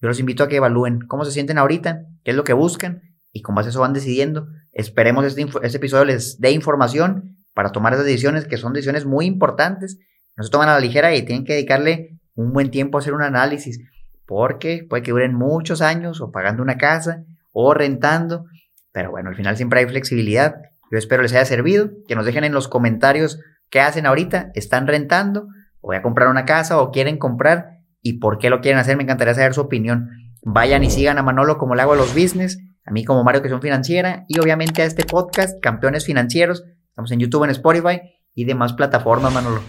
Yo 0.00 0.08
los 0.08 0.20
invito 0.20 0.44
a 0.44 0.48
que 0.48 0.56
evalúen 0.56 1.00
cómo 1.08 1.24
se 1.24 1.32
sienten 1.32 1.58
ahorita, 1.58 2.02
qué 2.22 2.32
es 2.32 2.36
lo 2.36 2.44
que 2.44 2.52
buscan 2.52 3.02
y 3.32 3.42
con 3.42 3.54
base 3.54 3.70
eso 3.70 3.80
van 3.80 3.92
decidiendo. 3.92 4.46
Esperemos 4.72 5.24
este, 5.24 5.46
este 5.62 5.78
episodio 5.78 6.04
les 6.04 6.38
dé 6.38 6.50
información 6.50 7.35
para 7.56 7.72
tomar 7.72 7.96
decisiones 7.96 8.46
que 8.46 8.58
son 8.58 8.74
decisiones 8.74 9.06
muy 9.06 9.24
importantes. 9.24 9.98
No 10.36 10.44
se 10.44 10.50
toman 10.50 10.68
a 10.68 10.74
la 10.74 10.80
ligera 10.80 11.14
y 11.14 11.22
tienen 11.22 11.46
que 11.46 11.54
dedicarle 11.54 12.20
un 12.34 12.52
buen 12.52 12.70
tiempo 12.70 12.98
a 12.98 13.00
hacer 13.00 13.14
un 13.14 13.22
análisis 13.22 13.80
porque 14.26 14.84
puede 14.86 15.02
que 15.02 15.12
duren 15.12 15.34
muchos 15.34 15.80
años 15.80 16.20
o 16.20 16.30
pagando 16.30 16.62
una 16.62 16.76
casa 16.76 17.24
o 17.52 17.72
rentando. 17.72 18.44
Pero 18.92 19.10
bueno, 19.10 19.30
al 19.30 19.36
final 19.36 19.56
siempre 19.56 19.80
hay 19.80 19.86
flexibilidad. 19.86 20.56
Yo 20.90 20.98
espero 20.98 21.22
les 21.22 21.32
haya 21.32 21.46
servido. 21.46 21.88
Que 22.06 22.14
nos 22.14 22.26
dejen 22.26 22.44
en 22.44 22.52
los 22.52 22.68
comentarios 22.68 23.40
qué 23.70 23.80
hacen 23.80 24.04
ahorita. 24.04 24.50
¿Están 24.54 24.86
rentando? 24.86 25.46
¿O 25.80 25.88
voy 25.88 25.96
a 25.96 26.02
comprar 26.02 26.28
una 26.28 26.44
casa? 26.44 26.78
¿O 26.78 26.90
quieren 26.90 27.16
comprar? 27.16 27.78
¿Y 28.02 28.18
por 28.18 28.36
qué 28.36 28.50
lo 28.50 28.60
quieren 28.60 28.78
hacer? 28.78 28.98
Me 28.98 29.04
encantaría 29.04 29.32
saber 29.32 29.54
su 29.54 29.62
opinión. 29.62 30.10
Vayan 30.42 30.84
y 30.84 30.90
sigan 30.90 31.16
a 31.16 31.22
Manolo 31.22 31.56
como 31.56 31.74
le 31.74 31.80
hago 31.80 31.94
a 31.94 31.96
los 31.96 32.12
business. 32.14 32.58
A 32.84 32.90
mí 32.90 33.04
como 33.04 33.24
Mario 33.24 33.40
que 33.40 33.48
son 33.48 33.62
financiera. 33.62 34.26
Y 34.28 34.38
obviamente 34.40 34.82
a 34.82 34.84
este 34.84 35.04
podcast, 35.04 35.58
Campeones 35.62 36.04
Financieros. 36.04 36.64
Estamos 36.96 37.12
en 37.12 37.20
YouTube, 37.20 37.44
en 37.44 37.50
Spotify 37.50 38.00
y 38.34 38.46
demás 38.46 38.72
plataformas, 38.72 39.30
Manolo. 39.30 39.60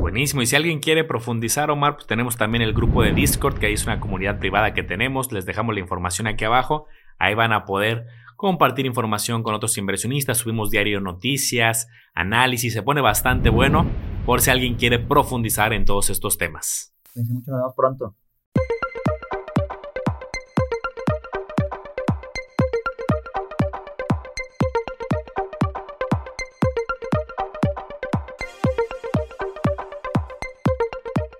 Buenísimo. 0.00 0.42
Y 0.42 0.46
si 0.46 0.54
alguien 0.54 0.80
quiere 0.80 1.02
profundizar, 1.02 1.70
Omar, 1.70 1.94
pues 1.94 2.06
tenemos 2.06 2.36
también 2.36 2.60
el 2.60 2.74
grupo 2.74 3.02
de 3.02 3.14
Discord, 3.14 3.58
que 3.58 3.64
ahí 3.64 3.72
es 3.72 3.86
una 3.86 4.00
comunidad 4.00 4.38
privada 4.38 4.74
que 4.74 4.82
tenemos. 4.82 5.32
Les 5.32 5.46
dejamos 5.46 5.74
la 5.74 5.80
información 5.80 6.26
aquí 6.26 6.44
abajo. 6.44 6.84
Ahí 7.18 7.34
van 7.34 7.54
a 7.54 7.64
poder 7.64 8.04
compartir 8.36 8.84
información 8.84 9.42
con 9.42 9.54
otros 9.54 9.78
inversionistas. 9.78 10.36
Subimos 10.36 10.68
diario 10.68 11.00
noticias, 11.00 11.88
análisis. 12.12 12.74
Se 12.74 12.82
pone 12.82 13.00
bastante 13.00 13.48
bueno 13.48 13.86
por 14.26 14.42
si 14.42 14.50
alguien 14.50 14.74
quiere 14.74 14.98
profundizar 14.98 15.72
en 15.72 15.86
todos 15.86 16.10
estos 16.10 16.36
temas. 16.36 16.94
Mucho, 17.14 17.50
nos 17.50 17.60
vemos 17.60 17.74
pronto. 17.74 18.14